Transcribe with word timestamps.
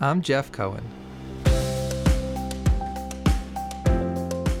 I'm 0.00 0.22
Jeff 0.22 0.52
Cohen. 0.52 0.84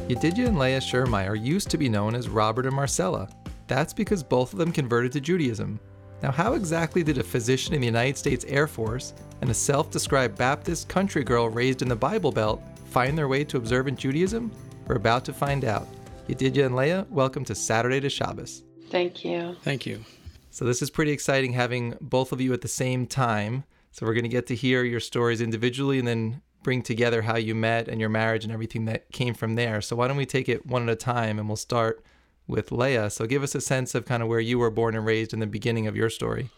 Yedidya 0.08 0.48
and 0.48 0.58
Leah 0.58 0.80
Schermeyer 0.80 1.40
used 1.40 1.70
to 1.70 1.78
be 1.78 1.88
known 1.88 2.16
as 2.16 2.28
Robert 2.28 2.66
and 2.66 2.74
Marcella. 2.74 3.28
That's 3.68 3.92
because 3.92 4.24
both 4.24 4.52
of 4.52 4.58
them 4.58 4.72
converted 4.72 5.12
to 5.12 5.20
Judaism. 5.20 5.78
Now, 6.24 6.32
how 6.32 6.54
exactly 6.54 7.04
did 7.04 7.18
a 7.18 7.22
physician 7.22 7.72
in 7.72 7.80
the 7.80 7.86
United 7.86 8.18
States 8.18 8.44
Air 8.48 8.66
Force 8.66 9.14
and 9.40 9.48
a 9.48 9.54
self 9.54 9.92
described 9.92 10.36
Baptist 10.36 10.88
country 10.88 11.22
girl 11.22 11.48
raised 11.48 11.82
in 11.82 11.88
the 11.88 11.94
Bible 11.94 12.32
Belt 12.32 12.60
find 12.86 13.16
their 13.16 13.28
way 13.28 13.44
to 13.44 13.58
observant 13.58 13.96
Judaism? 13.96 14.50
We're 14.88 14.96
about 14.96 15.24
to 15.26 15.32
find 15.32 15.64
out. 15.64 15.86
Yedidya 16.28 16.66
and 16.66 16.74
Leah, 16.74 17.06
welcome 17.10 17.44
to 17.44 17.54
Saturday 17.54 18.00
to 18.00 18.10
Shabbos. 18.10 18.64
Thank 18.90 19.24
you. 19.24 19.54
Thank 19.62 19.86
you. 19.86 20.04
So, 20.50 20.64
this 20.64 20.82
is 20.82 20.90
pretty 20.90 21.12
exciting 21.12 21.52
having 21.52 21.94
both 22.00 22.32
of 22.32 22.40
you 22.40 22.52
at 22.54 22.62
the 22.62 22.66
same 22.66 23.06
time. 23.06 23.62
So, 23.90 24.06
we're 24.06 24.14
going 24.14 24.24
to 24.24 24.28
get 24.28 24.46
to 24.48 24.54
hear 24.54 24.84
your 24.84 25.00
stories 25.00 25.40
individually 25.40 25.98
and 25.98 26.06
then 26.06 26.42
bring 26.62 26.82
together 26.82 27.22
how 27.22 27.36
you 27.36 27.54
met 27.54 27.88
and 27.88 28.00
your 28.00 28.10
marriage 28.10 28.44
and 28.44 28.52
everything 28.52 28.84
that 28.86 29.10
came 29.12 29.34
from 29.34 29.54
there. 29.54 29.80
So, 29.80 29.96
why 29.96 30.08
don't 30.08 30.16
we 30.16 30.26
take 30.26 30.48
it 30.48 30.66
one 30.66 30.82
at 30.82 30.88
a 30.88 30.96
time 30.96 31.38
and 31.38 31.48
we'll 31.48 31.56
start 31.56 32.04
with 32.46 32.72
Leah. 32.72 33.10
So, 33.10 33.26
give 33.26 33.42
us 33.42 33.54
a 33.54 33.60
sense 33.60 33.94
of 33.94 34.04
kind 34.04 34.22
of 34.22 34.28
where 34.28 34.40
you 34.40 34.58
were 34.58 34.70
born 34.70 34.96
and 34.96 35.04
raised 35.04 35.32
in 35.32 35.40
the 35.40 35.46
beginning 35.46 35.86
of 35.86 35.96
your 35.96 36.10
story. 36.10 36.50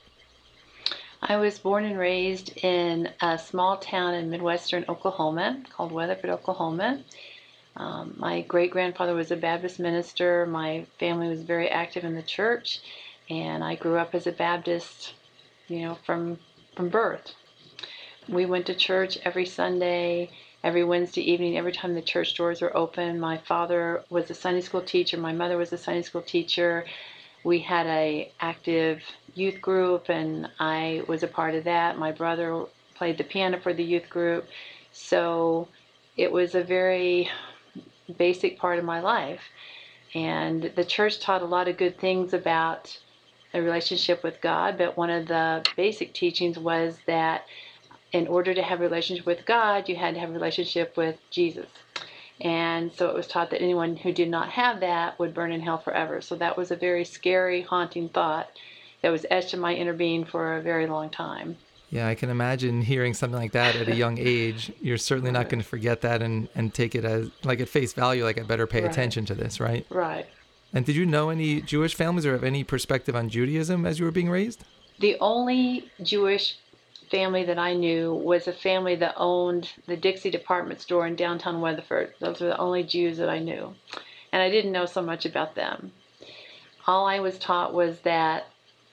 I 1.23 1.37
was 1.37 1.59
born 1.59 1.85
and 1.85 1.99
raised 1.99 2.57
in 2.65 3.11
a 3.21 3.39
small 3.39 3.77
town 3.77 4.15
in 4.15 4.31
midwestern 4.31 4.87
Oklahoma 4.89 5.63
called 5.71 5.93
Weatherford, 5.93 6.31
Oklahoma. 6.31 7.03
Um, 7.77 8.15
my 8.17 8.41
great 8.43 8.71
grandfather 8.71 9.15
was 9.15 9.31
a 9.31 9.37
Baptist 9.37 9.79
minister. 9.79 10.47
My 10.47 10.87
family 10.99 11.29
was 11.29 11.43
very 11.43 11.69
active 11.69 12.05
in 12.05 12.15
the 12.15 12.23
church, 12.23 12.81
and 13.29 13.63
I 13.63 13.75
grew 13.75 13.99
up 13.99 14.15
as 14.15 14.27
a 14.27 14.33
Baptist, 14.33 15.15
you 15.69 15.83
know, 15.83 15.99
from 16.07 16.39
from 16.81 16.89
birth. 16.89 17.35
We 18.27 18.47
went 18.47 18.65
to 18.69 18.75
church 18.75 19.19
every 19.23 19.45
Sunday, 19.45 20.31
every 20.65 20.83
Wednesday 20.83 21.21
evening, 21.31 21.59
every 21.59 21.73
time 21.73 21.95
the 21.95 22.01
church 22.01 22.35
doors 22.35 22.63
were 22.63 22.75
open. 22.75 23.21
My 23.21 23.37
father 23.37 24.03
was 24.09 24.31
a 24.31 24.35
Sunday 24.35 24.63
school 24.63 24.81
teacher. 24.81 25.19
My 25.19 25.35
mother 25.35 25.59
was 25.59 25.75
a 25.75 25.77
Sunday 25.77 26.01
school 26.01 26.23
teacher. 26.23 26.87
We 27.45 27.59
had 27.59 27.87
a 27.87 28.33
active 28.41 29.03
youth 29.35 29.61
group, 29.61 30.09
and 30.09 30.49
I 30.59 31.03
was 31.07 31.23
a 31.23 31.29
part 31.29 31.55
of 31.55 31.65
that. 31.65 31.99
My 31.99 32.13
brother 32.13 32.65
played 32.95 33.19
the 33.19 33.25
piano 33.25 33.61
for 33.61 33.75
the 33.75 33.85
youth 33.85 34.09
group, 34.09 34.49
so 34.91 35.69
it 36.17 36.33
was 36.33 36.55
a 36.55 36.65
very 36.65 37.29
basic 38.17 38.59
part 38.59 38.79
of 38.79 38.87
my 38.87 39.01
life. 39.01 39.43
And 40.15 40.73
the 40.77 40.85
church 40.87 41.21
taught 41.21 41.43
a 41.43 41.45
lot 41.57 41.69
of 41.69 41.77
good 41.77 42.01
things 42.01 42.33
about 42.33 42.99
a 43.53 43.61
relationship 43.61 44.23
with 44.23 44.41
God, 44.41 44.79
but 44.79 44.97
one 44.97 45.11
of 45.11 45.27
the 45.27 45.65
basic 45.77 46.15
teachings 46.15 46.59
was 46.59 46.99
that 47.07 47.47
in 48.13 48.27
order 48.27 48.55
to 48.55 48.63
have 48.63 48.81
a 48.81 48.85
relationship 48.85 49.27
with 49.27 49.45
God, 49.47 49.89
you 49.89 49.97
had 49.97 50.15
to 50.15 50.21
have 50.21 50.31
a 50.31 50.33
relationship 50.33 50.97
with 50.97 51.17
Jesus. 51.31 51.69
And 52.41 52.93
so 52.93 53.09
it 53.09 53.15
was 53.15 53.27
taught 53.27 53.51
that 53.51 53.61
anyone 53.63 53.97
who 53.97 54.13
did 54.13 54.29
not 54.29 54.49
have 54.51 54.81
that 54.81 55.19
would 55.19 55.35
burn 55.35 55.53
in 55.53 55.61
hell 55.61 55.79
forever. 55.79 56.21
So 56.21 56.37
that 56.37 56.57
was 56.57 56.71
a 56.71 56.77
very 56.77 57.05
scary, 57.05 57.63
haunting 57.63 58.09
thought 58.09 58.49
that 59.03 59.11
was 59.11 59.27
etched 59.31 59.55
in 59.55 59.61
my 59.61 59.75
inner 59.75 59.93
being 59.93 60.25
for 60.25 60.57
a 60.57 60.63
very 60.63 60.87
long 60.87 61.11
time. 61.11 61.57
Yeah, 61.91 62.07
I 62.07 62.15
can 62.15 62.31
imagine 62.31 62.83
hearing 62.83 63.15
something 63.15 63.39
like 63.39 63.53
that 63.53 63.75
at 63.75 63.89
a 63.89 63.95
young 63.95 64.17
age. 64.19 64.73
You're 64.81 64.97
certainly 64.97 65.33
not 65.33 65.49
going 65.51 65.61
to 65.61 65.69
forget 65.69 66.03
that 66.03 66.23
and, 66.23 66.49
and 66.55 66.73
take 66.73 66.95
it 66.95 67.05
as 67.05 67.31
like 67.45 67.61
at 67.61 67.69
face 67.69 67.93
value, 67.93 68.25
like 68.25 68.39
I 68.39 68.45
better 68.45 68.67
pay 68.67 68.83
Right. 68.83 68.91
attention 68.91 69.27
to 69.27 69.35
this, 69.35 69.61
right? 69.61 69.87
Right. 69.91 70.27
And 70.73 70.85
did 70.85 70.97
you 70.97 71.05
know 71.05 71.31
any 71.31 71.61
Jewish 71.61 71.95
families 71.95 72.25
or 72.25 72.33
have 72.33 72.45
any 72.45 72.63
perspective 72.65 73.17
on 73.17 73.29
Judaism 73.29 73.85
as 73.85 73.99
you 73.99 74.05
were 74.05 74.11
being 74.11 74.31
raised? 74.31 74.65
The 75.01 75.17
only 75.21 75.91
Jewish 76.03 76.57
family 77.11 77.45
that 77.45 77.59
I 77.59 77.75
knew 77.75 78.15
was 78.15 78.47
a 78.47 78.53
family 78.53 78.95
that 78.97 79.15
owned 79.17 79.71
the 79.87 79.97
Dixie 79.97 80.31
department 80.31 80.81
store 80.81 81.07
in 81.07 81.17
downtown 81.17 81.61
Weatherford. 81.61 82.15
Those 82.21 82.41
were 82.41 82.49
the 82.49 82.59
only 82.59 82.85
Jews 82.85 83.19
that 83.19 83.29
I 83.29 83.41
knew. 83.41 83.75
And 84.33 84.41
I 84.41 84.51
didn't 84.51 84.73
know 84.73 84.87
so 84.87 85.03
much 85.03 85.27
about 85.27 85.57
them. 85.57 85.93
All 86.87 87.07
I 87.07 87.19
was 87.19 87.39
taught 87.39 87.75
was 87.75 87.99
that 88.01 88.47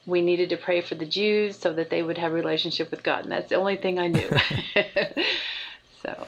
we 0.07 0.21
needed 0.21 0.49
to 0.49 0.57
pray 0.57 0.81
for 0.81 0.95
the 0.95 1.05
Jews 1.05 1.57
so 1.57 1.73
that 1.73 1.89
they 1.89 2.01
would 2.01 2.17
have 2.17 2.31
a 2.31 2.35
relationship 2.35 2.89
with 2.89 3.03
God. 3.03 3.23
And 3.23 3.31
that's 3.31 3.49
the 3.49 3.55
only 3.55 3.75
thing 3.75 3.99
I 3.99 4.07
knew. 4.07 4.29
so, 6.01 6.27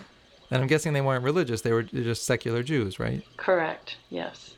And 0.51 0.61
I'm 0.61 0.67
guessing 0.67 0.93
they 0.93 1.01
weren't 1.01 1.23
religious, 1.23 1.61
they 1.61 1.71
were 1.71 1.83
just 1.83 2.25
secular 2.25 2.61
Jews, 2.61 2.99
right? 2.99 3.23
correct. 3.37 3.97
Yes. 4.09 4.55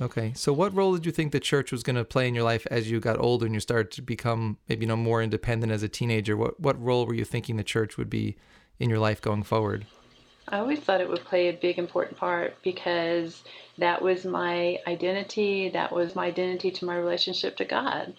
Okay. 0.00 0.32
So 0.34 0.52
what 0.52 0.74
role 0.74 0.94
did 0.94 1.06
you 1.06 1.12
think 1.12 1.32
the 1.32 1.40
church 1.40 1.72
was 1.72 1.82
going 1.82 1.96
to 1.96 2.04
play 2.04 2.28
in 2.28 2.34
your 2.34 2.44
life 2.44 2.66
as 2.70 2.90
you 2.90 3.00
got 3.00 3.18
older 3.18 3.46
and 3.46 3.54
you 3.54 3.60
started 3.60 3.90
to 3.92 4.02
become 4.02 4.58
maybe 4.68 4.84
you 4.84 4.88
know 4.88 4.96
more 4.96 5.22
independent 5.22 5.72
as 5.72 5.82
a 5.82 5.88
teenager? 5.88 6.36
What 6.36 6.58
what 6.60 6.80
role 6.80 7.06
were 7.06 7.14
you 7.14 7.24
thinking 7.24 7.56
the 7.56 7.64
church 7.64 7.96
would 7.96 8.10
be 8.10 8.36
in 8.78 8.88
your 8.88 9.00
life 9.00 9.20
going 9.20 9.42
forward? 9.42 9.86
I 10.48 10.58
always 10.60 10.80
thought 10.80 11.00
it 11.00 11.08
would 11.08 11.24
play 11.24 11.48
a 11.48 11.52
big 11.52 11.78
important 11.78 12.16
part 12.16 12.56
because 12.62 13.42
that 13.76 14.00
was 14.00 14.24
my 14.24 14.78
identity. 14.86 15.68
That 15.68 15.92
was 15.92 16.14
my 16.14 16.26
identity 16.26 16.70
to 16.70 16.84
my 16.86 16.96
relationship 16.96 17.56
to 17.56 17.64
God. 17.64 18.14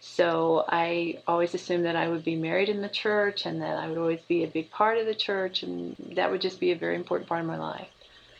So 0.00 0.64
I 0.68 1.22
always 1.26 1.54
assumed 1.54 1.86
that 1.86 1.96
I 1.96 2.08
would 2.08 2.24
be 2.24 2.36
married 2.36 2.68
in 2.68 2.82
the 2.82 2.88
church 2.88 3.46
and 3.46 3.60
that 3.62 3.78
I 3.78 3.88
would 3.88 3.98
always 3.98 4.20
be 4.28 4.44
a 4.44 4.48
big 4.48 4.70
part 4.70 4.98
of 4.98 5.06
the 5.06 5.14
church, 5.14 5.62
and 5.62 5.96
that 6.14 6.30
would 6.30 6.42
just 6.42 6.60
be 6.60 6.72
a 6.72 6.76
very 6.76 6.94
important 6.94 7.28
part 7.28 7.40
of 7.40 7.46
my 7.46 7.58
life. 7.58 7.88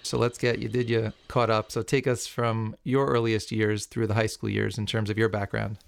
So 0.05 0.19
let's 0.19 0.39
get 0.39 0.61
Yedidya 0.61 1.13
caught 1.29 1.51
up. 1.51 1.73
So 1.73 1.83
take 1.83 2.07
us 2.07 2.27
from 2.27 2.77
your 2.85 3.07
earliest 3.07 3.51
years 3.51 3.87
through 3.87 4.07
the 4.07 4.15
high 4.15 4.27
school 4.27 4.51
years 4.51 4.79
in 4.79 4.87
terms 4.87 5.11
of 5.11 5.19
your 5.19 5.29
background. 5.29 5.79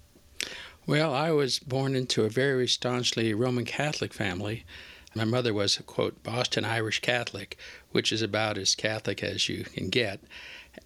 Well, 0.85 1.13
I 1.13 1.31
was 1.31 1.59
born 1.59 1.95
into 1.95 2.23
a 2.23 2.29
very 2.29 2.67
staunchly 2.67 3.33
Roman 3.33 3.65
Catholic 3.65 4.13
family. 4.13 4.65
My 5.13 5.25
mother 5.25 5.53
was 5.53 5.77
a 5.77 5.83
quote 5.83 6.23
Boston 6.23 6.63
Irish 6.63 7.01
Catholic, 7.01 7.57
which 7.91 8.11
is 8.11 8.21
about 8.21 8.57
as 8.57 8.75
Catholic 8.75 9.23
as 9.23 9.49
you 9.49 9.63
can 9.63 9.89
get. 9.89 10.19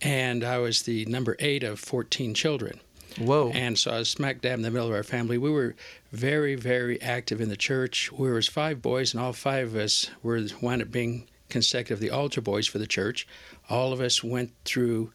And 0.01 0.43
I 0.43 0.57
was 0.57 0.83
the 0.83 1.05
number 1.05 1.35
eight 1.39 1.63
of 1.63 1.79
14 1.79 2.33
children. 2.33 2.79
Whoa. 3.17 3.51
And 3.53 3.77
so 3.77 3.91
I 3.91 3.99
was 3.99 4.09
smack 4.09 4.41
dab 4.41 4.55
in 4.55 4.61
the 4.61 4.71
middle 4.71 4.87
of 4.87 4.93
our 4.93 5.03
family. 5.03 5.37
We 5.37 5.49
were 5.49 5.75
very, 6.11 6.55
very 6.55 7.01
active 7.01 7.41
in 7.41 7.49
the 7.49 7.57
church. 7.57 8.11
We 8.11 8.29
were 8.29 8.41
five 8.41 8.81
boys, 8.81 9.13
and 9.13 9.21
all 9.21 9.33
five 9.33 9.67
of 9.67 9.75
us 9.75 10.09
were 10.23 10.41
wound 10.61 10.81
up 10.81 10.91
being 10.91 11.27
consecutively 11.51 12.09
altar 12.09 12.41
boys 12.41 12.67
for 12.67 12.79
the 12.79 12.87
church. 12.87 13.27
All 13.69 13.93
of 13.93 14.01
us 14.01 14.23
went 14.23 14.51
through 14.65 15.11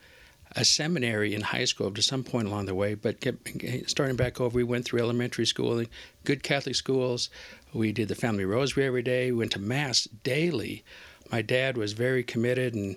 a 0.55 0.65
seminary 0.65 1.35
in 1.35 1.41
high 1.41 1.65
school 1.65 1.91
to 1.91 2.03
some 2.03 2.23
point 2.23 2.47
along 2.47 2.67
the 2.67 2.75
way, 2.75 2.95
but 2.95 3.21
kept, 3.21 3.49
starting 3.91 4.17
back 4.17 4.41
over, 4.41 4.55
we 4.55 4.63
went 4.63 4.85
through 4.85 5.01
elementary 5.01 5.47
school, 5.47 5.85
good 6.25 6.43
Catholic 6.43 6.77
schools. 6.77 7.29
We 7.75 7.93
did 7.93 8.09
the 8.09 8.15
family 8.15 8.45
rosary 8.45 8.85
every 8.85 9.03
day. 9.03 9.33
We 9.33 9.39
went 9.39 9.53
to 9.53 9.59
mass 9.59 10.05
daily. 10.23 10.85
My 11.31 11.43
dad 11.43 11.77
was 11.77 11.93
very 11.93 12.23
committed 12.23 12.75
and 12.75 12.97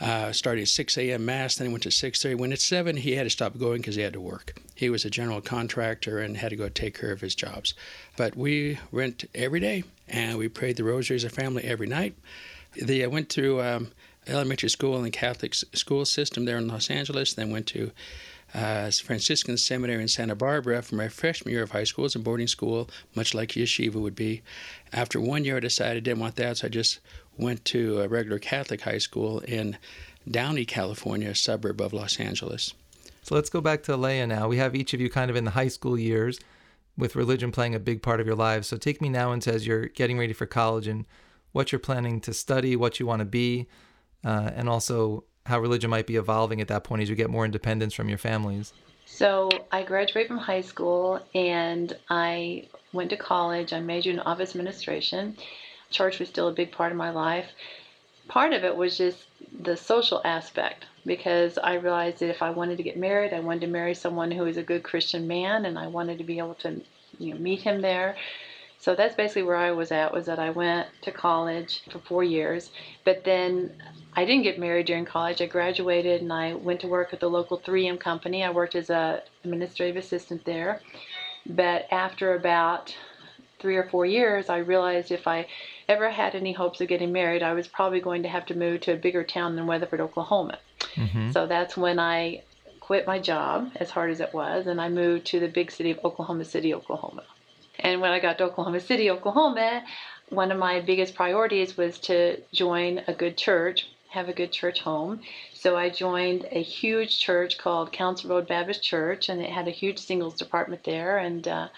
uh, 0.00 0.32
started 0.32 0.62
at 0.62 0.68
6 0.68 0.96
a.m. 0.96 1.26
mass, 1.26 1.56
then 1.56 1.66
he 1.66 1.72
went 1.72 1.82
to 1.82 1.90
6:30. 1.90 2.36
When 2.36 2.52
it's 2.52 2.64
seven, 2.64 2.96
he 2.96 3.16
had 3.16 3.24
to 3.24 3.30
stop 3.30 3.58
going 3.58 3.78
because 3.78 3.96
he 3.96 4.02
had 4.02 4.14
to 4.14 4.20
work. 4.20 4.58
He 4.74 4.88
was 4.88 5.04
a 5.04 5.10
general 5.10 5.42
contractor 5.42 6.20
and 6.20 6.36
had 6.36 6.50
to 6.50 6.56
go 6.56 6.70
take 6.70 6.98
care 6.98 7.12
of 7.12 7.20
his 7.20 7.34
jobs. 7.34 7.74
But 8.16 8.34
we 8.36 8.78
went 8.90 9.24
every 9.34 9.60
day 9.60 9.84
and 10.08 10.38
we 10.38 10.48
prayed 10.48 10.76
the 10.76 10.84
rosary 10.84 11.16
as 11.16 11.24
a 11.24 11.28
family 11.28 11.64
every 11.64 11.86
night. 11.86 12.14
The, 12.74 13.04
I 13.04 13.06
went 13.06 13.28
through 13.28 13.60
um, 13.62 13.88
elementary 14.26 14.70
school 14.70 14.96
in 14.96 15.04
the 15.04 15.10
Catholic 15.10 15.54
school 15.54 16.04
system 16.04 16.44
there 16.44 16.58
in 16.58 16.68
Los 16.68 16.90
Angeles, 16.90 17.34
then 17.34 17.50
went 17.50 17.66
to 17.68 17.90
uh, 18.54 18.90
Franciscan 18.90 19.56
Seminary 19.56 20.02
in 20.02 20.08
Santa 20.08 20.34
Barbara 20.34 20.82
for 20.82 20.96
my 20.96 21.08
freshman 21.08 21.52
year 21.52 21.62
of 21.62 21.70
high 21.70 21.84
school. 21.84 22.04
It's 22.04 22.14
a 22.14 22.18
boarding 22.18 22.46
school, 22.46 22.90
much 23.14 23.34
like 23.34 23.50
yeshiva 23.50 23.94
would 23.94 24.16
be. 24.16 24.42
After 24.92 25.20
one 25.20 25.44
year, 25.44 25.56
I 25.56 25.60
decided 25.60 25.98
I 25.98 26.00
didn't 26.00 26.20
want 26.20 26.36
that, 26.36 26.58
so 26.58 26.66
I 26.66 26.70
just 26.70 27.00
went 27.36 27.64
to 27.66 28.00
a 28.00 28.08
regular 28.08 28.38
Catholic 28.38 28.82
high 28.82 28.98
school 28.98 29.40
in 29.40 29.78
Downey, 30.28 30.64
California, 30.64 31.30
a 31.30 31.34
suburb 31.34 31.80
of 31.80 31.92
Los 31.92 32.18
Angeles. 32.18 32.74
So 33.22 33.34
let's 33.34 33.50
go 33.50 33.60
back 33.60 33.82
to 33.84 33.96
Leah 33.96 34.26
now. 34.26 34.48
We 34.48 34.56
have 34.56 34.74
each 34.74 34.94
of 34.94 35.00
you 35.00 35.08
kind 35.08 35.30
of 35.30 35.36
in 35.36 35.44
the 35.44 35.52
high 35.52 35.68
school 35.68 35.98
years 35.98 36.40
with 36.96 37.16
religion 37.16 37.52
playing 37.52 37.74
a 37.74 37.78
big 37.78 38.02
part 38.02 38.20
of 38.20 38.26
your 38.26 38.36
lives. 38.36 38.66
So 38.68 38.76
take 38.76 39.00
me 39.00 39.08
now 39.08 39.32
into 39.32 39.52
as 39.52 39.66
you're 39.66 39.86
getting 39.86 40.18
ready 40.18 40.32
for 40.32 40.46
college 40.46 40.86
and 40.86 41.06
what 41.52 41.72
you're 41.72 41.78
planning 41.78 42.20
to 42.20 42.32
study, 42.32 42.76
what 42.76 43.00
you 43.00 43.06
want 43.06 43.20
to 43.20 43.26
be, 43.26 43.66
uh, 44.24 44.50
and 44.54 44.68
also 44.68 45.24
how 45.46 45.58
religion 45.58 45.90
might 45.90 46.06
be 46.06 46.16
evolving 46.16 46.60
at 46.60 46.68
that 46.68 46.84
point 46.84 47.02
as 47.02 47.08
you 47.08 47.16
get 47.16 47.30
more 47.30 47.44
independence 47.44 47.94
from 47.94 48.08
your 48.08 48.18
families. 48.18 48.72
So 49.06 49.50
I 49.72 49.82
graduated 49.82 50.28
from 50.28 50.38
high 50.38 50.60
school 50.60 51.20
and 51.34 51.96
I 52.08 52.68
went 52.92 53.10
to 53.10 53.16
college. 53.16 53.72
I 53.72 53.80
majored 53.80 54.14
in 54.14 54.20
office 54.20 54.50
administration. 54.50 55.36
Church 55.90 56.20
was 56.20 56.28
still 56.28 56.48
a 56.48 56.52
big 56.52 56.70
part 56.70 56.92
of 56.92 56.98
my 56.98 57.10
life. 57.10 57.46
Part 58.28 58.52
of 58.52 58.62
it 58.62 58.76
was 58.76 58.96
just 58.96 59.26
the 59.60 59.76
social 59.76 60.20
aspect 60.24 60.86
because 61.04 61.58
I 61.58 61.74
realized 61.74 62.20
that 62.20 62.30
if 62.30 62.42
I 62.42 62.50
wanted 62.50 62.76
to 62.76 62.84
get 62.84 62.96
married, 62.96 63.32
I 63.32 63.40
wanted 63.40 63.62
to 63.62 63.66
marry 63.66 63.94
someone 63.94 64.30
who 64.30 64.44
was 64.44 64.56
a 64.56 64.62
good 64.62 64.84
Christian 64.84 65.26
man 65.26 65.64
and 65.64 65.78
I 65.78 65.88
wanted 65.88 66.18
to 66.18 66.24
be 66.24 66.38
able 66.38 66.54
to 66.56 66.80
you 67.18 67.34
know, 67.34 67.40
meet 67.40 67.62
him 67.62 67.80
there. 67.80 68.16
So 68.80 68.94
that's 68.94 69.14
basically 69.14 69.42
where 69.42 69.56
I 69.56 69.72
was 69.72 69.92
at 69.92 70.12
was 70.12 70.24
that 70.26 70.38
I 70.38 70.48
went 70.48 70.88
to 71.02 71.12
college 71.12 71.82
for 71.90 71.98
4 71.98 72.24
years, 72.24 72.70
but 73.04 73.24
then 73.24 73.74
I 74.14 74.24
didn't 74.24 74.42
get 74.42 74.58
married 74.58 74.86
during 74.86 75.04
college. 75.04 75.42
I 75.42 75.46
graduated 75.46 76.22
and 76.22 76.32
I 76.32 76.54
went 76.54 76.80
to 76.80 76.88
work 76.88 77.12
at 77.12 77.20
the 77.20 77.28
local 77.28 77.58
3M 77.58 78.00
company. 78.00 78.42
I 78.42 78.50
worked 78.50 78.74
as 78.74 78.88
a 78.88 79.22
administrative 79.44 79.96
assistant 79.96 80.46
there. 80.46 80.80
But 81.44 81.86
after 81.92 82.34
about 82.34 82.96
three 83.60 83.76
or 83.76 83.86
four 83.90 84.06
years, 84.06 84.48
I 84.48 84.58
realized 84.58 85.10
if 85.10 85.28
I 85.28 85.46
ever 85.86 86.08
had 86.08 86.34
any 86.34 86.52
hopes 86.52 86.80
of 86.80 86.88
getting 86.88 87.12
married, 87.12 87.42
I 87.42 87.52
was 87.52 87.68
probably 87.68 88.00
going 88.00 88.22
to 88.22 88.28
have 88.30 88.46
to 88.46 88.54
move 88.54 88.80
to 88.82 88.94
a 88.94 88.96
bigger 88.96 89.24
town 89.24 89.56
than 89.56 89.66
Weatherford, 89.66 90.00
Oklahoma. 90.00 90.58
Mm-hmm. 90.94 91.32
So 91.32 91.46
that's 91.46 91.76
when 91.76 91.98
I 91.98 92.42
quit 92.80 93.06
my 93.06 93.18
job, 93.18 93.70
as 93.76 93.90
hard 93.90 94.10
as 94.10 94.20
it 94.20 94.32
was, 94.32 94.66
and 94.66 94.80
I 94.80 94.88
moved 94.88 95.26
to 95.26 95.38
the 95.38 95.48
big 95.48 95.70
city 95.70 95.90
of 95.90 95.98
Oklahoma 96.02 96.46
City, 96.46 96.72
Oklahoma. 96.74 97.24
And 97.82 98.00
when 98.00 98.10
I 98.10 98.20
got 98.20 98.38
to 98.38 98.44
Oklahoma 98.44 98.80
City, 98.80 99.10
Oklahoma, 99.10 99.84
one 100.28 100.52
of 100.52 100.58
my 100.58 100.80
biggest 100.80 101.14
priorities 101.14 101.76
was 101.76 101.98
to 102.00 102.40
join 102.52 103.02
a 103.06 103.12
good 103.12 103.36
church, 103.36 103.88
have 104.10 104.28
a 104.28 104.32
good 104.32 104.52
church 104.52 104.80
home. 104.80 105.20
So 105.54 105.76
I 105.76 105.90
joined 105.90 106.46
a 106.50 106.62
huge 106.62 107.18
church 107.18 107.58
called 107.58 107.92
Council 107.92 108.30
Road 108.30 108.48
Baptist 108.48 108.82
Church, 108.82 109.28
and 109.28 109.40
it 109.40 109.50
had 109.50 109.68
a 109.68 109.72
huge 109.72 109.98
singles 109.98 110.34
department 110.34 110.84
there. 110.84 111.18
And 111.18 111.46
uh, 111.46 111.68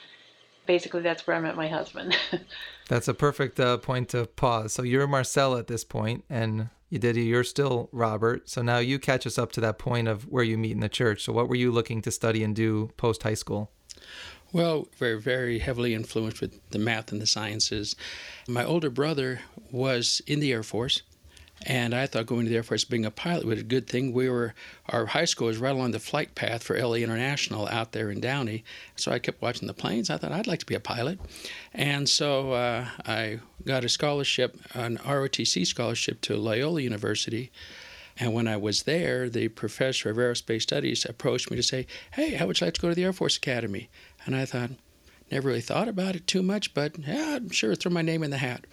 basically, 0.66 1.02
that's 1.02 1.26
where 1.26 1.36
I 1.36 1.40
met 1.40 1.56
my 1.56 1.68
husband. 1.68 2.16
that's 2.88 3.08
a 3.08 3.14
perfect 3.14 3.58
uh, 3.58 3.78
point 3.78 4.10
to 4.10 4.26
pause. 4.26 4.72
So 4.72 4.82
you're 4.82 5.06
Marcella 5.06 5.58
at 5.58 5.66
this 5.66 5.84
point, 5.84 6.24
and 6.30 6.68
you 6.90 6.98
did. 6.98 7.16
You're 7.16 7.44
still 7.44 7.88
Robert. 7.90 8.48
So 8.48 8.60
now 8.62 8.78
you 8.78 8.98
catch 8.98 9.26
us 9.26 9.38
up 9.38 9.52
to 9.52 9.60
that 9.62 9.78
point 9.78 10.08
of 10.08 10.24
where 10.24 10.44
you 10.44 10.58
meet 10.58 10.72
in 10.72 10.80
the 10.80 10.88
church. 10.88 11.24
So 11.24 11.32
what 11.32 11.48
were 11.48 11.54
you 11.54 11.72
looking 11.72 12.02
to 12.02 12.10
study 12.10 12.44
and 12.44 12.54
do 12.54 12.90
post 12.98 13.22
high 13.22 13.34
school? 13.34 13.70
Well, 14.52 14.88
we're 15.00 15.16
very 15.16 15.60
heavily 15.60 15.94
influenced 15.94 16.42
with 16.42 16.60
the 16.72 16.78
math 16.78 17.10
and 17.10 17.22
the 17.22 17.26
sciences. 17.26 17.96
My 18.46 18.62
older 18.62 18.90
brother 18.90 19.40
was 19.70 20.20
in 20.26 20.40
the 20.40 20.52
Air 20.52 20.62
Force, 20.62 21.00
and 21.64 21.94
I 21.94 22.06
thought 22.06 22.26
going 22.26 22.44
to 22.44 22.50
the 22.50 22.56
Air 22.56 22.62
Force 22.62 22.84
being 22.84 23.06
a 23.06 23.10
pilot 23.10 23.46
was 23.46 23.60
a 23.60 23.64
good 23.64 23.86
thing. 23.86 24.12
We 24.12 24.28
were 24.28 24.52
our 24.90 25.06
high 25.06 25.24
school 25.24 25.46
was 25.46 25.56
right 25.56 25.74
along 25.74 25.92
the 25.92 25.98
flight 25.98 26.34
path 26.34 26.64
for 26.64 26.78
LA 26.78 26.96
International 26.96 27.66
out 27.68 27.92
there 27.92 28.10
in 28.10 28.20
Downey, 28.20 28.62
so 28.94 29.10
I 29.10 29.18
kept 29.18 29.40
watching 29.40 29.68
the 29.68 29.74
planes. 29.74 30.10
I 30.10 30.18
thought 30.18 30.32
I'd 30.32 30.46
like 30.46 30.60
to 30.60 30.66
be 30.66 30.74
a 30.74 30.80
pilot, 30.80 31.18
and 31.72 32.06
so 32.06 32.52
uh, 32.52 32.88
I 33.06 33.40
got 33.64 33.86
a 33.86 33.88
scholarship, 33.88 34.58
an 34.74 34.98
ROTC 34.98 35.66
scholarship 35.66 36.20
to 36.22 36.36
Loyola 36.36 36.82
University. 36.82 37.50
And 38.18 38.34
when 38.34 38.46
I 38.46 38.56
was 38.58 38.82
there, 38.82 39.30
the 39.30 39.48
professor 39.48 40.10
of 40.10 40.18
aerospace 40.18 40.62
studies 40.62 41.06
approached 41.06 41.50
me 41.50 41.56
to 41.56 41.62
say, 41.62 41.86
Hey, 42.12 42.34
how 42.34 42.46
would 42.46 42.60
you 42.60 42.66
like 42.66 42.74
to 42.74 42.80
go 42.80 42.90
to 42.90 42.94
the 42.94 43.04
Air 43.04 43.12
Force 43.12 43.36
Academy? 43.36 43.88
And 44.24 44.36
I 44.36 44.44
thought, 44.44 44.70
never 45.30 45.48
really 45.48 45.60
thought 45.60 45.88
about 45.88 46.16
it 46.16 46.26
too 46.26 46.42
much, 46.42 46.74
but 46.74 46.98
yeah, 46.98 47.36
I'm 47.36 47.50
sure, 47.50 47.74
throw 47.74 47.90
my 47.90 48.02
name 48.02 48.22
in 48.22 48.30
the 48.30 48.38
hat. 48.38 48.66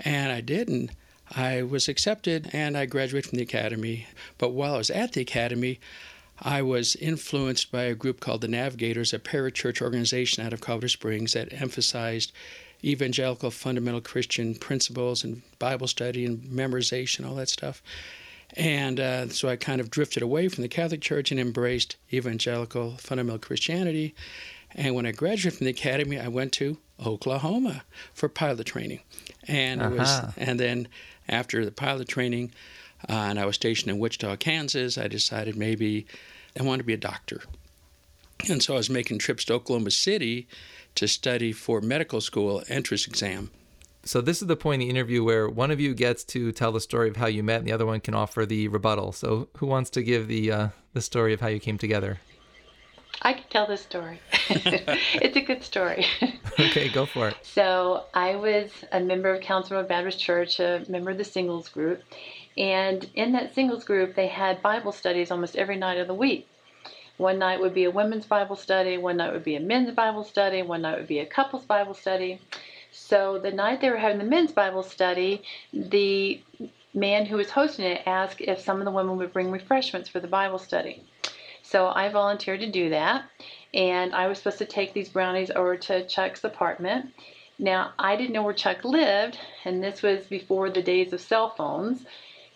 And 0.00 0.32
I 0.32 0.40
did, 0.40 0.68
and 0.68 0.90
I 1.30 1.62
was 1.62 1.88
accepted 1.88 2.50
and 2.52 2.76
I 2.76 2.86
graduated 2.86 3.30
from 3.30 3.38
the 3.38 3.44
academy. 3.44 4.06
But 4.38 4.50
while 4.50 4.74
I 4.74 4.78
was 4.78 4.90
at 4.90 5.12
the 5.12 5.22
academy, 5.22 5.80
I 6.40 6.62
was 6.62 6.96
influenced 6.96 7.70
by 7.70 7.84
a 7.84 7.94
group 7.94 8.20
called 8.20 8.40
the 8.40 8.48
Navigators, 8.48 9.12
a 9.12 9.18
parachurch 9.18 9.80
organization 9.80 10.44
out 10.44 10.52
of 10.52 10.60
Colorado 10.60 10.88
Springs 10.88 11.32
that 11.32 11.60
emphasized 11.60 12.32
evangelical 12.82 13.50
fundamental 13.50 14.00
Christian 14.00 14.54
principles 14.54 15.24
and 15.24 15.42
Bible 15.58 15.86
study 15.86 16.26
and 16.26 16.42
memorization, 16.44 17.26
all 17.26 17.36
that 17.36 17.48
stuff. 17.48 17.82
And 18.56 19.00
uh, 19.00 19.28
so 19.28 19.48
I 19.48 19.56
kind 19.56 19.80
of 19.80 19.90
drifted 19.90 20.22
away 20.22 20.48
from 20.48 20.62
the 20.62 20.68
Catholic 20.68 21.00
Church 21.00 21.30
and 21.30 21.40
embraced 21.40 21.96
evangelical 22.12 22.96
fundamental 22.98 23.38
Christianity. 23.38 24.14
And 24.74 24.94
when 24.94 25.06
I 25.06 25.12
graduated 25.12 25.58
from 25.58 25.64
the 25.66 25.70
academy, 25.70 26.18
I 26.18 26.28
went 26.28 26.52
to 26.54 26.78
Oklahoma 27.04 27.84
for 28.12 28.28
pilot 28.28 28.66
training, 28.66 29.00
and 29.46 29.80
uh-huh. 29.82 29.94
was, 29.96 30.34
and 30.36 30.58
then 30.58 30.88
after 31.28 31.64
the 31.64 31.70
pilot 31.70 32.08
training, 32.08 32.52
uh, 33.08 33.12
and 33.12 33.38
I 33.38 33.46
was 33.46 33.56
stationed 33.56 33.90
in 33.90 33.98
Wichita, 33.98 34.36
Kansas, 34.36 34.96
I 34.98 35.08
decided 35.08 35.56
maybe 35.56 36.06
I 36.58 36.62
wanted 36.62 36.78
to 36.78 36.84
be 36.84 36.94
a 36.94 36.98
doctor, 36.98 37.42
and 38.48 38.62
so 38.62 38.74
I 38.74 38.76
was 38.78 38.90
making 38.90 39.18
trips 39.18 39.44
to 39.46 39.54
Oklahoma 39.54 39.90
City 39.90 40.48
to 40.94 41.08
study 41.08 41.52
for 41.52 41.80
medical 41.80 42.20
school 42.20 42.62
entrance 42.68 43.06
exam. 43.06 43.50
So 44.04 44.20
this 44.20 44.42
is 44.42 44.48
the 44.48 44.56
point 44.56 44.82
in 44.82 44.88
the 44.88 44.90
interview 44.90 45.24
where 45.24 45.48
one 45.48 45.70
of 45.70 45.80
you 45.80 45.94
gets 45.94 46.24
to 46.24 46.52
tell 46.52 46.72
the 46.72 46.80
story 46.80 47.08
of 47.08 47.16
how 47.16 47.26
you 47.26 47.42
met, 47.42 47.58
and 47.58 47.66
the 47.66 47.72
other 47.72 47.86
one 47.86 48.00
can 48.00 48.14
offer 48.14 48.44
the 48.44 48.68
rebuttal. 48.68 49.12
So 49.12 49.48
who 49.56 49.66
wants 49.66 49.90
to 49.90 50.02
give 50.02 50.28
the 50.28 50.52
uh, 50.52 50.68
the 50.92 51.00
story 51.00 51.32
of 51.32 51.40
how 51.40 51.48
you 51.48 51.58
came 51.58 51.78
together? 51.78 52.20
I 53.22 53.32
can 53.32 53.44
tell 53.48 53.66
this 53.66 53.82
story. 53.82 54.20
it's 54.50 55.36
a 55.36 55.40
good 55.40 55.62
story. 55.62 56.06
okay, 56.60 56.88
go 56.88 57.06
for 57.06 57.28
it. 57.28 57.36
So 57.42 58.04
I 58.12 58.36
was 58.36 58.70
a 58.92 59.00
member 59.00 59.32
of 59.32 59.40
Council 59.40 59.76
Road 59.76 59.88
Baptist 59.88 60.20
Church, 60.20 60.60
a 60.60 60.84
member 60.88 61.10
of 61.10 61.18
the 61.18 61.24
singles 61.24 61.68
group, 61.68 62.02
and 62.56 63.08
in 63.14 63.32
that 63.32 63.54
singles 63.54 63.84
group, 63.84 64.14
they 64.14 64.28
had 64.28 64.62
Bible 64.62 64.92
studies 64.92 65.30
almost 65.30 65.56
every 65.56 65.76
night 65.76 65.98
of 65.98 66.06
the 66.06 66.14
week. 66.14 66.46
One 67.16 67.38
night 67.38 67.60
would 67.60 67.74
be 67.74 67.84
a 67.84 67.90
women's 67.90 68.26
Bible 68.26 68.56
study, 68.56 68.98
one 68.98 69.18
night 69.18 69.32
would 69.32 69.44
be 69.44 69.56
a 69.56 69.60
men's 69.60 69.94
Bible 69.94 70.24
study, 70.24 70.62
one 70.62 70.82
night 70.82 70.98
would 70.98 71.06
be 71.06 71.20
a 71.20 71.26
couples 71.26 71.64
Bible 71.64 71.94
study. 71.94 72.40
So 72.90 73.38
the 73.38 73.52
night 73.52 73.80
they 73.80 73.90
were 73.90 73.96
having 73.96 74.18
the 74.18 74.24
men's 74.24 74.52
Bible 74.52 74.82
study, 74.82 75.42
the 75.72 76.42
man 76.92 77.26
who 77.26 77.36
was 77.36 77.50
hosting 77.50 77.84
it 77.84 78.02
asked 78.06 78.40
if 78.40 78.60
some 78.60 78.78
of 78.78 78.84
the 78.84 78.90
women 78.90 79.16
would 79.16 79.32
bring 79.32 79.50
refreshments 79.50 80.08
for 80.08 80.20
the 80.20 80.28
Bible 80.28 80.58
study. 80.58 81.04
So 81.66 81.88
I 81.88 82.10
volunteered 82.10 82.60
to 82.60 82.70
do 82.70 82.90
that, 82.90 83.24
and 83.72 84.14
I 84.14 84.28
was 84.28 84.38
supposed 84.38 84.58
to 84.58 84.66
take 84.66 84.92
these 84.92 85.08
brownies 85.08 85.50
over 85.50 85.76
to 85.78 86.06
Chuck's 86.06 86.44
apartment. 86.44 87.14
Now, 87.58 87.94
I 87.98 88.16
didn't 88.16 88.34
know 88.34 88.42
where 88.42 88.52
Chuck 88.52 88.84
lived, 88.84 89.38
and 89.64 89.82
this 89.82 90.02
was 90.02 90.26
before 90.26 90.68
the 90.68 90.82
days 90.82 91.14
of 91.14 91.22
cell 91.22 91.54
phones. 91.56 92.04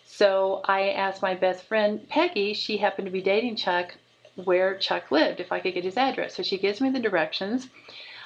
So 0.05 0.61
I 0.63 0.89
asked 0.89 1.23
my 1.23 1.33
best 1.33 1.63
friend, 1.63 2.07
Peggy, 2.07 2.53
she 2.53 2.77
happened 2.77 3.07
to 3.07 3.11
be 3.11 3.21
dating 3.21 3.55
Chuck, 3.55 3.95
where 4.35 4.77
Chuck 4.77 5.11
lived, 5.11 5.39
if 5.39 5.51
I 5.51 5.59
could 5.59 5.73
get 5.73 5.83
his 5.83 5.97
address. 5.97 6.35
So 6.35 6.43
she 6.43 6.59
gives 6.59 6.79
me 6.79 6.91
the 6.91 6.99
directions. 6.99 7.67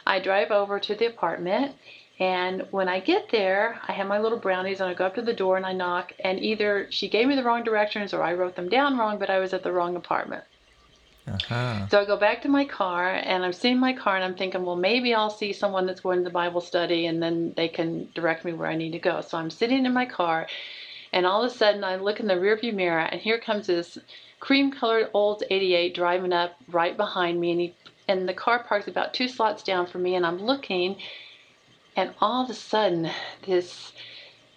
I 0.06 0.19
drive 0.19 0.51
over 0.51 0.81
to 0.81 0.95
the 0.95 1.07
apartment, 1.07 1.75
and 2.19 2.68
when 2.71 2.89
I 2.89 3.00
get 3.00 3.29
there, 3.31 3.79
I 3.88 3.94
have 3.94 4.07
my 4.07 4.19
little 4.19 4.38
brownies 4.38 4.81
and 4.81 4.89
I 4.89 4.95
go 4.95 5.06
up 5.06 5.15
to 5.15 5.21
the 5.21 5.33
door 5.33 5.56
and 5.56 5.65
I 5.65 5.71
knock, 5.71 6.12
and 6.19 6.39
either 6.39 6.88
she 6.91 7.07
gave 7.07 7.27
me 7.27 7.36
the 7.36 7.44
wrong 7.44 7.63
directions 7.63 8.13
or 8.13 8.21
I 8.21 8.33
wrote 8.33 8.56
them 8.56 8.68
down 8.68 8.97
wrong, 8.97 9.18
but 9.18 9.29
I 9.29 9.39
was 9.39 9.53
at 9.53 9.63
the 9.63 9.71
wrong 9.71 9.95
apartment. 9.95 10.44
Uh-huh. 11.27 11.87
So 11.87 12.01
I 12.01 12.05
go 12.05 12.17
back 12.17 12.41
to 12.41 12.49
my 12.49 12.65
car 12.65 13.13
and 13.13 13.45
I'm 13.45 13.53
sitting 13.53 13.73
in 13.73 13.79
my 13.79 13.93
car 13.93 14.15
and 14.15 14.25
I'm 14.25 14.35
thinking, 14.35 14.65
well, 14.65 14.75
maybe 14.75 15.13
I'll 15.13 15.29
see 15.29 15.53
someone 15.53 15.85
that's 15.85 16.01
going 16.01 16.17
to 16.19 16.23
the 16.23 16.29
Bible 16.29 16.59
study 16.59 17.05
and 17.05 17.23
then 17.23 17.53
they 17.55 17.69
can 17.69 18.09
direct 18.13 18.43
me 18.43 18.53
where 18.53 18.67
I 18.67 18.75
need 18.75 18.91
to 18.91 18.99
go. 18.99 19.21
So 19.21 19.37
I'm 19.37 19.49
sitting 19.49 19.85
in 19.85 19.93
my 19.93 20.05
car 20.05 20.47
and 21.13 21.25
all 21.25 21.43
of 21.43 21.51
a 21.51 21.55
sudden 21.55 21.83
I 21.83 21.95
look 21.95 22.19
in 22.19 22.27
the 22.27 22.33
rearview 22.33 22.73
mirror 22.73 22.99
and 22.99 23.21
here 23.21 23.39
comes 23.39 23.67
this 23.67 23.97
cream 24.39 24.71
colored 24.71 25.09
old 25.13 25.43
88 25.49 25.95
driving 25.95 26.33
up 26.33 26.55
right 26.67 26.97
behind 26.97 27.39
me 27.39 27.51
and 27.51 27.61
he 27.61 27.75
and 28.09 28.27
the 28.27 28.33
car 28.33 28.61
parks 28.61 28.89
about 28.89 29.13
two 29.13 29.29
slots 29.29 29.63
down 29.63 29.87
from 29.87 30.03
me 30.03 30.15
and 30.15 30.25
I'm 30.25 30.39
looking 30.39 30.97
and 31.95 32.13
all 32.19 32.43
of 32.43 32.49
a 32.49 32.53
sudden 32.53 33.09
this 33.45 33.93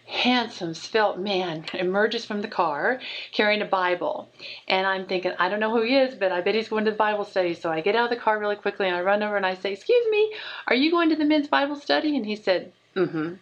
handsome, 0.06 0.74
svelte 0.74 1.18
man 1.18 1.64
emerges 1.74 2.24
from 2.24 2.40
the 2.40 2.48
car 2.48 3.00
carrying 3.32 3.62
a 3.62 3.66
Bible. 3.66 4.30
And 4.68 4.86
I'm 4.86 5.06
thinking, 5.06 5.32
I 5.38 5.48
don't 5.48 5.60
know 5.60 5.70
who 5.70 5.82
he 5.82 5.96
is, 5.96 6.14
but 6.14 6.32
I 6.32 6.40
bet 6.40 6.54
he's 6.54 6.68
going 6.68 6.84
to 6.84 6.90
the 6.90 6.96
Bible 6.96 7.24
study. 7.24 7.54
So 7.54 7.70
I 7.70 7.80
get 7.80 7.96
out 7.96 8.04
of 8.04 8.10
the 8.10 8.22
car 8.22 8.38
really 8.38 8.56
quickly 8.56 8.86
and 8.86 8.96
I 8.96 9.02
run 9.02 9.22
over 9.22 9.36
and 9.36 9.46
I 9.46 9.54
say, 9.54 9.72
Excuse 9.72 10.06
me, 10.10 10.32
are 10.68 10.76
you 10.76 10.90
going 10.90 11.10
to 11.10 11.16
the 11.16 11.24
men's 11.24 11.48
Bible 11.48 11.76
study? 11.76 12.16
And 12.16 12.24
he 12.24 12.36
said, 12.36 12.72
Mm 12.94 13.10
hmm. 13.10 13.34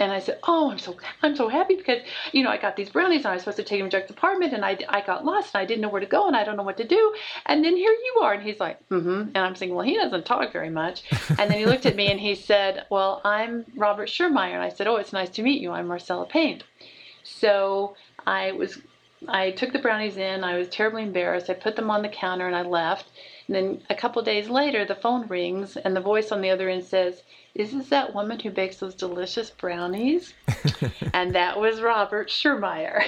And 0.00 0.10
I 0.10 0.18
said, 0.18 0.38
"Oh, 0.48 0.70
I'm 0.70 0.78
so 0.78 0.96
I'm 1.22 1.36
so 1.36 1.48
happy 1.48 1.76
because 1.76 2.00
you 2.32 2.42
know 2.42 2.50
I 2.50 2.56
got 2.56 2.76
these 2.76 2.90
brownies 2.90 3.18
and 3.18 3.28
I 3.28 3.34
was 3.34 3.42
supposed 3.42 3.58
to 3.58 3.62
take 3.62 3.80
them 3.80 3.90
to 3.90 3.98
Jack's 3.98 4.10
apartment 4.10 4.52
and 4.52 4.64
I, 4.64 4.78
I 4.88 5.00
got 5.02 5.24
lost 5.24 5.54
and 5.54 5.62
I 5.62 5.66
didn't 5.66 5.82
know 5.82 5.88
where 5.88 6.00
to 6.00 6.06
go 6.06 6.26
and 6.26 6.36
I 6.36 6.44
don't 6.44 6.56
know 6.56 6.62
what 6.62 6.78
to 6.78 6.86
do 6.86 7.14
and 7.46 7.64
then 7.64 7.76
here 7.76 7.92
you 7.92 8.20
are 8.22 8.32
and 8.32 8.42
he's 8.42 8.58
like, 8.58 8.78
mm-hmm. 8.88 9.30
And 9.34 9.38
I'm 9.38 9.54
saying, 9.54 9.74
well, 9.74 9.84
he 9.84 9.96
doesn't 9.96 10.26
talk 10.26 10.52
very 10.52 10.70
much. 10.70 11.02
And 11.38 11.50
then 11.50 11.58
he 11.58 11.66
looked 11.66 11.86
at 11.86 11.96
me 11.96 12.10
and 12.10 12.18
he 12.18 12.34
said, 12.34 12.86
well, 12.90 13.20
I'm 13.24 13.64
Robert 13.76 14.08
Schermeyer 14.08 14.54
and 14.54 14.62
I 14.62 14.70
said, 14.70 14.86
oh, 14.86 14.96
it's 14.96 15.12
nice 15.12 15.30
to 15.30 15.42
meet 15.42 15.60
you. 15.60 15.70
I'm 15.70 15.86
Marcella 15.86 16.26
Payne. 16.26 16.62
So 17.22 17.94
I 18.26 18.52
was 18.52 18.78
I 19.28 19.50
took 19.50 19.72
the 19.72 19.78
brownies 19.78 20.16
in. 20.16 20.44
I 20.44 20.56
was 20.56 20.68
terribly 20.68 21.02
embarrassed. 21.02 21.50
I 21.50 21.54
put 21.54 21.76
them 21.76 21.90
on 21.90 22.02
the 22.02 22.08
counter 22.08 22.46
and 22.46 22.56
I 22.56 22.62
left. 22.62 23.06
And 23.46 23.54
then 23.54 23.82
a 23.90 23.94
couple 23.94 24.22
days 24.22 24.48
later, 24.48 24.84
the 24.84 24.94
phone 24.94 25.26
rings 25.26 25.76
and 25.76 25.94
the 25.94 26.00
voice 26.00 26.32
on 26.32 26.40
the 26.40 26.50
other 26.50 26.68
end 26.68 26.84
says, 26.84 27.22
is 27.54 27.72
this 27.72 27.88
that 27.88 28.14
woman 28.14 28.38
who 28.38 28.50
bakes 28.50 28.76
those 28.76 28.94
delicious 28.94 29.50
brownies? 29.50 30.34
and 31.14 31.34
that 31.34 31.58
was 31.58 31.80
Robert 31.80 32.28
Schermeyer. 32.28 33.02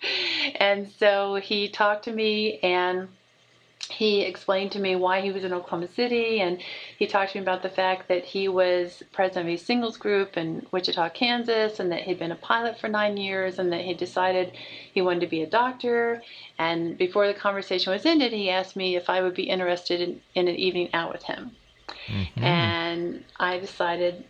and 0.56 0.88
so 0.98 1.36
he 1.36 1.68
talked 1.68 2.04
to 2.04 2.12
me 2.12 2.58
and 2.60 3.08
he 3.88 4.22
explained 4.22 4.72
to 4.72 4.80
me 4.80 4.96
why 4.96 5.20
he 5.20 5.30
was 5.30 5.44
in 5.44 5.52
Oklahoma 5.52 5.86
City, 5.86 6.40
and 6.40 6.60
he 6.98 7.06
talked 7.06 7.32
to 7.32 7.38
me 7.38 7.42
about 7.42 7.62
the 7.62 7.68
fact 7.68 8.08
that 8.08 8.24
he 8.24 8.48
was 8.48 9.02
president 9.12 9.48
of 9.48 9.54
a 9.54 9.56
singles 9.56 9.96
group 9.96 10.36
in 10.36 10.66
Wichita, 10.72 11.10
Kansas, 11.10 11.78
and 11.78 11.92
that 11.92 12.02
he'd 12.02 12.18
been 12.18 12.32
a 12.32 12.36
pilot 12.36 12.78
for 12.78 12.88
nine 12.88 13.16
years, 13.16 13.58
and 13.58 13.72
that 13.72 13.82
he 13.82 13.94
decided 13.94 14.52
he 14.92 15.02
wanted 15.02 15.20
to 15.20 15.26
be 15.28 15.42
a 15.42 15.46
doctor. 15.46 16.22
And 16.58 16.98
before 16.98 17.26
the 17.28 17.34
conversation 17.34 17.92
was 17.92 18.06
ended, 18.06 18.32
he 18.32 18.50
asked 18.50 18.76
me 18.76 18.96
if 18.96 19.08
I 19.08 19.22
would 19.22 19.34
be 19.34 19.44
interested 19.44 20.00
in, 20.00 20.20
in 20.34 20.48
an 20.48 20.56
evening 20.56 20.90
out 20.92 21.12
with 21.12 21.22
him. 21.22 21.52
Mm-hmm. 22.08 22.42
And 22.42 23.24
I 23.38 23.58
decided 23.58 24.24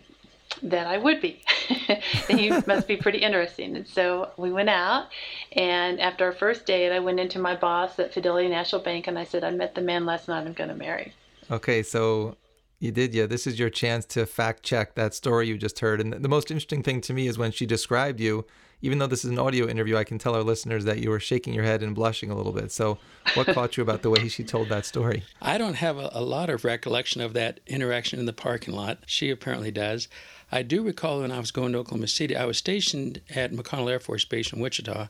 that 0.62 0.86
I 0.86 0.98
would 0.98 1.20
be. 1.20 1.42
he 2.28 2.50
must 2.66 2.86
be 2.86 2.96
pretty 2.96 3.18
interesting. 3.18 3.76
And 3.76 3.86
so 3.86 4.30
we 4.36 4.52
went 4.52 4.70
out, 4.70 5.08
and 5.52 6.00
after 6.00 6.24
our 6.24 6.32
first 6.32 6.66
date, 6.66 6.92
I 6.92 6.98
went 6.98 7.20
into 7.20 7.38
my 7.38 7.54
boss 7.56 7.98
at 7.98 8.14
Fidelity 8.14 8.48
National 8.48 8.80
Bank 8.80 9.06
and 9.06 9.18
I 9.18 9.24
said, 9.24 9.44
I 9.44 9.50
met 9.50 9.74
the 9.74 9.82
man 9.82 10.06
last 10.06 10.28
night 10.28 10.46
I'm 10.46 10.52
going 10.52 10.70
to 10.70 10.76
marry. 10.76 11.12
Okay, 11.50 11.82
so 11.82 12.36
You 12.78 12.92
did, 12.92 13.14
yeah. 13.14 13.26
This 13.26 13.46
is 13.46 13.58
your 13.58 13.70
chance 13.70 14.04
to 14.06 14.26
fact 14.26 14.62
check 14.62 14.94
that 14.96 15.14
story 15.14 15.48
you 15.48 15.56
just 15.56 15.78
heard. 15.78 16.00
And 16.00 16.12
the 16.12 16.28
most 16.28 16.50
interesting 16.50 16.82
thing 16.82 17.00
to 17.02 17.14
me 17.14 17.26
is 17.26 17.38
when 17.38 17.52
she 17.52 17.64
described 17.66 18.20
you, 18.20 18.44
even 18.82 18.98
though 18.98 19.06
this 19.06 19.24
is 19.24 19.30
an 19.30 19.38
audio 19.38 19.66
interview, 19.66 19.96
I 19.96 20.04
can 20.04 20.18
tell 20.18 20.34
our 20.34 20.42
listeners 20.42 20.84
that 20.84 20.98
you 20.98 21.10
were 21.10 21.20
shaking 21.20 21.54
your 21.54 21.64
head 21.64 21.82
and 21.82 21.94
blushing 21.94 22.30
a 22.30 22.36
little 22.36 22.52
bit. 22.52 22.70
So, 22.70 22.98
what 23.34 23.46
caught 23.46 23.76
you 23.76 23.82
about 23.82 24.02
the 24.02 24.10
way 24.10 24.28
she 24.28 24.44
told 24.44 24.68
that 24.68 24.84
story? 24.84 25.24
I 25.40 25.58
don't 25.58 25.74
have 25.74 25.96
a, 25.96 26.10
a 26.12 26.22
lot 26.22 26.50
of 26.50 26.64
recollection 26.64 27.20
of 27.20 27.32
that 27.34 27.60
interaction 27.66 28.18
in 28.18 28.26
the 28.26 28.32
parking 28.32 28.74
lot. 28.74 28.98
She 29.06 29.30
apparently 29.30 29.70
does. 29.70 30.08
I 30.52 30.62
do 30.62 30.82
recall 30.82 31.20
when 31.20 31.32
I 31.32 31.40
was 31.40 31.50
going 31.50 31.72
to 31.72 31.78
Oklahoma 31.78 32.08
City, 32.08 32.36
I 32.36 32.44
was 32.44 32.58
stationed 32.58 33.20
at 33.34 33.52
McConnell 33.52 33.90
Air 33.90 33.98
Force 33.98 34.24
Base 34.24 34.52
in 34.52 34.60
Wichita, 34.60 35.08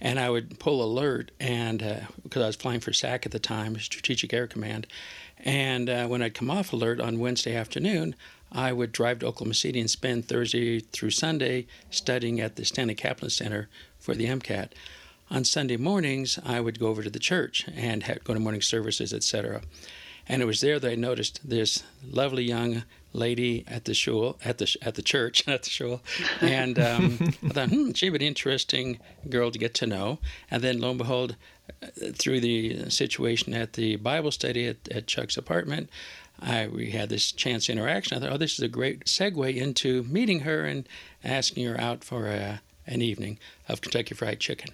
and 0.00 0.18
I 0.18 0.30
would 0.30 0.58
pull 0.58 0.82
alert, 0.82 1.30
and 1.38 1.82
uh, 1.82 2.00
because 2.22 2.42
I 2.42 2.46
was 2.46 2.56
flying 2.56 2.80
for 2.80 2.92
SAC 2.92 3.26
at 3.26 3.32
the 3.32 3.38
time, 3.38 3.78
Strategic 3.78 4.32
Air 4.32 4.46
Command, 4.46 4.86
and 5.38 5.88
uh, 5.88 6.06
when 6.06 6.22
I'd 6.22 6.34
come 6.34 6.50
off 6.50 6.72
alert 6.72 7.00
on 7.00 7.20
Wednesday 7.20 7.54
afternoon, 7.54 8.16
I 8.52 8.72
would 8.72 8.92
drive 8.92 9.18
to 9.20 9.26
Oklahoma 9.26 9.54
City 9.54 9.80
and 9.80 9.90
spend 9.90 10.26
Thursday 10.28 10.80
through 10.80 11.10
Sunday 11.10 11.66
studying 11.90 12.40
at 12.40 12.56
the 12.56 12.64
Stanley 12.64 12.94
Kaplan 12.94 13.30
Center 13.30 13.68
for 13.98 14.14
the 14.14 14.26
MCAT. 14.26 14.70
On 15.30 15.44
Sunday 15.44 15.76
mornings, 15.76 16.38
I 16.44 16.60
would 16.60 16.78
go 16.78 16.88
over 16.88 17.02
to 17.02 17.10
the 17.10 17.18
church 17.18 17.66
and 17.74 18.02
have, 18.04 18.22
go 18.24 18.34
to 18.34 18.40
morning 18.40 18.60
services, 18.60 19.12
etc. 19.12 19.62
And 20.28 20.42
it 20.42 20.44
was 20.44 20.60
there 20.60 20.78
that 20.78 20.90
I 20.90 20.94
noticed 20.94 21.40
this 21.48 21.82
lovely 22.02 22.44
young 22.44 22.84
lady 23.12 23.64
at 23.66 23.84
the 23.84 23.94
shul, 23.94 24.38
at 24.44 24.58
the 24.58 24.76
at 24.82 24.96
the 24.96 25.02
church, 25.02 25.46
at 25.48 25.62
the 25.62 25.70
shul, 25.70 26.02
and 26.40 26.78
um, 26.78 27.18
I 27.20 27.48
thought, 27.48 27.70
hmm, 27.70 27.92
she'd 27.92 28.10
be 28.10 28.16
an 28.16 28.22
interesting 28.22 28.98
girl 29.28 29.50
to 29.50 29.58
get 29.58 29.74
to 29.74 29.86
know. 29.86 30.18
And 30.50 30.62
then, 30.62 30.80
lo 30.80 30.90
and 30.90 30.98
behold, 30.98 31.36
uh, 31.82 31.86
through 32.12 32.40
the 32.40 32.90
situation 32.90 33.54
at 33.54 33.74
the 33.74 33.96
Bible 33.96 34.30
study 34.30 34.66
at, 34.66 34.88
at 34.90 35.06
Chuck's 35.06 35.36
apartment, 35.36 35.88
I, 36.44 36.68
we 36.68 36.90
had 36.90 37.08
this 37.08 37.32
chance 37.32 37.70
interaction. 37.70 38.16
I 38.16 38.20
thought, 38.20 38.32
oh, 38.32 38.36
this 38.36 38.54
is 38.54 38.60
a 38.60 38.68
great 38.68 39.06
segue 39.06 39.56
into 39.56 40.02
meeting 40.04 40.40
her 40.40 40.64
and 40.64 40.86
asking 41.22 41.64
her 41.64 41.80
out 41.80 42.04
for 42.04 42.26
a, 42.26 42.60
an 42.86 43.00
evening 43.00 43.38
of 43.68 43.80
Kentucky 43.80 44.14
Fried 44.14 44.40
Chicken. 44.40 44.70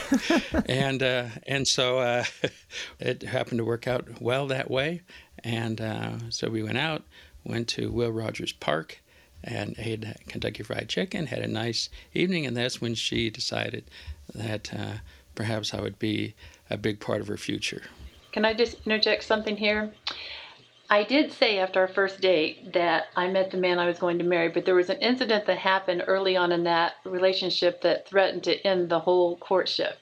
and 0.66 1.02
uh, 1.02 1.26
and 1.46 1.68
so 1.68 1.98
uh, 1.98 2.24
it 2.98 3.22
happened 3.22 3.58
to 3.58 3.64
work 3.64 3.86
out 3.86 4.20
well 4.20 4.46
that 4.46 4.70
way, 4.70 5.02
and 5.44 5.80
uh, 5.80 6.30
so 6.30 6.48
we 6.48 6.62
went 6.62 6.78
out 6.78 7.02
went 7.44 7.68
to 7.68 7.90
Will 7.90 8.10
Rogers 8.10 8.52
Park 8.52 9.00
and 9.44 9.74
ate 9.78 10.06
Kentucky 10.28 10.62
Fried 10.62 10.88
Chicken, 10.88 11.26
had 11.26 11.40
a 11.40 11.48
nice 11.48 11.88
evening, 12.14 12.46
and 12.46 12.56
that's 12.56 12.80
when 12.80 12.94
she 12.94 13.30
decided 13.30 13.84
that 14.34 14.72
uh, 14.72 14.94
perhaps 15.34 15.74
I 15.74 15.80
would 15.80 15.98
be 15.98 16.34
a 16.70 16.76
big 16.76 17.00
part 17.00 17.20
of 17.20 17.26
her 17.26 17.36
future. 17.36 17.82
Can 18.30 18.44
I 18.44 18.54
just 18.54 18.76
interject 18.86 19.24
something 19.24 19.56
here? 19.56 19.92
I 20.92 21.04
did 21.04 21.32
say 21.32 21.58
after 21.58 21.80
our 21.80 21.88
first 21.88 22.20
date 22.20 22.74
that 22.74 23.04
I 23.16 23.26
met 23.26 23.50
the 23.50 23.56
man 23.56 23.78
I 23.78 23.86
was 23.86 23.98
going 23.98 24.18
to 24.18 24.24
marry, 24.24 24.50
but 24.50 24.66
there 24.66 24.74
was 24.74 24.90
an 24.90 24.98
incident 24.98 25.46
that 25.46 25.56
happened 25.56 26.04
early 26.06 26.36
on 26.36 26.52
in 26.52 26.64
that 26.64 26.96
relationship 27.06 27.80
that 27.80 28.06
threatened 28.06 28.44
to 28.44 28.60
end 28.66 28.90
the 28.90 29.00
whole 29.00 29.38
courtship. 29.38 29.96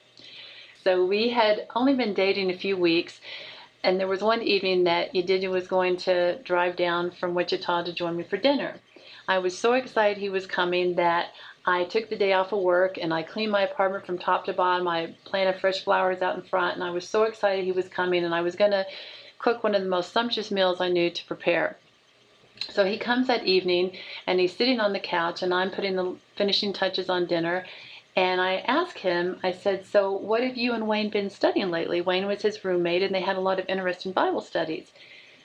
So 0.82 1.06
we 1.06 1.28
had 1.28 1.68
only 1.76 1.94
been 1.94 2.12
dating 2.12 2.50
a 2.50 2.58
few 2.58 2.76
weeks, 2.76 3.20
and 3.84 4.00
there 4.00 4.08
was 4.08 4.20
one 4.20 4.42
evening 4.42 4.82
that 4.82 5.14
Yedidia 5.14 5.48
was 5.48 5.68
going 5.68 5.96
to 5.98 6.42
drive 6.42 6.74
down 6.74 7.12
from 7.12 7.36
Wichita 7.36 7.84
to 7.84 7.92
join 7.92 8.16
me 8.16 8.24
for 8.24 8.36
dinner. 8.36 8.74
I 9.28 9.38
was 9.38 9.56
so 9.56 9.74
excited 9.74 10.18
he 10.18 10.28
was 10.28 10.44
coming 10.44 10.96
that 10.96 11.28
I 11.66 11.84
took 11.84 12.10
the 12.10 12.18
day 12.18 12.32
off 12.32 12.52
of 12.52 12.62
work 12.62 12.98
and 13.00 13.14
I 13.14 13.22
cleaned 13.22 13.52
my 13.52 13.62
apartment 13.62 14.06
from 14.06 14.18
top 14.18 14.44
to 14.46 14.52
bottom. 14.52 14.88
I 14.88 15.14
planted 15.24 15.60
fresh 15.60 15.84
flowers 15.84 16.20
out 16.20 16.34
in 16.34 16.42
front, 16.42 16.74
and 16.74 16.82
I 16.82 16.90
was 16.90 17.08
so 17.08 17.22
excited 17.22 17.64
he 17.64 17.70
was 17.70 17.88
coming, 17.88 18.24
and 18.24 18.34
I 18.34 18.40
was 18.40 18.56
going 18.56 18.72
to 18.72 18.84
cook 19.40 19.62
one 19.62 19.74
of 19.74 19.82
the 19.82 19.88
most 19.88 20.12
sumptuous 20.12 20.50
meals 20.50 20.80
I 20.80 20.88
knew 20.88 21.10
to 21.10 21.26
prepare. 21.26 21.76
So 22.68 22.84
he 22.84 22.98
comes 22.98 23.26
that 23.26 23.46
evening 23.46 23.96
and 24.26 24.38
he's 24.38 24.54
sitting 24.54 24.80
on 24.80 24.92
the 24.92 25.00
couch, 25.00 25.42
and 25.42 25.52
I'm 25.52 25.70
putting 25.70 25.96
the 25.96 26.16
finishing 26.36 26.72
touches 26.72 27.08
on 27.08 27.26
dinner. 27.26 27.64
And 28.14 28.40
I 28.40 28.56
asked 28.66 28.98
him, 28.98 29.40
I 29.42 29.52
said, 29.52 29.86
So 29.86 30.12
what 30.12 30.42
have 30.42 30.56
you 30.56 30.72
and 30.74 30.86
Wayne 30.86 31.10
been 31.10 31.30
studying 31.30 31.70
lately? 31.70 32.00
Wayne 32.00 32.26
was 32.26 32.42
his 32.42 32.64
roommate, 32.64 33.02
and 33.02 33.14
they 33.14 33.22
had 33.22 33.36
a 33.36 33.40
lot 33.40 33.58
of 33.58 33.68
interesting 33.68 34.12
Bible 34.12 34.40
studies. 34.40 34.92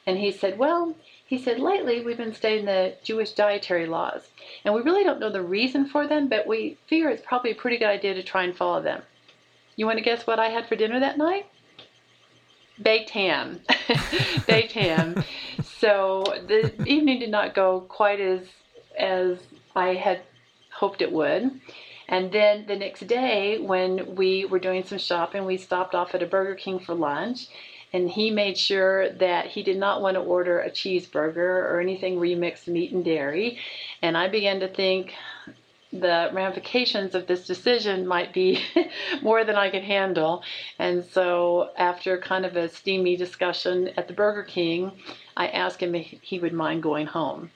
And 0.05 0.17
he 0.17 0.31
said, 0.31 0.57
Well, 0.57 0.95
he 1.25 1.39
said, 1.39 1.59
lately 1.59 2.01
we've 2.03 2.17
been 2.17 2.35
studying 2.35 2.65
the 2.65 2.95
Jewish 3.03 3.31
dietary 3.31 3.87
laws. 3.87 4.29
And 4.63 4.73
we 4.75 4.81
really 4.81 5.03
don't 5.03 5.19
know 5.19 5.31
the 5.31 5.41
reason 5.41 5.85
for 5.85 6.05
them, 6.05 6.27
but 6.27 6.45
we 6.45 6.77
figure 6.85 7.09
it's 7.09 7.25
probably 7.25 7.51
a 7.51 7.55
pretty 7.55 7.77
good 7.77 7.89
idea 7.89 8.13
to 8.13 8.21
try 8.21 8.43
and 8.43 8.55
follow 8.55 8.81
them. 8.81 9.01
You 9.75 9.87
want 9.87 9.97
to 9.97 10.03
guess 10.03 10.27
what 10.27 10.39
I 10.39 10.49
had 10.49 10.67
for 10.67 10.75
dinner 10.75 10.99
that 10.99 11.17
night? 11.17 11.47
Baked 12.81 13.11
ham. 13.11 13.61
Baked 14.47 14.73
ham. 14.73 15.23
So 15.63 16.23
the 16.47 16.73
evening 16.85 17.19
did 17.19 17.31
not 17.31 17.55
go 17.55 17.81
quite 17.81 18.19
as 18.19 18.41
as 18.97 19.39
I 19.75 19.93
had 19.95 20.21
hoped 20.71 21.01
it 21.01 21.11
would. 21.11 21.59
And 22.07 22.31
then 22.31 22.65
the 22.67 22.75
next 22.75 23.07
day, 23.07 23.59
when 23.59 24.15
we 24.15 24.45
were 24.45 24.59
doing 24.59 24.83
some 24.83 24.99
shopping, 24.99 25.45
we 25.45 25.57
stopped 25.57 25.95
off 25.95 26.13
at 26.13 26.21
a 26.21 26.27
Burger 26.27 26.55
King 26.55 26.79
for 26.79 26.93
lunch. 26.93 27.47
And 27.93 28.09
he 28.09 28.29
made 28.29 28.57
sure 28.57 29.09
that 29.09 29.47
he 29.47 29.63
did 29.63 29.77
not 29.77 30.01
want 30.01 30.15
to 30.15 30.21
order 30.21 30.59
a 30.59 30.69
cheeseburger 30.69 31.37
or 31.37 31.79
anything 31.79 32.19
mix 32.35 32.67
meat 32.67 32.91
and 32.91 33.05
dairy. 33.05 33.57
And 34.01 34.17
I 34.17 34.27
began 34.27 34.59
to 34.59 34.67
think 34.67 35.13
the 35.99 36.29
ramifications 36.33 37.15
of 37.15 37.27
this 37.27 37.45
decision 37.47 38.07
might 38.07 38.33
be 38.33 38.61
more 39.21 39.43
than 39.43 39.55
I 39.55 39.69
could 39.69 39.83
handle. 39.83 40.43
And 40.79 41.03
so, 41.05 41.71
after 41.77 42.17
kind 42.17 42.45
of 42.45 42.55
a 42.55 42.69
steamy 42.69 43.17
discussion 43.17 43.89
at 43.97 44.07
the 44.07 44.13
Burger 44.13 44.43
King, 44.43 44.91
I 45.35 45.47
asked 45.47 45.81
him 45.81 45.95
if 45.95 46.07
he 46.21 46.39
would 46.39 46.53
mind 46.53 46.83
going 46.83 47.07
home 47.07 47.51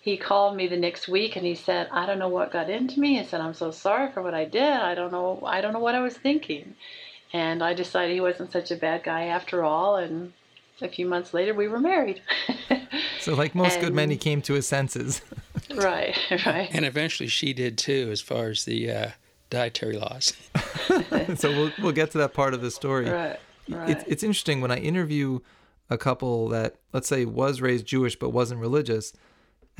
he 0.00 0.16
called 0.16 0.56
me 0.56 0.66
the 0.66 0.76
next 0.76 1.08
week 1.08 1.36
and 1.36 1.44
he 1.44 1.54
said, 1.54 1.88
I 1.92 2.06
don't 2.06 2.18
know 2.18 2.28
what 2.28 2.52
got 2.52 2.70
into 2.70 2.98
me. 2.98 3.18
He 3.18 3.24
said, 3.24 3.40
I'm 3.40 3.54
so 3.54 3.70
sorry 3.70 4.10
for 4.10 4.22
what 4.22 4.34
I 4.34 4.46
did. 4.46 4.62
I 4.62 4.94
don't 4.94 5.12
know 5.12 5.42
I 5.44 5.60
don't 5.60 5.72
know 5.72 5.78
what 5.78 5.94
I 5.94 6.00
was 6.00 6.16
thinking. 6.16 6.74
And 7.32 7.62
I 7.62 7.74
decided 7.74 8.14
he 8.14 8.20
wasn't 8.20 8.50
such 8.50 8.70
a 8.70 8.76
bad 8.76 9.04
guy 9.04 9.26
after 9.26 9.62
all 9.62 9.96
and 9.96 10.32
a 10.80 10.88
few 10.88 11.04
months 11.04 11.34
later 11.34 11.52
we 11.52 11.68
were 11.68 11.80
married. 11.80 12.22
so 13.20 13.34
like 13.34 13.54
most 13.54 13.74
and, 13.74 13.84
good 13.84 13.94
men 13.94 14.08
he 14.10 14.16
came 14.16 14.40
to 14.42 14.54
his 14.54 14.66
senses. 14.66 15.20
right, 15.76 16.16
right. 16.46 16.68
And 16.72 16.84
eventually 16.84 17.28
she 17.28 17.52
did 17.52 17.78
too 17.78 18.08
as 18.10 18.20
far 18.20 18.48
as 18.48 18.64
the 18.64 18.90
uh, 18.90 19.10
dietary 19.50 19.96
laws. 19.96 20.32
so 21.36 21.50
we'll 21.50 21.72
we'll 21.80 21.92
get 21.92 22.10
to 22.12 22.18
that 22.18 22.34
part 22.34 22.54
of 22.54 22.62
the 22.62 22.70
story. 22.70 23.08
Right. 23.08 23.38
right. 23.68 23.90
It's 23.90 24.04
it's 24.06 24.22
interesting 24.22 24.60
when 24.60 24.70
I 24.70 24.76
interview 24.76 25.40
a 25.88 25.98
couple 25.98 26.48
that 26.48 26.76
let's 26.92 27.08
say 27.08 27.24
was 27.24 27.60
raised 27.60 27.86
Jewish 27.86 28.18
but 28.18 28.30
wasn't 28.30 28.60
religious 28.60 29.12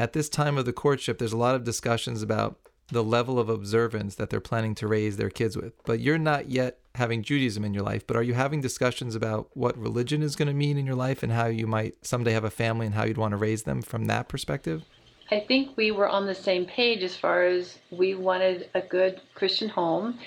at 0.01 0.15
this 0.15 0.31
time 0.31 0.57
of 0.57 0.65
the 0.65 0.73
courtship, 0.73 1.19
there's 1.19 1.35
a 1.35 1.37
lot 1.37 1.55
of 1.55 1.63
discussions 1.63 2.23
about 2.23 2.59
the 2.89 3.05
level 3.05 3.39
of 3.39 3.51
observance 3.51 4.15
that 4.15 4.31
they're 4.31 4.41
planning 4.41 4.75
to 4.77 4.89
raise 4.89 5.19
their 5.19 5.29
kids 5.29 5.59
with. 5.59 5.75
But 5.85 6.01
you're 6.01 6.17
not 6.17 6.49
yet 6.49 6.79
having 6.95 7.23
Judaism 7.23 7.65
in 7.67 7.75
your 7.75 7.85
life, 7.85 8.07
but 8.07 8.17
are 8.17 8.23
you 8.23 8.33
having 8.33 8.63
discussions 8.63 9.15
about 9.15 9.51
what 9.53 9.77
religion 9.77 10.23
is 10.23 10.37
going 10.37 10.49
to 10.49 10.55
mean 10.55 10.79
in 10.79 10.87
your 10.87 10.97
life 10.97 11.23
and 11.23 11.33
how 11.33 11.47
you 11.47 11.67
might 11.67 11.95
someday 12.05 12.33
have 12.33 12.45
a 12.45 12.51
family 12.51 12.87
and 12.87 12.95
how 12.95 13.05
you'd 13.05 13.19
want 13.19 13.33
to 13.33 13.37
raise 13.37 13.65
them 13.65 13.83
from 13.83 14.07
that 14.07 14.29
perspective? 14.29 14.85
I 15.31 15.41
think 15.41 15.77
we 15.77 15.91
were 15.91 16.09
on 16.09 16.27
the 16.27 16.35
same 16.35 16.67
page 16.67 17.03
as 17.03 17.17
far 17.17 17.45
as 17.45 17.79
we 17.91 18.15
wanted 18.15 18.69
a 18.75 18.81
good 18.81 19.21
Christian 19.35 19.69
home. 19.69 20.19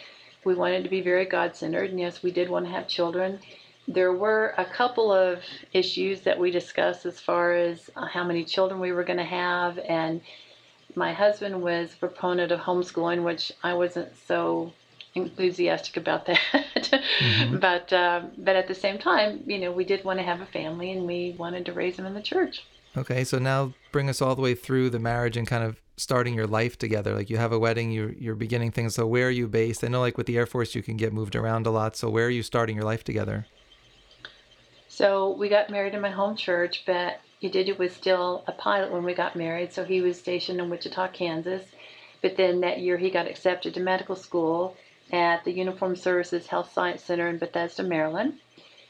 We 0.45 0.55
wanted 0.55 0.83
to 0.83 0.89
be 0.89 1.01
very 1.01 1.25
God 1.25 1.55
centered, 1.55 1.89
and 1.89 1.99
yes, 1.99 2.23
we 2.23 2.31
did 2.31 2.49
want 2.49 2.65
to 2.65 2.71
have 2.71 2.87
children 2.87 3.39
there 3.87 4.13
were 4.13 4.53
a 4.57 4.65
couple 4.65 5.11
of 5.11 5.39
issues 5.73 6.21
that 6.21 6.39
we 6.39 6.51
discussed 6.51 7.05
as 7.05 7.19
far 7.19 7.53
as 7.53 7.89
uh, 7.95 8.05
how 8.05 8.23
many 8.23 8.43
children 8.43 8.79
we 8.79 8.91
were 8.91 9.03
going 9.03 9.17
to 9.17 9.25
have 9.25 9.77
and 9.77 10.21
my 10.95 11.11
husband 11.11 11.61
was 11.61 11.93
a 11.93 11.97
proponent 11.97 12.51
of 12.51 12.59
homeschooling 12.61 13.23
which 13.23 13.51
i 13.63 13.73
wasn't 13.73 14.09
so 14.27 14.71
enthusiastic 15.15 15.97
about 15.97 16.25
that 16.25 16.39
mm-hmm. 17.19 17.57
but 17.57 17.91
uh, 17.91 18.21
but 18.37 18.55
at 18.55 18.67
the 18.67 18.75
same 18.75 18.97
time 18.97 19.43
you 19.45 19.59
know 19.59 19.71
we 19.71 19.83
did 19.83 20.03
want 20.03 20.17
to 20.17 20.25
have 20.25 20.39
a 20.39 20.45
family 20.45 20.91
and 20.91 21.05
we 21.05 21.35
wanted 21.37 21.65
to 21.65 21.73
raise 21.73 21.97
them 21.97 22.05
in 22.05 22.13
the 22.13 22.21
church 22.21 22.63
okay 22.95 23.23
so 23.23 23.39
now 23.39 23.73
bring 23.91 24.09
us 24.09 24.21
all 24.21 24.35
the 24.35 24.41
way 24.41 24.55
through 24.55 24.89
the 24.89 24.99
marriage 24.99 25.37
and 25.37 25.47
kind 25.47 25.63
of 25.63 25.79
starting 25.97 26.33
your 26.33 26.47
life 26.47 26.77
together. 26.77 27.13
Like 27.13 27.29
you 27.29 27.37
have 27.37 27.51
a 27.51 27.59
wedding 27.59 27.91
you're, 27.91 28.11
you're 28.13 28.35
beginning 28.35 28.71
things. 28.71 28.95
So 28.95 29.05
where 29.05 29.27
are 29.27 29.31
you 29.31 29.47
based? 29.47 29.83
I 29.83 29.87
know 29.87 29.99
like 29.99 30.17
with 30.17 30.27
the 30.27 30.37
air 30.37 30.45
force 30.45 30.75
you 30.75 30.83
can 30.83 30.97
get 30.97 31.13
moved 31.13 31.35
around 31.35 31.67
a 31.67 31.71
lot. 31.71 31.95
So 31.95 32.09
where 32.09 32.27
are 32.27 32.31
you 32.31 32.43
starting 32.43 32.75
your 32.75 32.85
life 32.85 33.03
together? 33.03 33.45
So 34.87 35.31
we 35.31 35.49
got 35.49 35.69
married 35.69 35.95
in 35.95 36.01
my 36.01 36.11
home 36.11 36.35
church, 36.35 36.83
but 36.85 37.19
Yedidia 37.41 37.77
was 37.77 37.93
still 37.93 38.43
a 38.47 38.51
pilot 38.51 38.91
when 38.91 39.03
we 39.03 39.13
got 39.13 39.35
married, 39.35 39.73
so 39.73 39.83
he 39.83 40.01
was 40.01 40.19
stationed 40.19 40.59
in 40.59 40.69
Wichita, 40.69 41.09
Kansas. 41.09 41.65
But 42.21 42.37
then 42.37 42.61
that 42.61 42.79
year 42.79 42.97
he 42.97 43.09
got 43.09 43.27
accepted 43.27 43.73
to 43.73 43.79
medical 43.79 44.15
school 44.15 44.77
at 45.11 45.43
the 45.43 45.51
Uniformed 45.51 45.97
Services 45.97 46.47
Health 46.47 46.71
Science 46.71 47.03
Center 47.03 47.27
in 47.27 47.39
Bethesda, 47.39 47.83
Maryland. 47.83 48.39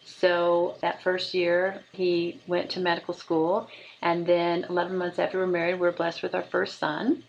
So 0.06 0.76
that 0.82 1.02
first 1.02 1.34
year 1.34 1.82
he 1.92 2.42
went 2.48 2.70
to 2.72 2.80
medical 2.80 3.14
school, 3.14 3.68
and 4.02 4.26
then 4.26 4.66
11 4.70 4.98
months 4.98 5.20
after 5.20 5.38
we 5.38 5.46
were 5.46 5.52
married, 5.52 5.76
we 5.76 5.82
were 5.82 5.92
blessed 5.92 6.24
with 6.24 6.36
our 6.36 6.44
first 6.44 6.78
son. 6.78 7.24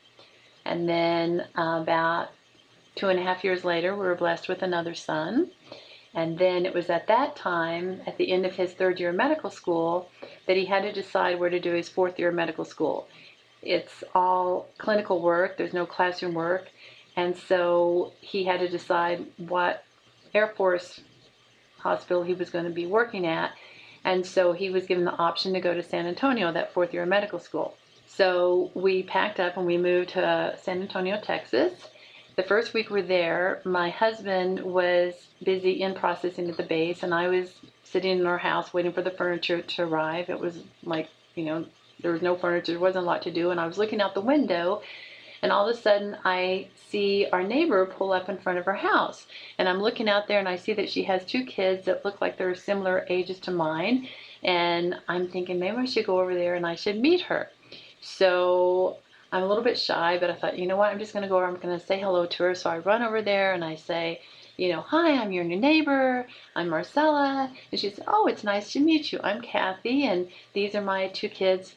And 0.64 0.88
then 0.88 1.46
uh, 1.56 1.80
about 1.82 2.28
two 2.94 3.08
and 3.08 3.18
a 3.18 3.22
half 3.22 3.44
years 3.44 3.64
later, 3.64 3.94
we 3.94 4.06
were 4.06 4.14
blessed 4.14 4.48
with 4.48 4.62
another 4.62 4.94
son. 4.94 5.50
And 6.14 6.38
then 6.38 6.64
it 6.64 6.74
was 6.74 6.90
at 6.90 7.08
that 7.08 7.34
time, 7.36 8.00
at 8.06 8.16
the 8.18 8.30
end 8.30 8.46
of 8.46 8.54
his 8.54 8.72
third 8.72 9.00
year 9.00 9.10
of 9.10 9.16
medical 9.16 9.50
school, 9.50 10.08
that 10.46 10.56
he 10.56 10.64
had 10.64 10.82
to 10.82 10.92
decide 10.92 11.38
where 11.38 11.50
to 11.50 11.58
do 11.58 11.72
his 11.72 11.88
fourth 11.88 12.18
year 12.18 12.28
of 12.28 12.34
medical 12.34 12.64
school. 12.64 13.08
It's 13.62 14.04
all 14.14 14.68
clinical 14.78 15.20
work, 15.20 15.56
there's 15.56 15.72
no 15.72 15.86
classroom 15.86 16.34
work. 16.34 16.68
And 17.16 17.36
so 17.36 18.12
he 18.20 18.44
had 18.44 18.60
to 18.60 18.68
decide 18.68 19.26
what 19.38 19.84
Air 20.34 20.48
Force 20.56 21.00
hospital 21.84 22.24
he 22.24 22.34
was 22.34 22.50
going 22.50 22.64
to 22.64 22.70
be 22.70 22.86
working 22.86 23.26
at. 23.26 23.52
And 24.04 24.26
so 24.26 24.52
he 24.52 24.70
was 24.70 24.86
given 24.86 25.04
the 25.04 25.16
option 25.16 25.52
to 25.52 25.60
go 25.60 25.72
to 25.72 25.82
San 25.82 26.06
Antonio, 26.06 26.50
that 26.52 26.74
fourth 26.74 26.92
year 26.92 27.04
of 27.04 27.08
medical 27.08 27.38
school. 27.38 27.76
So 28.06 28.70
we 28.74 29.02
packed 29.02 29.38
up 29.38 29.56
and 29.56 29.66
we 29.66 29.78
moved 29.78 30.10
to 30.10 30.58
San 30.60 30.82
Antonio, 30.82 31.20
Texas. 31.20 31.72
The 32.36 32.42
first 32.42 32.74
week 32.74 32.90
we're 32.90 33.02
there, 33.02 33.60
my 33.64 33.90
husband 33.90 34.60
was 34.60 35.14
busy 35.42 35.82
in 35.82 35.94
processing 35.94 36.50
at 36.50 36.56
the 36.56 36.64
base, 36.64 37.04
and 37.04 37.14
I 37.14 37.28
was 37.28 37.52
sitting 37.84 38.18
in 38.18 38.26
our 38.26 38.38
house 38.38 38.74
waiting 38.74 38.92
for 38.92 39.02
the 39.02 39.10
furniture 39.12 39.62
to 39.62 39.82
arrive. 39.82 40.28
It 40.28 40.40
was 40.40 40.58
like, 40.82 41.08
you 41.36 41.44
know, 41.44 41.64
there 42.00 42.12
was 42.12 42.22
no 42.22 42.36
furniture, 42.36 42.72
there 42.72 42.80
wasn't 42.80 43.04
a 43.04 43.06
lot 43.06 43.22
to 43.22 43.30
do, 43.30 43.50
and 43.50 43.60
I 43.60 43.66
was 43.66 43.78
looking 43.78 44.00
out 44.00 44.14
the 44.14 44.20
window, 44.20 44.82
and 45.44 45.52
all 45.52 45.68
of 45.68 45.76
a 45.76 45.78
sudden 45.78 46.16
I 46.24 46.68
see 46.88 47.26
our 47.30 47.42
neighbor 47.42 47.84
pull 47.84 48.14
up 48.14 48.30
in 48.30 48.38
front 48.38 48.58
of 48.58 48.64
her 48.64 48.72
house. 48.72 49.26
And 49.58 49.68
I'm 49.68 49.82
looking 49.82 50.08
out 50.08 50.26
there 50.26 50.38
and 50.38 50.48
I 50.48 50.56
see 50.56 50.72
that 50.72 50.88
she 50.88 51.02
has 51.02 51.22
two 51.22 51.44
kids 51.44 51.84
that 51.84 52.02
look 52.02 52.22
like 52.22 52.38
they're 52.38 52.54
similar 52.54 53.04
ages 53.10 53.40
to 53.40 53.50
mine. 53.50 54.08
And 54.42 54.98
I'm 55.06 55.28
thinking 55.28 55.58
maybe 55.60 55.76
I 55.76 55.84
should 55.84 56.06
go 56.06 56.18
over 56.18 56.34
there 56.34 56.54
and 56.54 56.66
I 56.66 56.76
should 56.76 56.98
meet 56.98 57.20
her. 57.20 57.50
So 58.00 58.96
I'm 59.32 59.42
a 59.42 59.46
little 59.46 59.62
bit 59.62 59.78
shy, 59.78 60.16
but 60.18 60.30
I 60.30 60.34
thought, 60.34 60.58
you 60.58 60.66
know 60.66 60.78
what, 60.78 60.90
I'm 60.90 60.98
just 60.98 61.12
going 61.12 61.24
to 61.24 61.28
go 61.28 61.36
over, 61.36 61.44
I'm 61.44 61.56
going 61.56 61.78
to 61.78 61.86
say 61.86 62.00
hello 62.00 62.24
to 62.24 62.42
her. 62.44 62.54
So 62.54 62.70
I 62.70 62.78
run 62.78 63.02
over 63.02 63.20
there 63.20 63.52
and 63.52 63.62
I 63.62 63.74
say, 63.74 64.22
you 64.56 64.72
know, 64.72 64.80
hi, 64.80 65.12
I'm 65.12 65.30
your 65.30 65.44
new 65.44 65.60
neighbor. 65.60 66.26
I'm 66.56 66.70
Marcella. 66.70 67.52
And 67.70 67.78
she 67.78 67.90
said, 67.90 68.06
oh, 68.08 68.28
it's 68.28 68.44
nice 68.44 68.72
to 68.72 68.80
meet 68.80 69.12
you. 69.12 69.20
I'm 69.22 69.42
Kathy, 69.42 70.06
and 70.06 70.28
these 70.54 70.74
are 70.74 70.80
my 70.80 71.08
two 71.08 71.28
kids, 71.28 71.74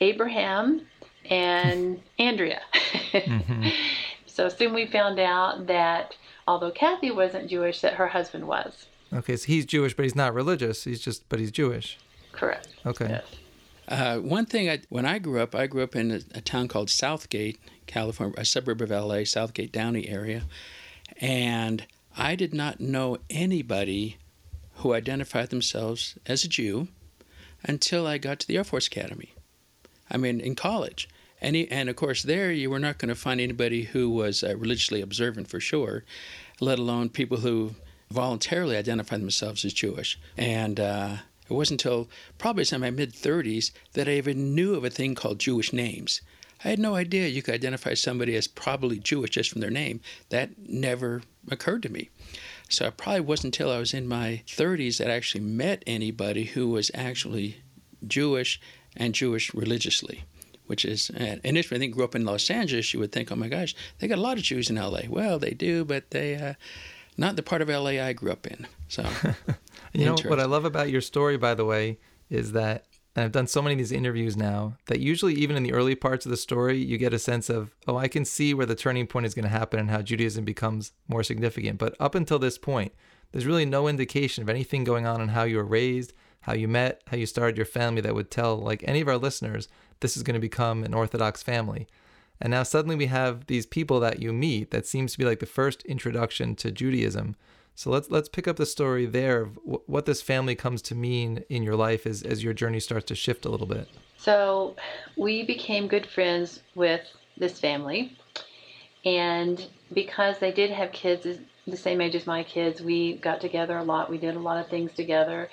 Abraham 0.00 0.86
and 1.30 2.00
Andrea. 2.18 2.62
mm-hmm. 3.12 3.68
So 4.26 4.48
soon 4.48 4.72
we 4.72 4.86
found 4.86 5.18
out 5.18 5.66
that 5.66 6.14
although 6.46 6.70
Kathy 6.70 7.10
wasn't 7.10 7.50
Jewish, 7.50 7.80
that 7.80 7.94
her 7.94 8.06
husband 8.06 8.46
was. 8.46 8.86
Okay, 9.12 9.36
so 9.36 9.46
he's 9.48 9.66
Jewish, 9.66 9.96
but 9.96 10.04
he's 10.04 10.14
not 10.14 10.32
religious. 10.32 10.84
He's 10.84 11.00
just, 11.00 11.28
but 11.28 11.40
he's 11.40 11.50
Jewish. 11.50 11.98
Correct. 12.30 12.68
Okay. 12.86 13.08
Yes. 13.08 13.24
Uh, 13.88 14.18
one 14.18 14.46
thing, 14.46 14.70
I, 14.70 14.80
when 14.90 15.06
I 15.06 15.18
grew 15.18 15.40
up, 15.40 15.56
I 15.56 15.66
grew 15.66 15.82
up 15.82 15.96
in 15.96 16.12
a, 16.12 16.20
a, 16.36 16.40
town 16.40 16.68
called 16.68 16.88
Southgate, 16.88 17.58
California, 17.88 18.36
a 18.38 18.44
suburb 18.44 18.80
of 18.80 18.90
LA, 18.90 19.24
Southgate 19.24 19.72
Downey 19.72 20.08
area. 20.08 20.44
And 21.20 21.86
I 22.16 22.36
did 22.36 22.54
not 22.54 22.78
know 22.78 23.18
anybody 23.28 24.18
who 24.76 24.94
identified 24.94 25.50
themselves 25.50 26.16
as 26.26 26.44
a 26.44 26.48
Jew 26.48 26.86
until 27.64 28.06
I 28.06 28.18
got 28.18 28.38
to 28.38 28.46
the 28.46 28.56
Air 28.56 28.62
Force 28.62 28.86
Academy. 28.86 29.32
I 30.08 30.16
mean, 30.16 30.38
in 30.38 30.54
college. 30.54 31.08
And, 31.40 31.54
he, 31.56 31.70
and 31.70 31.88
of 31.88 31.96
course, 31.96 32.22
there 32.22 32.50
you 32.50 32.70
were 32.70 32.78
not 32.78 32.98
going 32.98 33.08
to 33.08 33.14
find 33.14 33.40
anybody 33.40 33.84
who 33.84 34.10
was 34.10 34.42
uh, 34.42 34.56
religiously 34.56 35.00
observant 35.00 35.48
for 35.48 35.60
sure, 35.60 36.04
let 36.60 36.78
alone 36.78 37.08
people 37.08 37.38
who 37.38 37.74
voluntarily 38.10 38.76
identified 38.76 39.20
themselves 39.20 39.64
as 39.64 39.72
Jewish. 39.72 40.18
And 40.36 40.80
uh, 40.80 41.16
it 41.48 41.52
wasn't 41.52 41.82
until 41.82 42.08
probably 42.38 42.64
in 42.70 42.80
my 42.80 42.90
mid 42.90 43.12
30s 43.12 43.70
that 43.92 44.08
I 44.08 44.12
even 44.12 44.54
knew 44.54 44.74
of 44.74 44.84
a 44.84 44.90
thing 44.90 45.14
called 45.14 45.38
Jewish 45.38 45.72
names. 45.72 46.20
I 46.64 46.70
had 46.70 46.80
no 46.80 46.96
idea 46.96 47.28
you 47.28 47.42
could 47.42 47.54
identify 47.54 47.94
somebody 47.94 48.34
as 48.34 48.48
probably 48.48 48.98
Jewish 48.98 49.30
just 49.30 49.50
from 49.50 49.60
their 49.60 49.70
name. 49.70 50.00
That 50.30 50.50
never 50.68 51.22
occurred 51.48 51.84
to 51.84 51.88
me. 51.88 52.10
So 52.68 52.86
it 52.86 52.96
probably 52.96 53.20
wasn't 53.20 53.56
until 53.56 53.70
I 53.70 53.78
was 53.78 53.94
in 53.94 54.08
my 54.08 54.42
30s 54.46 54.98
that 54.98 55.08
I 55.08 55.14
actually 55.14 55.44
met 55.44 55.84
anybody 55.86 56.44
who 56.44 56.68
was 56.68 56.90
actually 56.94 57.62
Jewish 58.06 58.60
and 58.96 59.14
Jewish 59.14 59.54
religiously 59.54 60.24
which 60.68 60.84
is 60.84 61.10
and 61.10 61.40
if 61.58 61.72
I 61.72 61.78
think 61.78 61.94
grew 61.94 62.04
up 62.04 62.14
in 62.14 62.24
Los 62.24 62.48
Angeles, 62.50 62.94
you 62.94 63.00
would 63.00 63.12
think, 63.12 63.32
oh 63.32 63.36
my 63.36 63.48
gosh, 63.48 63.74
they 63.98 64.08
got 64.08 64.18
a 64.18 64.22
lot 64.22 64.38
of 64.38 64.44
Jews 64.44 64.70
in 64.70 64.78
L.A. 64.78 65.08
Well, 65.08 65.38
they 65.38 65.50
do, 65.50 65.84
but 65.84 66.10
they 66.10 66.36
uh, 66.36 66.54
not 67.16 67.36
the 67.36 67.42
part 67.42 67.62
of 67.62 67.68
L.A. 67.68 68.00
I 68.00 68.12
grew 68.12 68.30
up 68.30 68.46
in. 68.46 68.66
So, 68.88 69.04
you 69.92 70.04
know 70.04 70.16
what 70.26 70.40
I 70.40 70.44
love 70.44 70.64
about 70.64 70.90
your 70.90 71.00
story, 71.00 71.36
by 71.36 71.54
the 71.54 71.64
way, 71.64 71.98
is 72.30 72.52
that 72.52 72.84
and 73.18 73.24
I've 73.24 73.32
done 73.32 73.48
so 73.48 73.60
many 73.60 73.72
of 73.72 73.78
these 73.78 73.90
interviews 73.90 74.36
now 74.36 74.76
that 74.86 75.00
usually 75.00 75.34
even 75.34 75.56
in 75.56 75.64
the 75.64 75.72
early 75.72 75.96
parts 75.96 76.24
of 76.24 76.30
the 76.30 76.36
story, 76.36 76.78
you 76.78 76.98
get 76.98 77.12
a 77.12 77.18
sense 77.18 77.50
of, 77.50 77.74
oh, 77.88 77.96
I 77.96 78.06
can 78.06 78.24
see 78.24 78.54
where 78.54 78.64
the 78.64 78.76
turning 78.76 79.08
point 79.08 79.26
is 79.26 79.34
going 79.34 79.42
to 79.42 79.48
happen 79.48 79.80
and 79.80 79.90
how 79.90 80.02
Judaism 80.02 80.44
becomes 80.44 80.92
more 81.08 81.24
significant. 81.24 81.78
But 81.78 81.96
up 81.98 82.14
until 82.14 82.38
this 82.38 82.58
point, 82.58 82.92
there's 83.32 83.44
really 83.44 83.64
no 83.64 83.88
indication 83.88 84.42
of 84.42 84.48
anything 84.48 84.84
going 84.84 85.04
on 85.04 85.20
in 85.20 85.30
how 85.30 85.42
you 85.42 85.56
were 85.56 85.64
raised, 85.64 86.12
how 86.42 86.52
you 86.52 86.68
met, 86.68 87.02
how 87.08 87.16
you 87.16 87.26
started 87.26 87.56
your 87.56 87.66
family 87.66 88.00
that 88.02 88.14
would 88.14 88.30
tell 88.30 88.56
like 88.56 88.84
any 88.86 89.00
of 89.00 89.08
our 89.08 89.18
listeners 89.18 89.66
this 90.00 90.16
is 90.16 90.22
going 90.22 90.34
to 90.34 90.40
become 90.40 90.84
an 90.84 90.94
Orthodox 90.94 91.42
family. 91.42 91.86
And 92.40 92.50
now 92.50 92.62
suddenly 92.62 92.96
we 92.96 93.06
have 93.06 93.46
these 93.46 93.66
people 93.66 94.00
that 94.00 94.20
you 94.20 94.32
meet 94.32 94.70
that 94.70 94.86
seems 94.86 95.12
to 95.12 95.18
be 95.18 95.24
like 95.24 95.40
the 95.40 95.46
first 95.46 95.82
introduction 95.84 96.54
to 96.56 96.70
Judaism. 96.70 97.36
So 97.74 97.90
let's 97.90 98.10
let's 98.10 98.28
pick 98.28 98.48
up 98.48 98.56
the 98.56 98.66
story 98.66 99.06
there 99.06 99.42
of 99.42 99.54
w- 99.56 99.82
what 99.86 100.04
this 100.04 100.20
family 100.20 100.54
comes 100.54 100.82
to 100.82 100.94
mean 100.94 101.44
in 101.48 101.62
your 101.62 101.76
life 101.76 102.06
as 102.06 102.22
as 102.22 102.42
your 102.42 102.52
journey 102.52 102.80
starts 102.80 103.06
to 103.06 103.14
shift 103.14 103.44
a 103.44 103.50
little 103.50 103.66
bit. 103.66 103.88
So 104.16 104.74
we 105.16 105.44
became 105.44 105.86
good 105.86 106.06
friends 106.06 106.60
with 106.74 107.02
this 107.36 107.60
family, 107.60 108.16
and 109.04 109.64
because 109.92 110.38
they 110.40 110.50
did 110.50 110.70
have 110.70 110.90
kids 110.90 111.24
the 111.70 111.76
same 111.76 112.00
age 112.00 112.14
as 112.14 112.26
my 112.26 112.42
kids, 112.42 112.80
we 112.80 113.16
got 113.18 113.40
together 113.40 113.76
a 113.78 113.84
lot. 113.84 114.10
We 114.10 114.18
did 114.18 114.34
a 114.34 114.40
lot 114.40 114.58
of 114.58 114.68
things 114.68 114.92
together, 114.92 115.48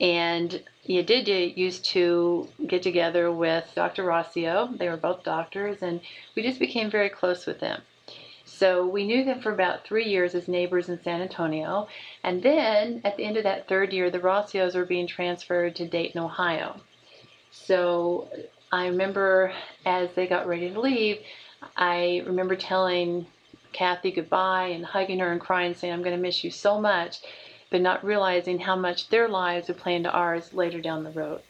and 0.00 0.62
Yedidya 0.88 1.56
used 1.56 1.84
to 1.86 2.48
get 2.66 2.82
together 2.82 3.30
with 3.32 3.70
Dr. 3.74 4.04
Rossio. 4.04 4.76
They 4.76 4.88
were 4.88 4.96
both 4.96 5.22
doctors, 5.22 5.82
and 5.82 6.00
we 6.34 6.42
just 6.42 6.58
became 6.58 6.90
very 6.90 7.08
close 7.08 7.46
with 7.46 7.60
them. 7.60 7.82
So 8.44 8.86
we 8.86 9.06
knew 9.06 9.24
them 9.24 9.40
for 9.40 9.52
about 9.52 9.84
three 9.84 10.04
years 10.04 10.34
as 10.34 10.48
neighbors 10.48 10.88
in 10.88 11.02
San 11.02 11.22
Antonio. 11.22 11.88
And 12.22 12.42
then 12.42 13.00
at 13.04 13.16
the 13.16 13.24
end 13.24 13.36
of 13.36 13.44
that 13.44 13.68
third 13.68 13.92
year, 13.92 14.10
the 14.10 14.20
Rossios 14.20 14.74
were 14.74 14.84
being 14.84 15.06
transferred 15.06 15.76
to 15.76 15.88
Dayton, 15.88 16.20
Ohio. 16.20 16.80
So 17.50 18.28
I 18.70 18.88
remember 18.88 19.52
as 19.86 20.12
they 20.14 20.26
got 20.26 20.46
ready 20.46 20.70
to 20.70 20.80
leave, 20.80 21.18
I 21.76 22.22
remember 22.26 22.54
telling 22.54 23.26
Kathy 23.72 24.12
goodbye 24.12 24.68
and 24.68 24.84
hugging 24.84 25.18
her 25.20 25.32
and 25.32 25.40
crying, 25.40 25.74
saying, 25.74 25.92
I'm 25.92 26.02
going 26.02 26.16
to 26.16 26.22
miss 26.22 26.44
you 26.44 26.50
so 26.50 26.80
much 26.80 27.20
but 27.74 27.80
not 27.80 28.04
realizing 28.04 28.60
how 28.60 28.76
much 28.76 29.08
their 29.08 29.28
lives 29.28 29.66
would 29.66 29.76
play 29.76 29.96
into 29.96 30.08
ours 30.08 30.54
later 30.54 30.80
down 30.80 31.02
the 31.02 31.10
road. 31.10 31.40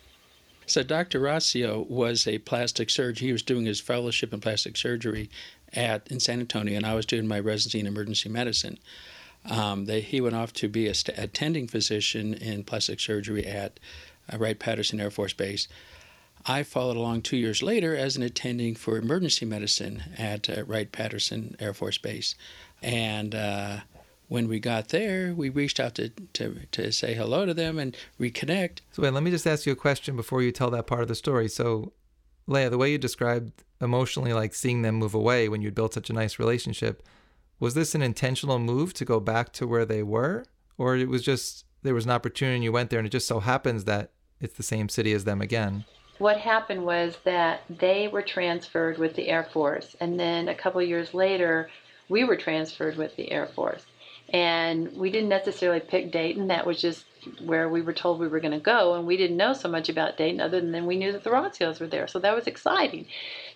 So 0.65 0.83
Dr. 0.83 1.21
Rossio 1.21 1.87
was 1.87 2.27
a 2.27 2.39
plastic 2.39 2.89
surgeon. 2.89 3.27
He 3.27 3.33
was 3.33 3.43
doing 3.43 3.67
his 3.67 3.79
fellowship 3.79 4.33
in 4.33 4.41
plastic 4.41 4.79
surgery 4.79 5.29
at 5.75 6.11
in 6.11 6.21
San 6.21 6.41
Antonio, 6.41 6.79
and 6.79 6.87
I 6.87 6.95
was 6.95 7.05
doing 7.05 7.29
my 7.29 7.39
residency 7.39 7.79
in 7.79 7.87
emergency 7.87 8.31
medicine. 8.31 8.79
Um, 9.51 9.85
they, 9.85 10.01
he 10.01 10.23
went 10.23 10.35
off 10.35 10.55
to 10.55 10.69
be 10.71 10.87
a 10.87 10.95
st- 10.95 11.19
attending 11.19 11.69
physician 11.69 12.33
in 12.33 12.65
plastic 12.65 13.01
surgery 13.01 13.45
at 13.45 13.79
uh, 14.33 14.39
Wright 14.39 14.59
Patterson 14.59 15.03
Air 15.03 15.11
Force 15.11 15.35
Base. 15.35 15.69
I 16.47 16.63
followed 16.63 16.97
along 16.97 17.21
two 17.21 17.37
years 17.37 17.63
later 17.63 17.95
as 17.95 18.17
an 18.17 18.23
attending 18.23 18.77
for 18.77 18.97
emergency 18.97 19.45
medicine 19.45 20.05
at 20.17 20.49
uh, 20.49 20.65
Wright 20.65 20.91
Patterson 20.91 21.55
Air 21.61 21.75
Force 21.75 21.99
Base, 21.99 22.35
and 22.81 23.35
uh, 23.35 23.81
when 24.35 24.49
we 24.49 24.59
got 24.59 24.89
there, 24.89 25.33
we 25.33 25.49
reached 25.49 25.79
out 25.79 25.95
to, 25.95 26.09
to, 26.09 26.67
to 26.73 26.91
say 26.91 27.15
hello 27.15 27.47
to 27.47 27.55
them 27.55 27.79
and 27.79 27.97
reconnect. 28.19 28.81
So, 28.91 29.01
wait, 29.01 29.13
let 29.13 29.23
me 29.23 29.31
just 29.31 29.47
ask 29.47 29.65
you 29.65 29.73
a 29.73 29.77
question 29.77 30.17
before 30.17 30.43
you 30.43 30.51
tell 30.51 30.71
that 30.71 30.89
part 30.89 31.03
of 31.03 31.09
the 31.09 31.15
story. 31.15 31.49
So, 31.49 31.93
Leah, 32.49 32.69
the 32.69 32.77
way 32.77 32.91
you 32.91 32.99
described 32.99 33.63
emotionally, 33.81 34.33
like 34.33 34.53
seeing 34.53 34.83
them 34.83 34.97
move 34.97 35.15
away 35.15 35.49
when 35.49 35.63
you'd 35.63 35.77
built 35.77 35.95
such 35.95 36.11
a 36.11 36.13
nice 36.13 36.41
relationship, 36.41 37.01
was 37.61 37.75
this 37.75 37.95
an 37.95 38.03
intentional 38.03 38.59
move 38.59 38.93
to 38.95 39.05
go 39.05 39.21
back 39.21 39.53
to 39.53 39.69
where 39.69 39.85
they 39.85 40.03
were? 40.03 40.45
Or 40.77 40.97
it 40.97 41.09
was 41.09 41.23
just 41.23 41.65
there 41.83 41.95
was 41.95 42.05
an 42.05 42.11
opportunity 42.11 42.57
and 42.57 42.65
you 42.65 42.73
went 42.73 42.91
there 42.91 42.99
and 42.99 43.07
it 43.07 43.11
just 43.11 43.29
so 43.29 43.39
happens 43.39 43.85
that 43.85 44.11
it's 44.41 44.57
the 44.57 44.65
same 44.65 44.89
city 44.89 45.13
as 45.13 45.23
them 45.23 45.41
again? 45.41 45.85
What 46.19 46.39
happened 46.39 46.85
was 46.85 47.19
that 47.23 47.63
they 47.71 48.09
were 48.09 48.23
transferred 48.23 48.99
with 48.99 49.15
the 49.15 49.29
Air 49.29 49.45
Force, 49.53 49.95
and 50.01 50.19
then 50.19 50.49
a 50.49 50.55
couple 50.55 50.83
years 50.83 51.15
later, 51.15 51.71
we 52.09 52.25
were 52.25 52.37
transferred 52.37 52.97
with 52.97 53.15
the 53.17 53.31
Air 53.31 53.47
Force 53.47 53.85
and 54.31 54.97
we 54.97 55.11
didn't 55.11 55.29
necessarily 55.29 55.81
pick 55.81 56.11
Dayton. 56.11 56.49
That 56.49 56.67
was 56.67 56.81
just 56.81 57.05
where 57.41 57.69
we 57.69 57.83
were 57.83 57.93
told 57.93 58.19
we 58.19 58.29
were 58.29 58.41
going 58.41 58.53
to 58.53 58.59
go, 58.59 58.95
and 58.95 59.07
we 59.07 59.17
didn't 59.17 59.37
know 59.37 59.53
so 59.53 59.69
much 59.69 59.89
about 59.89 60.17
Dayton 60.17 60.41
other 60.41 60.61
than 60.61 60.87
we 60.87 60.97
knew 60.97 61.13
that 61.13 61.25
the 61.25 61.31
Rossios 61.31 61.81
were 61.81 61.87
there. 61.87 62.07
So 62.07 62.19
that 62.19 62.35
was 62.35 62.47
exciting. 62.47 63.07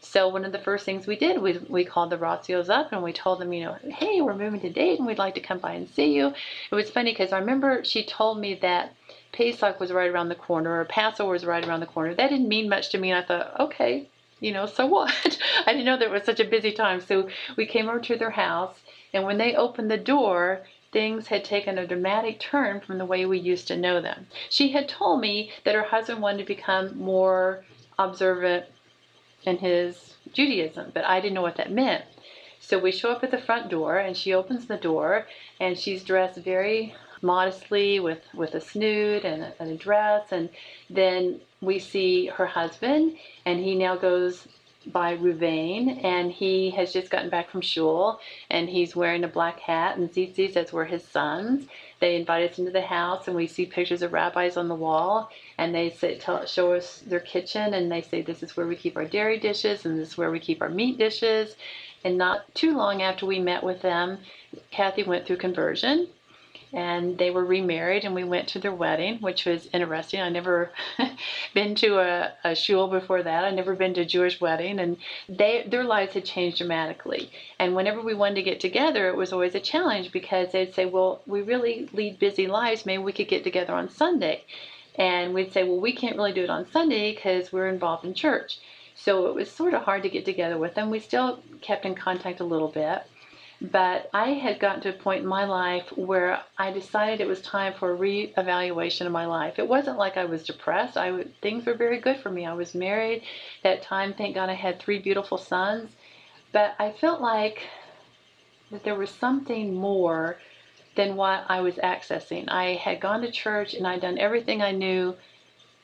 So 0.01 0.29
one 0.29 0.45
of 0.45 0.53
the 0.53 0.59
first 0.59 0.85
things 0.85 1.07
we 1.07 1.17
did, 1.17 1.43
we, 1.43 1.59
we 1.69 1.85
called 1.85 2.11
the 2.11 2.19
Rossios 2.19 2.71
up 2.71 2.93
and 2.93 3.03
we 3.03 3.13
told 3.13 3.41
them, 3.41 3.53
you 3.53 3.65
know, 3.65 3.77
hey, 3.89 4.21
we're 4.21 4.37
moving 4.37 4.61
to 4.61 4.71
Dayton. 4.71 5.07
We'd 5.07 5.19
like 5.19 5.35
to 5.35 5.41
come 5.41 5.59
by 5.59 5.73
and 5.73 5.89
see 5.89 6.15
you. 6.15 6.29
It 6.71 6.75
was 6.75 6.91
funny 6.91 7.13
because 7.13 7.33
I 7.33 7.39
remember 7.39 7.85
she 7.85 8.05
told 8.05 8.39
me 8.39 8.55
that 8.63 8.95
Pesach 9.33 9.81
was 9.81 9.93
right 9.93 10.11
around 10.11 10.29
the 10.29 10.35
corner 10.35 10.81
or 10.81 10.85
Passover 10.85 11.33
was 11.33 11.45
right 11.45 11.67
around 11.67 11.81
the 11.81 11.87
corner. 11.87 12.15
That 12.15 12.31
didn't 12.31 12.49
mean 12.49 12.69
much 12.69 12.91
to 12.91 12.99
me. 12.99 13.11
And 13.11 13.23
I 13.23 13.27
thought, 13.27 13.61
okay, 13.61 14.09
you 14.41 14.53
know, 14.53 14.67
so 14.67 14.87
what? 14.87 15.13
I 15.67 15.73
didn't 15.73 15.85
know 15.85 15.99
there 15.99 16.11
was 16.11 16.25
such 16.25 16.41
a 16.41 16.45
busy 16.45 16.73
time. 16.73 17.01
So 17.01 17.29
we 17.57 17.67
came 17.67 17.89
over 17.89 18.01
to 18.01 18.17
their 18.17 18.31
house 18.31 18.77
and 19.13 19.25
when 19.25 19.39
they 19.39 19.55
opened 19.55 19.91
the 19.91 19.97
door, 19.97 20.67
things 20.93 21.29
had 21.29 21.45
taken 21.45 21.79
a 21.79 21.87
dramatic 21.87 22.41
turn 22.41 22.81
from 22.81 22.99
the 22.99 23.05
way 23.05 23.25
we 23.27 23.39
used 23.39 23.69
to 23.69 23.77
know 23.77 24.01
them. 24.01 24.27
She 24.49 24.73
had 24.73 24.89
told 24.89 25.21
me 25.21 25.53
that 25.65 25.75
her 25.75 25.83
husband 25.83 26.23
wanted 26.23 26.39
to 26.39 26.45
become 26.45 26.99
more 26.99 27.65
observant 27.99 28.67
in 29.45 29.59
his 29.59 30.15
Judaism, 30.33 30.91
but 30.95 31.05
I 31.05 31.21
didn't 31.21 31.35
know 31.35 31.43
what 31.43 31.57
that 31.57 31.71
meant. 31.71 32.05
So 32.61 32.79
we 32.79 32.93
show 32.93 33.13
up 33.13 33.23
at 33.25 33.31
the 33.31 33.39
front 33.39 33.69
door, 33.69 33.99
and 33.99 34.17
she 34.17 34.35
opens 34.35 34.67
the 34.67 34.77
door, 34.77 35.27
and 35.61 35.79
she's 35.79 36.05
dressed 36.05 36.39
very 36.39 36.95
modestly 37.23 38.01
with, 38.01 38.23
with 38.35 38.55
a 38.55 38.61
snood 38.61 39.25
and 39.25 39.43
a, 39.43 39.53
and 39.61 39.71
a 39.71 39.77
dress. 39.77 40.33
And 40.33 40.51
then 40.91 41.41
we 41.61 41.79
see 41.79 42.27
her 42.27 42.47
husband, 42.47 43.17
and 43.47 43.61
he 43.61 43.75
now 43.75 43.97
goes 43.97 44.47
by 44.93 45.17
Ruvain, 45.17 46.03
and 46.05 46.31
he 46.31 46.71
has 46.71 46.93
just 46.93 47.11
gotten 47.11 47.31
back 47.31 47.51
from 47.51 47.61
shul, 47.61 48.21
and 48.51 48.69
he's 48.69 48.97
wearing 48.97 49.25
a 49.25 49.29
black 49.29 49.61
hat, 49.61 49.97
and 49.97 50.13
Zizi 50.13 50.51
says 50.51 50.73
we're 50.73 50.85
his 50.85 51.05
sons. 51.05 51.67
They 52.01 52.17
invite 52.17 52.51
us 52.51 52.59
into 52.59 52.71
the 52.71 52.83
house, 52.83 53.27
and 53.27 53.37
we 53.37 53.47
see 53.47 53.67
pictures 53.67 54.03
of 54.03 54.13
rabbis 54.13 54.57
on 54.57 54.69
the 54.69 54.75
wall, 54.75 55.31
and 55.59 55.75
they 55.75 55.91
say, 55.91 56.19
tell, 56.19 56.47
show 56.47 56.73
us 56.73 57.01
their 57.07 57.21
kitchen, 57.21 57.75
and 57.75 57.91
they 57.91 58.03
say 58.03 58.23
this 58.23 58.43
is 58.43 58.57
where 58.57 58.67
we 58.67 58.77
keep 58.77 58.97
our 58.97 59.05
dairy 59.05 59.39
dishes, 59.39 59.85
and 59.85 59.99
this 59.99 60.11
is 60.11 60.19
where 60.19 60.31
we 60.31 60.41
keep 60.41 60.63
our 60.63 60.69
meat 60.69 60.99
dishes. 60.99 61.57
And 62.05 62.17
not 62.17 62.55
too 62.55 62.77
long 62.77 63.03
after 63.03 63.27
we 63.27 63.41
met 63.41 63.63
with 63.63 63.83
them, 63.83 64.19
Kathy 64.71 65.03
went 65.03 65.27
through 65.27 65.39
conversion, 65.39 66.09
and 66.73 67.17
they 67.17 67.31
were 67.31 67.45
remarried 67.45 68.05
and 68.05 68.15
we 68.15 68.25
went 68.25 68.49
to 68.49 68.59
their 68.59 68.73
wedding 68.73 69.19
which 69.21 69.45
was 69.45 69.69
interesting. 69.73 70.21
I 70.21 70.29
never 70.29 70.71
been 71.55 71.75
to 71.77 71.99
a, 71.99 72.33
a 72.45 72.55
shul 72.55 72.89
before 72.89 73.23
that. 73.23 73.45
I 73.45 73.51
never 73.51 73.75
been 73.75 73.95
to 73.95 74.03
a 74.03 74.07
jewish 74.07 74.41
wedding 74.41 74.79
and 74.79 74.97
they 75.29 75.65
their 75.67 75.85
lives 75.85 76.15
had 76.15 76.25
changed 76.25 76.59
dramatically. 76.59 77.31
And 77.59 77.75
whenever 77.75 78.03
we 78.03 78.15
wanted 78.15 78.37
to 78.37 78.43
get 78.43 78.61
together 78.61 79.09
it 79.09 79.17
was 79.17 79.33
always 79.33 79.55
a 79.55 79.61
challenge 79.61 80.13
because 80.13 80.53
they'd 80.53 80.75
say 80.75 80.85
well 80.85 81.23
we 81.27 81.43
really 81.43 81.89
lead 81.93 82.19
busy 82.19 82.47
lives. 82.47 82.87
Maybe 82.87 83.03
we 83.03 83.13
could 83.13 83.29
get 83.29 83.45
together 83.45 83.75
on 83.75 83.89
sunday. 83.89 84.45
And 84.97 85.33
we'd 85.33 85.53
say 85.53 85.65
well 85.65 85.81
we 85.81 85.93
can't 85.93 86.17
really 86.17 86.33
do 86.33 86.45
it 86.45 86.51
on 86.51 86.71
sunday 86.71 87.15
because 87.15 87.53
we're 87.53 87.69
involved 87.69 88.05
in 88.05 88.15
church. 88.15 88.59
So 88.95 89.29
it 89.29 89.35
was 89.35 89.51
sort 89.51 89.75
of 89.75 89.83
hard 89.83 90.03
to 90.03 90.09
get 90.09 90.25
together 90.25 90.59
with 90.59 90.75
them. 90.75 90.91
We 90.91 90.99
still 90.99 91.41
kept 91.61 91.87
in 91.87 91.95
contact 91.95 92.41
a 92.41 92.45
little 92.45 92.69
bit 92.69 93.03
but 93.61 94.09
I 94.15 94.35
had 94.35 94.61
gotten 94.61 94.83
to 94.83 94.91
a 94.91 94.93
point 94.93 95.23
in 95.23 95.29
my 95.29 95.45
life 95.45 95.89
where 95.97 96.41
I 96.57 96.71
decided 96.71 97.21
it 97.21 97.27
was 97.27 97.43
time 97.43 97.75
for 97.75 97.93
a 97.93 97.99
reevaluation 97.99 99.07
of 99.07 99.13
my 99.13 99.27
life. 99.27 99.59
It 99.59 99.69
wasn't 99.69 99.99
like 99.99 100.17
I 100.17 100.27
was 100.27 100.45
depressed. 100.45 100.97
I 100.97 101.25
things 101.43 101.67
were 101.67 101.75
very 101.75 102.01
good 102.01 102.19
for 102.19 102.31
me. 102.31 102.47
I 102.47 102.55
was 102.55 102.75
married. 102.75 103.23
That 103.65 103.83
time, 103.83 104.15
thank 104.15 104.37
God, 104.37 104.49
I 104.49 104.55
had 104.55 104.79
three 104.79 105.01
beautiful 105.01 105.39
sons. 105.39 105.91
But 106.53 106.77
I 106.79 106.93
felt 106.93 107.21
like 107.21 107.67
that 108.71 108.85
there 108.85 108.95
was 108.95 109.11
something 109.11 109.75
more 109.75 110.39
than 110.95 111.17
what 111.17 111.45
I 111.49 111.61
was 111.61 111.75
accessing. 111.77 112.49
I 112.49 112.75
had 112.75 113.01
gone 113.01 113.23
to 113.23 113.31
church 113.31 113.75
and 113.75 113.87
I'd 113.87 114.01
done 114.01 114.19
everything 114.19 114.63
I 114.63 114.73
knew 114.73 115.17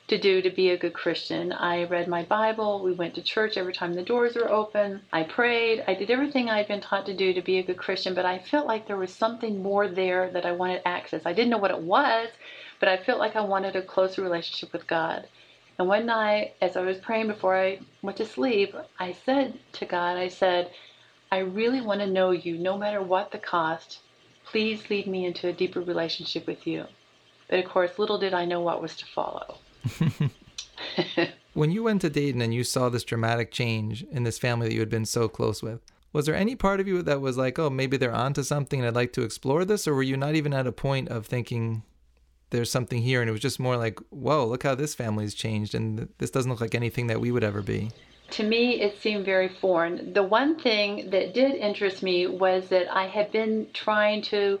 to 0.07 0.19
do 0.19 0.39
to 0.41 0.51
be 0.51 0.69
a 0.69 0.77
good 0.77 0.93
Christian. 0.93 1.51
I 1.51 1.85
read 1.85 2.07
my 2.07 2.23
Bible. 2.23 2.83
We 2.83 2.93
went 2.93 3.15
to 3.15 3.23
church 3.23 3.57
every 3.57 3.73
time 3.73 3.93
the 3.93 4.03
doors 4.03 4.35
were 4.35 4.51
open. 4.51 5.01
I 5.11 5.23
prayed. 5.23 5.83
I 5.87 5.95
did 5.95 6.11
everything 6.11 6.47
I'd 6.47 6.67
been 6.67 6.81
taught 6.81 7.07
to 7.07 7.15
do 7.15 7.33
to 7.33 7.41
be 7.41 7.57
a 7.57 7.63
good 7.63 7.77
Christian, 7.77 8.13
but 8.13 8.25
I 8.25 8.37
felt 8.37 8.67
like 8.67 8.85
there 8.85 8.97
was 8.97 9.11
something 9.11 9.63
more 9.63 9.87
there 9.87 10.29
that 10.31 10.45
I 10.45 10.51
wanted 10.51 10.83
access. 10.85 11.25
I 11.25 11.33
didn't 11.33 11.49
know 11.49 11.57
what 11.57 11.71
it 11.71 11.81
was, 11.81 12.29
but 12.79 12.87
I 12.87 12.97
felt 12.97 13.17
like 13.17 13.35
I 13.35 13.41
wanted 13.41 13.75
a 13.75 13.81
closer 13.81 14.21
relationship 14.21 14.71
with 14.73 14.85
God. 14.85 15.27
And 15.79 15.87
one 15.87 16.05
night, 16.05 16.53
as 16.61 16.77
I 16.77 16.81
was 16.81 16.99
praying 16.99 17.27
before 17.27 17.57
I 17.57 17.79
went 18.03 18.17
to 18.17 18.25
sleep, 18.25 18.75
I 18.99 19.11
said 19.11 19.57
to 19.73 19.85
God, 19.85 20.17
I 20.17 20.27
said, 20.27 20.71
I 21.31 21.39
really 21.39 21.81
want 21.81 22.01
to 22.01 22.07
know 22.07 22.29
you 22.29 22.59
no 22.59 22.77
matter 22.77 23.01
what 23.01 23.31
the 23.31 23.39
cost. 23.39 23.99
Please 24.45 24.87
lead 24.91 25.07
me 25.07 25.25
into 25.25 25.47
a 25.47 25.53
deeper 25.53 25.81
relationship 25.81 26.45
with 26.45 26.67
you. 26.67 26.85
But 27.49 27.59
of 27.59 27.65
course, 27.65 27.97
little 27.97 28.19
did 28.19 28.35
I 28.35 28.45
know 28.45 28.61
what 28.61 28.81
was 28.81 28.95
to 28.97 29.05
follow. 29.05 29.57
when 31.53 31.71
you 31.71 31.83
went 31.83 32.01
to 32.01 32.09
Dayton 32.09 32.41
and 32.41 32.53
you 32.53 32.63
saw 32.63 32.89
this 32.89 33.03
dramatic 33.03 33.51
change 33.51 34.03
in 34.11 34.23
this 34.23 34.37
family 34.37 34.67
that 34.67 34.73
you 34.73 34.79
had 34.79 34.89
been 34.89 35.05
so 35.05 35.27
close 35.27 35.63
with, 35.63 35.81
was 36.13 36.25
there 36.25 36.35
any 36.35 36.55
part 36.55 36.79
of 36.79 36.87
you 36.87 37.01
that 37.01 37.19
was 37.19 37.37
like, 37.37 37.59
oh, 37.59 37.69
maybe 37.69 37.97
they're 37.97 38.13
onto 38.13 38.43
something 38.43 38.79
and 38.79 38.87
I'd 38.87 38.95
like 38.95 39.13
to 39.13 39.23
explore 39.23 39.65
this? 39.65 39.87
Or 39.87 39.93
were 39.93 40.03
you 40.03 40.15
not 40.15 40.35
even 40.35 40.53
at 40.53 40.67
a 40.67 40.71
point 40.71 41.09
of 41.09 41.25
thinking 41.25 41.83
there's 42.51 42.71
something 42.71 43.01
here 43.01 43.21
and 43.21 43.29
it 43.29 43.33
was 43.33 43.41
just 43.41 43.59
more 43.59 43.75
like, 43.75 43.99
whoa, 44.11 44.45
look 44.45 44.63
how 44.63 44.75
this 44.75 44.95
family's 44.95 45.33
changed 45.33 45.75
and 45.75 46.07
this 46.19 46.29
doesn't 46.29 46.49
look 46.49 46.61
like 46.61 46.75
anything 46.75 47.07
that 47.07 47.19
we 47.19 47.31
would 47.31 47.43
ever 47.43 47.61
be? 47.61 47.91
To 48.31 48.43
me, 48.43 48.81
it 48.81 49.01
seemed 49.01 49.25
very 49.25 49.49
foreign. 49.49 50.13
The 50.13 50.23
one 50.23 50.57
thing 50.57 51.09
that 51.09 51.33
did 51.33 51.55
interest 51.55 52.01
me 52.01 52.27
was 52.27 52.69
that 52.69 52.93
I 52.95 53.07
had 53.07 53.31
been 53.31 53.67
trying 53.73 54.21
to 54.23 54.59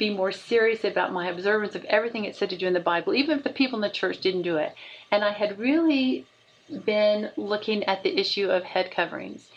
be 0.00 0.10
more 0.10 0.32
serious 0.32 0.82
about 0.82 1.12
my 1.12 1.28
observance 1.28 1.76
of 1.76 1.84
everything 1.84 2.24
it 2.24 2.34
said 2.34 2.50
to 2.50 2.56
do 2.56 2.66
in 2.66 2.72
the 2.72 2.80
Bible, 2.80 3.14
even 3.14 3.38
if 3.38 3.44
the 3.44 3.50
people 3.50 3.76
in 3.76 3.82
the 3.82 3.90
church 3.90 4.18
didn't 4.18 4.42
do 4.42 4.56
it. 4.56 4.74
And 5.12 5.22
I 5.22 5.30
had 5.30 5.58
really 5.60 6.26
been 6.84 7.30
looking 7.36 7.84
at 7.84 8.02
the 8.02 8.18
issue 8.18 8.50
of 8.50 8.64
head 8.64 8.90
coverings. 8.90 9.50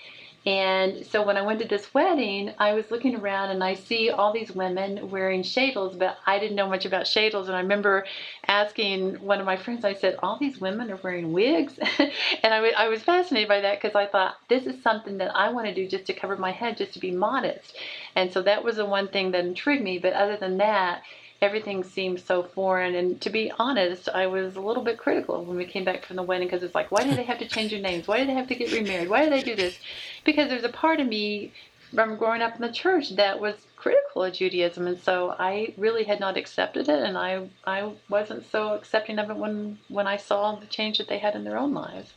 And 0.45 1.06
so 1.06 1.25
when 1.25 1.38
I 1.38 1.41
went 1.41 1.62
to 1.62 1.67
this 1.67 1.93
wedding, 1.93 2.53
I 2.60 2.73
was 2.73 2.91
looking 2.91 3.15
around 3.15 3.51
and 3.51 3.63
I 3.63 3.75
see 3.75 4.10
all 4.10 4.34
these 4.34 4.51
women 4.51 5.10
wearing 5.10 5.41
sheitels, 5.41 5.97
but 5.97 6.17
I 6.25 6.38
didn't 6.38 6.58
know 6.58 6.67
much 6.67 6.86
about 6.86 7.06
sheitels. 7.06 7.45
And 7.45 7.56
I 7.56 7.62
remember 7.62 8.06
asking 8.45 9.21
one 9.21 9.39
of 9.39 9.45
my 9.45 9.56
friends, 9.56 9.86
I 9.86 9.93
said, 9.93 10.17
All 10.21 10.38
these 10.38 10.60
women 10.60 10.91
are 10.91 10.99
wearing 11.01 11.32
wigs? 11.32 11.79
and 11.97 12.53
I, 12.53 12.71
I 12.71 12.89
was 12.89 13.01
fascinated 13.03 13.47
by 13.47 13.62
that 13.62 13.82
because 13.82 13.95
I 13.95 14.06
thought, 14.06 14.36
This 14.49 14.65
is 14.65 14.84
something 14.84 15.17
that 15.19 15.34
I 15.34 15.49
want 15.49 15.67
to 15.67 15.73
do 15.73 15.88
just 15.88 16.06
to 16.08 16.13
cover 16.13 16.36
my 16.36 16.51
head, 16.51 16.77
just 16.77 16.93
to 16.93 16.99
be 16.99 17.12
modest. 17.12 17.77
And 18.15 18.34
so 18.34 18.41
that 18.41 18.65
was 18.65 18.75
the 18.75 18.86
one 18.86 19.08
thing 19.08 19.32
that 19.32 19.45
intrigued 19.45 19.84
me. 19.84 19.97
But 19.97 20.12
other 20.12 20.36
than 20.36 20.58
that, 20.58 21.03
everything 21.43 21.84
seemed 21.84 22.19
so 22.21 22.41
foreign. 22.41 22.95
And 22.95 23.19
to 23.21 23.29
be 23.29 23.51
honest, 23.60 24.08
I 24.10 24.27
was 24.27 24.56
a 24.56 24.62
little 24.62 24.84
bit 24.84 24.97
critical 24.97 25.43
when 25.43 25.58
we 25.58 25.65
came 25.65 25.84
back 25.84 26.06
from 26.06 26.15
the 26.15 26.23
wedding 26.23 26.47
because 26.47 26.63
it's 26.63 26.73
like, 26.73 26.91
why 26.91 27.03
do 27.03 27.13
they 27.15 27.23
have 27.23 27.39
to 27.39 27.47
change 27.47 27.71
their 27.71 27.82
names? 27.82 28.08
Why 28.08 28.19
do 28.19 28.25
they 28.25 28.34
have 28.34 28.47
to 28.47 28.56
get 28.56 28.71
remarried? 28.71 29.10
Why 29.10 29.25
do 29.25 29.29
they 29.29 29.43
do 29.43 29.56
this? 29.56 29.77
Because 30.23 30.49
there's 30.49 30.63
a 30.63 30.69
part 30.69 30.99
of 30.99 31.07
me 31.07 31.51
from 31.93 32.17
growing 32.17 32.41
up 32.41 32.55
in 32.55 32.62
the 32.62 32.71
church 32.71 33.15
that 33.15 33.39
was 33.39 33.67
critical 33.75 34.23
of 34.23 34.33
Judaism, 34.33 34.88
and 34.88 34.99
so 34.99 35.36
I 35.38 35.73
really 35.77 36.05
had 36.05 36.19
not 36.19 36.38
accepted 36.38 36.89
it, 36.89 37.03
and 37.03 37.17
I 37.17 37.49
I 37.65 37.91
wasn't 38.09 38.49
so 38.49 38.73
accepting 38.73 39.19
of 39.19 39.29
it 39.29 39.38
when 39.38 39.79
when 39.89 40.07
I 40.07 40.17
saw 40.17 40.55
the 40.55 40.65
change 40.65 40.97
that 40.97 41.07
they 41.07 41.19
had 41.19 41.36
in 41.36 41.43
their 41.43 41.57
own 41.57 41.73
lives. 41.73 42.13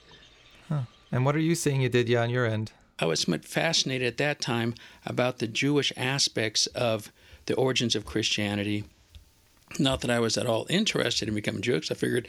Huh. 0.68 0.82
And 1.12 1.24
what 1.24 1.36
are 1.36 1.40
you 1.40 1.54
saying 1.54 1.82
you 1.82 1.88
did, 1.88 2.08
yeah, 2.08 2.22
on 2.22 2.30
your 2.30 2.46
end? 2.46 2.72
I 2.98 3.04
was 3.04 3.24
fascinated 3.24 4.06
at 4.06 4.16
that 4.16 4.40
time 4.40 4.74
about 5.04 5.38
the 5.38 5.46
Jewish 5.46 5.92
aspects 5.96 6.66
of 6.68 7.12
the 7.44 7.54
origins 7.54 7.94
of 7.94 8.06
Christianity 8.06 8.84
not 9.78 10.00
that 10.00 10.10
I 10.10 10.20
was 10.20 10.38
at 10.38 10.46
all 10.46 10.66
interested 10.68 11.28
in 11.28 11.34
becoming 11.34 11.62
Jewish. 11.62 11.90
I 11.90 11.94
figured 11.94 12.28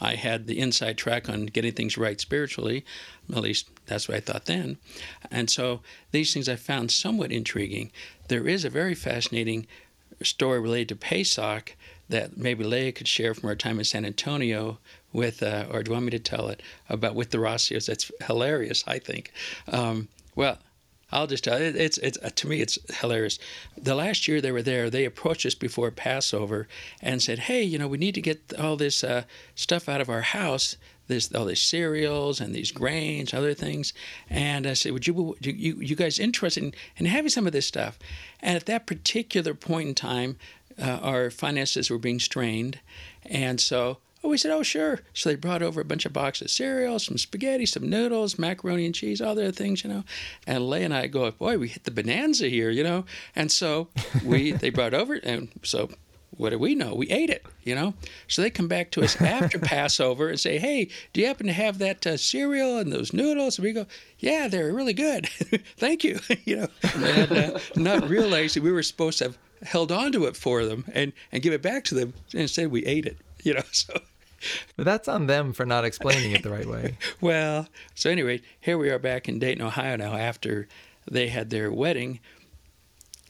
I 0.00 0.14
had 0.14 0.46
the 0.46 0.58
inside 0.58 0.98
track 0.98 1.28
on 1.28 1.46
getting 1.46 1.72
things 1.72 1.96
right 1.96 2.20
spiritually. 2.20 2.84
At 3.30 3.42
least 3.42 3.70
that's 3.86 4.08
what 4.08 4.16
I 4.16 4.20
thought 4.20 4.44
then. 4.44 4.78
And 5.30 5.48
so 5.48 5.80
these 6.10 6.32
things 6.32 6.48
I 6.48 6.56
found 6.56 6.90
somewhat 6.90 7.32
intriguing. 7.32 7.90
There 8.28 8.46
is 8.46 8.64
a 8.64 8.70
very 8.70 8.94
fascinating 8.94 9.66
story 10.22 10.60
related 10.60 10.88
to 10.88 10.96
Pesach 10.96 11.76
that 12.08 12.36
maybe 12.36 12.64
Leah 12.64 12.92
could 12.92 13.08
share 13.08 13.34
from 13.34 13.48
her 13.48 13.56
time 13.56 13.78
in 13.78 13.84
San 13.84 14.04
Antonio 14.04 14.78
with, 15.12 15.42
uh, 15.42 15.66
or 15.70 15.82
do 15.82 15.90
you 15.90 15.92
want 15.94 16.04
me 16.06 16.10
to 16.10 16.18
tell 16.18 16.48
it 16.48 16.62
about 16.88 17.14
with 17.14 17.30
the 17.30 17.40
Rossios? 17.40 17.86
That's 17.86 18.10
hilarious, 18.26 18.84
I 18.86 18.98
think. 18.98 19.32
Um, 19.68 20.08
well, 20.34 20.58
I'll 21.12 21.28
just 21.28 21.44
tell 21.44 21.60
you, 21.60 21.66
it's 21.66 21.98
it's 21.98 22.18
uh, 22.22 22.30
to 22.34 22.48
me 22.48 22.60
it's 22.60 22.78
hilarious. 23.00 23.38
The 23.76 23.94
last 23.94 24.26
year 24.26 24.40
they 24.40 24.50
were 24.50 24.62
there, 24.62 24.90
they 24.90 25.04
approached 25.04 25.46
us 25.46 25.54
before 25.54 25.90
Passover 25.92 26.66
and 27.00 27.22
said, 27.22 27.40
"Hey, 27.40 27.62
you 27.62 27.78
know, 27.78 27.86
we 27.86 27.98
need 27.98 28.16
to 28.16 28.20
get 28.20 28.52
all 28.58 28.76
this 28.76 29.04
uh, 29.04 29.22
stuff 29.54 29.88
out 29.88 30.00
of 30.00 30.08
our 30.08 30.22
house, 30.22 30.76
this 31.06 31.32
all 31.32 31.44
these 31.44 31.62
cereals 31.62 32.40
and 32.40 32.52
these 32.52 32.72
grains, 32.72 33.32
other 33.32 33.54
things." 33.54 33.92
And 34.28 34.66
I 34.66 34.74
said, 34.74 34.92
"Would 34.92 35.06
you 35.06 35.36
you 35.40 35.76
you 35.80 35.94
guys 35.94 36.18
interested 36.18 36.64
in, 36.64 36.74
in 36.96 37.06
having 37.06 37.30
some 37.30 37.46
of 37.46 37.52
this 37.52 37.66
stuff?" 37.66 38.00
And 38.40 38.56
at 38.56 38.66
that 38.66 38.86
particular 38.86 39.54
point 39.54 39.88
in 39.88 39.94
time, 39.94 40.36
uh, 40.76 40.98
our 41.02 41.30
finances 41.30 41.88
were 41.88 41.98
being 41.98 42.18
strained, 42.18 42.80
and 43.24 43.60
so 43.60 43.98
Oh, 44.26 44.30
we 44.30 44.38
said, 44.38 44.50
oh, 44.50 44.64
sure. 44.64 44.98
So 45.14 45.28
they 45.28 45.36
brought 45.36 45.62
over 45.62 45.80
a 45.80 45.84
bunch 45.84 46.04
of 46.04 46.12
boxes 46.12 46.46
of 46.46 46.50
cereal, 46.50 46.98
some 46.98 47.16
spaghetti, 47.16 47.64
some 47.64 47.88
noodles, 47.88 48.40
macaroni 48.40 48.84
and 48.84 48.92
cheese, 48.92 49.20
all 49.20 49.36
the 49.36 49.42
other 49.42 49.52
things, 49.52 49.84
you 49.84 49.90
know. 49.90 50.02
And 50.48 50.68
Leah 50.68 50.86
and 50.86 50.94
I 50.94 51.06
go, 51.06 51.30
boy, 51.30 51.58
we 51.58 51.68
hit 51.68 51.84
the 51.84 51.92
bonanza 51.92 52.48
here, 52.48 52.68
you 52.70 52.82
know. 52.82 53.04
And 53.36 53.52
so 53.52 53.86
we 54.24 54.50
they 54.62 54.70
brought 54.70 54.94
over, 54.94 55.14
and 55.14 55.48
so 55.62 55.90
what 56.36 56.50
do 56.50 56.58
we 56.58 56.74
know? 56.74 56.92
We 56.92 57.08
ate 57.08 57.30
it, 57.30 57.46
you 57.62 57.76
know. 57.76 57.94
So 58.26 58.42
they 58.42 58.50
come 58.50 58.66
back 58.66 58.90
to 58.92 59.04
us 59.04 59.20
after 59.22 59.58
Passover 59.60 60.28
and 60.28 60.40
say, 60.40 60.58
"Hey, 60.58 60.88
do 61.12 61.20
you 61.20 61.28
happen 61.28 61.46
to 61.46 61.52
have 61.52 61.78
that 61.78 62.04
uh, 62.04 62.16
cereal 62.16 62.78
and 62.78 62.92
those 62.92 63.12
noodles?" 63.12 63.58
And 63.58 63.64
we 63.64 63.72
go, 63.72 63.86
"Yeah, 64.18 64.48
they're 64.48 64.72
really 64.72 64.92
good. 64.92 65.28
Thank 65.76 66.02
you." 66.02 66.18
you 66.44 66.56
know, 66.56 66.68
and 66.96 67.30
uh, 67.32 67.58
not 67.76 68.08
realizing 68.08 68.64
we 68.64 68.72
were 68.72 68.82
supposed 68.82 69.18
to 69.18 69.26
have 69.26 69.38
held 69.62 69.92
on 69.92 70.10
to 70.10 70.24
it 70.24 70.36
for 70.36 70.64
them 70.64 70.84
and 70.92 71.12
and 71.30 71.44
give 71.44 71.52
it 71.52 71.62
back 71.62 71.84
to 71.84 71.94
them. 71.94 72.12
Instead, 72.34 72.72
we 72.72 72.84
ate 72.84 73.06
it. 73.06 73.18
You 73.44 73.54
know, 73.54 73.62
so 73.70 74.00
but 74.76 74.84
that's 74.84 75.08
on 75.08 75.26
them 75.26 75.52
for 75.52 75.66
not 75.66 75.84
explaining 75.84 76.32
it 76.32 76.42
the 76.42 76.50
right 76.50 76.66
way. 76.66 76.96
well, 77.20 77.68
so 77.94 78.10
anyway, 78.10 78.42
here 78.60 78.78
we 78.78 78.90
are 78.90 78.98
back 78.98 79.28
in 79.28 79.38
Dayton, 79.38 79.64
Ohio 79.64 79.96
now 79.96 80.14
after 80.16 80.68
they 81.10 81.28
had 81.28 81.50
their 81.50 81.70
wedding. 81.70 82.20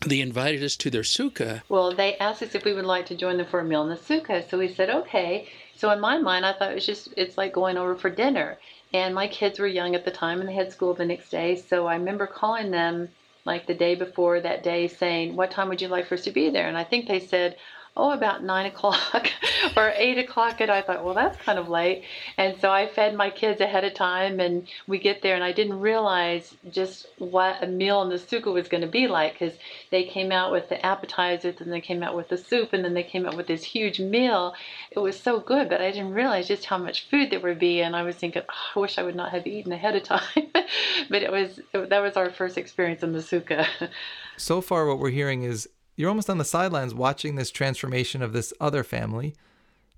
they 0.06 0.20
invited 0.20 0.62
us 0.62 0.76
to 0.76 0.90
their 0.90 1.02
sukkah. 1.02 1.62
Well, 1.68 1.94
they 1.94 2.16
asked 2.16 2.42
us 2.42 2.54
if 2.54 2.64
we 2.64 2.74
would 2.74 2.84
like 2.84 3.06
to 3.06 3.16
join 3.16 3.36
them 3.38 3.46
for 3.46 3.60
a 3.60 3.64
meal 3.64 3.82
in 3.82 3.88
the 3.88 3.96
sukkah. 3.96 4.48
So 4.48 4.58
we 4.58 4.68
said, 4.68 4.90
okay. 4.90 5.48
So 5.74 5.90
in 5.90 6.00
my 6.00 6.18
mind, 6.18 6.46
I 6.46 6.52
thought 6.52 6.70
it 6.70 6.74
was 6.74 6.86
just, 6.86 7.08
it's 7.16 7.36
like 7.38 7.52
going 7.52 7.76
over 7.76 7.96
for 7.96 8.10
dinner. 8.10 8.58
And 8.92 9.14
my 9.14 9.26
kids 9.26 9.58
were 9.58 9.66
young 9.66 9.94
at 9.94 10.04
the 10.04 10.10
time 10.10 10.40
and 10.40 10.48
they 10.48 10.54
had 10.54 10.72
school 10.72 10.94
the 10.94 11.04
next 11.04 11.30
day. 11.30 11.56
So 11.56 11.86
I 11.86 11.96
remember 11.96 12.26
calling 12.26 12.70
them 12.70 13.08
like 13.44 13.66
the 13.66 13.74
day 13.74 13.94
before 13.94 14.40
that 14.40 14.62
day 14.62 14.88
saying, 14.88 15.36
what 15.36 15.50
time 15.50 15.68
would 15.68 15.80
you 15.80 15.88
like 15.88 16.06
for 16.06 16.14
us 16.14 16.24
to 16.24 16.30
be 16.30 16.50
there? 16.50 16.68
And 16.68 16.76
I 16.76 16.84
think 16.84 17.06
they 17.06 17.20
said, 17.20 17.56
oh, 17.96 18.12
about 18.12 18.44
nine 18.44 18.66
o'clock 18.66 19.28
or 19.76 19.92
eight 19.96 20.18
o'clock. 20.18 20.60
And 20.60 20.70
I 20.70 20.82
thought, 20.82 21.04
well, 21.04 21.14
that's 21.14 21.40
kind 21.42 21.58
of 21.58 21.68
late. 21.68 22.04
And 22.36 22.58
so 22.60 22.70
I 22.70 22.86
fed 22.86 23.14
my 23.14 23.30
kids 23.30 23.60
ahead 23.60 23.84
of 23.84 23.94
time 23.94 24.38
and 24.38 24.68
we 24.86 24.98
get 24.98 25.22
there 25.22 25.34
and 25.34 25.42
I 25.42 25.52
didn't 25.52 25.80
realize 25.80 26.54
just 26.70 27.06
what 27.18 27.62
a 27.62 27.66
meal 27.66 28.02
in 28.02 28.10
the 28.10 28.16
sukkah 28.16 28.52
was 28.52 28.68
going 28.68 28.82
to 28.82 28.86
be 28.86 29.08
like 29.08 29.38
because 29.38 29.54
they 29.90 30.04
came 30.04 30.30
out 30.30 30.52
with 30.52 30.68
the 30.68 30.84
appetizers 30.84 31.60
and 31.60 31.72
they 31.72 31.80
came 31.80 32.02
out 32.02 32.16
with 32.16 32.28
the 32.28 32.36
soup 32.36 32.72
and 32.72 32.84
then 32.84 32.94
they 32.94 33.02
came 33.02 33.24
out 33.26 33.36
with 33.36 33.46
this 33.46 33.64
huge 33.64 33.98
meal. 33.98 34.54
It 34.90 34.98
was 34.98 35.18
so 35.18 35.40
good, 35.40 35.68
but 35.68 35.80
I 35.80 35.90
didn't 35.90 36.12
realize 36.12 36.48
just 36.48 36.66
how 36.66 36.78
much 36.78 37.08
food 37.08 37.30
there 37.30 37.40
would 37.40 37.58
be. 37.58 37.80
And 37.80 37.96
I 37.96 38.02
was 38.02 38.16
thinking, 38.16 38.42
oh, 38.48 38.54
I 38.76 38.80
wish 38.80 38.98
I 38.98 39.02
would 39.02 39.16
not 39.16 39.32
have 39.32 39.46
eaten 39.46 39.72
ahead 39.72 39.96
of 39.96 40.02
time. 40.02 40.20
but 41.10 41.22
it 41.22 41.32
was, 41.32 41.60
that 41.72 42.00
was 42.00 42.16
our 42.16 42.30
first 42.30 42.58
experience 42.58 43.02
in 43.02 43.12
the 43.12 43.20
sukkah. 43.20 43.66
so 44.36 44.60
far, 44.60 44.86
what 44.86 44.98
we're 44.98 45.10
hearing 45.10 45.42
is 45.42 45.68
you're 45.96 46.08
almost 46.08 46.30
on 46.30 46.38
the 46.38 46.44
sidelines 46.44 46.94
watching 46.94 47.34
this 47.34 47.50
transformation 47.50 48.22
of 48.22 48.32
this 48.32 48.52
other 48.60 48.84
family 48.84 49.34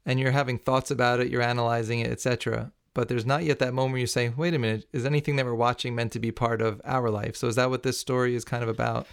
and 0.06 0.18
you're 0.18 0.30
having 0.30 0.58
thoughts 0.58 0.90
about 0.90 1.20
it, 1.20 1.28
you're 1.28 1.42
analyzing 1.42 2.00
it, 2.00 2.10
etc. 2.10 2.72
But 2.94 3.08
there's 3.08 3.26
not 3.26 3.44
yet 3.44 3.58
that 3.58 3.74
moment 3.74 3.92
where 3.92 4.00
you 4.00 4.06
say, 4.06 4.30
wait 4.30 4.54
a 4.54 4.58
minute, 4.58 4.86
is 4.92 5.04
anything 5.04 5.36
that 5.36 5.44
we're 5.44 5.54
watching 5.54 5.94
meant 5.94 6.12
to 6.12 6.18
be 6.18 6.32
part 6.32 6.62
of 6.62 6.80
our 6.84 7.10
life? 7.10 7.36
So 7.36 7.46
is 7.48 7.56
that 7.56 7.68
what 7.68 7.82
this 7.82 7.98
story 7.98 8.34
is 8.34 8.44
kind 8.44 8.62
of 8.62 8.68
about? 8.68 9.06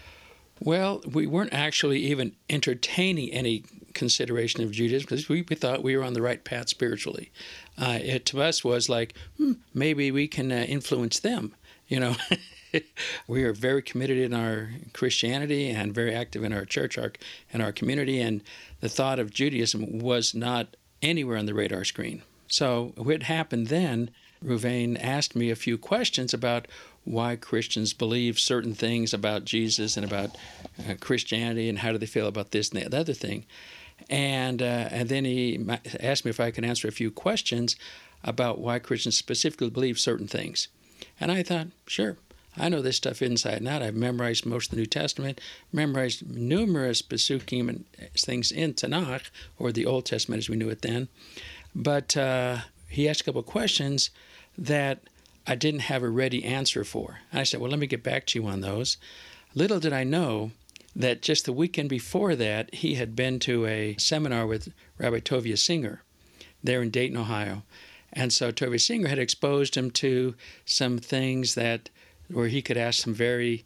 Well, 0.61 1.01
we 1.11 1.27
weren't 1.27 1.53
actually 1.53 1.99
even 1.99 2.35
entertaining 2.49 3.31
any 3.31 3.63
consideration 3.93 4.63
of 4.63 4.71
Judaism 4.71 5.05
because 5.05 5.27
we, 5.27 5.45
we 5.49 5.55
thought 5.55 5.83
we 5.83 5.97
were 5.97 6.03
on 6.03 6.13
the 6.13 6.21
right 6.21 6.43
path 6.43 6.69
spiritually. 6.69 7.31
Uh, 7.77 7.99
it 8.01 8.25
to 8.27 8.41
us 8.41 8.63
was 8.63 8.87
like, 8.87 9.15
hmm, 9.37 9.53
maybe 9.73 10.11
we 10.11 10.27
can 10.27 10.51
uh, 10.51 10.65
influence 10.67 11.19
them, 11.19 11.53
you 11.87 11.99
know. 11.99 12.15
we 13.27 13.43
are 13.43 13.53
very 13.53 13.81
committed 13.81 14.17
in 14.17 14.33
our 14.33 14.69
Christianity 14.93 15.69
and 15.69 15.93
very 15.93 16.13
active 16.13 16.43
in 16.43 16.53
our 16.53 16.65
church 16.65 16.97
our, 16.97 17.13
and 17.51 17.61
our 17.61 17.71
community, 17.71 18.21
and 18.21 18.41
the 18.81 18.89
thought 18.89 19.19
of 19.19 19.31
Judaism 19.31 19.99
was 19.99 20.33
not 20.33 20.75
anywhere 21.01 21.38
on 21.38 21.45
the 21.45 21.53
radar 21.53 21.83
screen. 21.83 22.21
So, 22.47 22.93
what 22.95 23.23
happened 23.23 23.67
then, 23.67 24.11
Ruvain 24.43 24.97
asked 25.01 25.35
me 25.35 25.49
a 25.49 25.55
few 25.55 25.77
questions 25.77 26.33
about 26.33 26.67
why 27.03 27.35
Christians 27.35 27.93
believe 27.93 28.39
certain 28.39 28.73
things 28.73 29.13
about 29.13 29.45
Jesus 29.45 29.95
and 29.97 30.05
about 30.05 30.35
uh, 30.79 30.95
Christianity 30.99 31.69
and 31.69 31.79
how 31.79 31.91
do 31.91 31.97
they 31.97 32.05
feel 32.05 32.27
about 32.27 32.51
this 32.51 32.69
and 32.69 32.81
the 32.81 32.99
other 32.99 33.13
thing. 33.13 33.45
And, 34.09 34.61
uh, 34.61 34.89
and 34.91 35.09
then 35.09 35.25
he 35.25 35.65
asked 35.99 36.25
me 36.25 36.29
if 36.29 36.39
I 36.39 36.51
could 36.51 36.65
answer 36.65 36.88
a 36.88 36.91
few 36.91 37.11
questions 37.11 37.75
about 38.23 38.59
why 38.59 38.79
Christians 38.79 39.17
specifically 39.17 39.69
believe 39.69 39.99
certain 39.99 40.27
things. 40.27 40.67
And 41.19 41.31
I 41.31 41.43
thought, 41.43 41.67
sure, 41.88 42.17
I 42.57 42.69
know 42.69 42.81
this 42.81 42.97
stuff 42.97 43.21
inside 43.21 43.57
and 43.57 43.67
out. 43.67 43.81
I've 43.81 43.95
memorized 43.95 44.45
most 44.45 44.67
of 44.67 44.71
the 44.71 44.77
New 44.77 44.85
Testament, 44.85 45.41
memorized 45.71 46.29
numerous 46.29 47.01
Pesukim 47.01 47.67
and 47.69 47.85
things 48.17 48.51
in 48.51 48.73
Tanakh, 48.73 49.29
or 49.59 49.71
the 49.71 49.85
Old 49.85 50.05
Testament 50.05 50.39
as 50.39 50.49
we 50.49 50.55
knew 50.55 50.69
it 50.69 50.81
then. 50.81 51.09
But 51.73 52.15
uh, 52.15 52.59
he 52.87 53.09
asked 53.09 53.21
a 53.21 53.23
couple 53.25 53.41
of 53.41 53.45
questions 53.45 54.09
that 54.57 55.01
I 55.45 55.55
didn't 55.55 55.81
have 55.81 56.01
a 56.01 56.09
ready 56.09 56.43
answer 56.43 56.83
for. 56.83 57.19
And 57.31 57.41
I 57.41 57.43
said, 57.43 57.59
Well, 57.59 57.69
let 57.69 57.79
me 57.79 57.87
get 57.87 58.03
back 58.03 58.25
to 58.27 58.39
you 58.39 58.47
on 58.47 58.61
those. 58.61 58.97
Little 59.53 59.79
did 59.79 59.93
I 59.93 60.03
know 60.03 60.51
that 60.95 61.21
just 61.21 61.45
the 61.45 61.53
weekend 61.53 61.89
before 61.89 62.35
that, 62.35 62.73
he 62.73 62.95
had 62.95 63.15
been 63.15 63.39
to 63.39 63.65
a 63.65 63.95
seminar 63.97 64.47
with 64.47 64.71
Rabbi 64.97 65.19
Tovia 65.19 65.57
Singer 65.57 66.01
there 66.63 66.81
in 66.81 66.89
Dayton, 66.89 67.17
Ohio. 67.17 67.63
And 68.13 68.31
so 68.31 68.51
Tovia 68.51 68.79
Singer 68.79 69.09
had 69.09 69.19
exposed 69.19 69.75
him 69.75 69.91
to 69.91 70.35
some 70.63 70.97
things 70.97 71.55
that 71.55 71.89
where 72.31 72.47
he 72.47 72.61
could 72.61 72.77
ask 72.77 73.03
some 73.03 73.13
very 73.13 73.63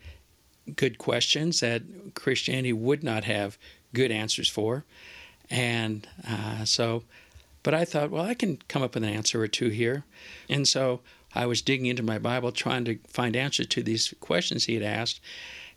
good 0.76 0.98
questions 0.98 1.60
that 1.62 1.82
Christianity 2.14 2.74
would 2.74 3.04
not 3.04 3.24
have 3.24 3.58
good 3.94 4.12
answers 4.12 4.50
for. 4.50 4.86
And 5.50 6.08
uh, 6.28 6.66
so, 6.66 7.04
but 7.64 7.74
I 7.74 7.86
thought, 7.86 8.12
well, 8.12 8.26
I 8.26 8.34
can 8.34 8.60
come 8.68 8.84
up 8.84 8.94
with 8.94 9.04
an 9.04 9.10
answer 9.10 9.42
or 9.42 9.48
two 9.48 9.70
here. 9.70 10.04
And 10.48 10.68
so 10.68 11.02
I 11.34 11.46
was 11.46 11.62
digging 11.62 11.88
into 11.88 12.04
my 12.04 12.20
Bible 12.20 12.52
trying 12.52 12.86
to 12.86 13.00
find 13.08 13.36
answers 13.36 13.68
to 13.68 13.84
these 13.84 14.14
questions 14.20 14.66
he 14.66 14.76
had 14.76 14.84
asked, 14.84 15.22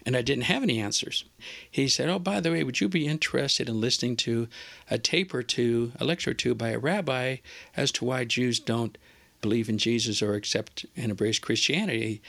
and 0.04 0.16
I 0.16 0.22
didn't 0.22 0.44
have 0.44 0.62
any 0.62 0.80
answers. 0.80 1.24
He 1.70 1.88
said, 1.88 2.08
Oh, 2.08 2.18
by 2.18 2.40
the 2.40 2.50
way, 2.50 2.64
would 2.64 2.80
you 2.80 2.88
be 2.88 3.06
interested 3.06 3.68
in 3.68 3.80
listening 3.80 4.16
to 4.18 4.48
a 4.90 4.98
tape 4.98 5.32
or 5.32 5.42
two, 5.42 5.92
a 6.00 6.04
lecture 6.04 6.30
or 6.30 6.34
two 6.34 6.54
by 6.54 6.70
a 6.70 6.78
rabbi 6.78 7.36
as 7.76 7.92
to 7.92 8.04
why 8.04 8.24
Jews 8.24 8.58
don't 8.58 8.98
believe 9.40 9.68
in 9.68 9.78
Jesus 9.78 10.22
or 10.22 10.34
accept 10.34 10.86
and 10.96 11.10
embrace 11.10 11.38
Christianity? 11.38 12.20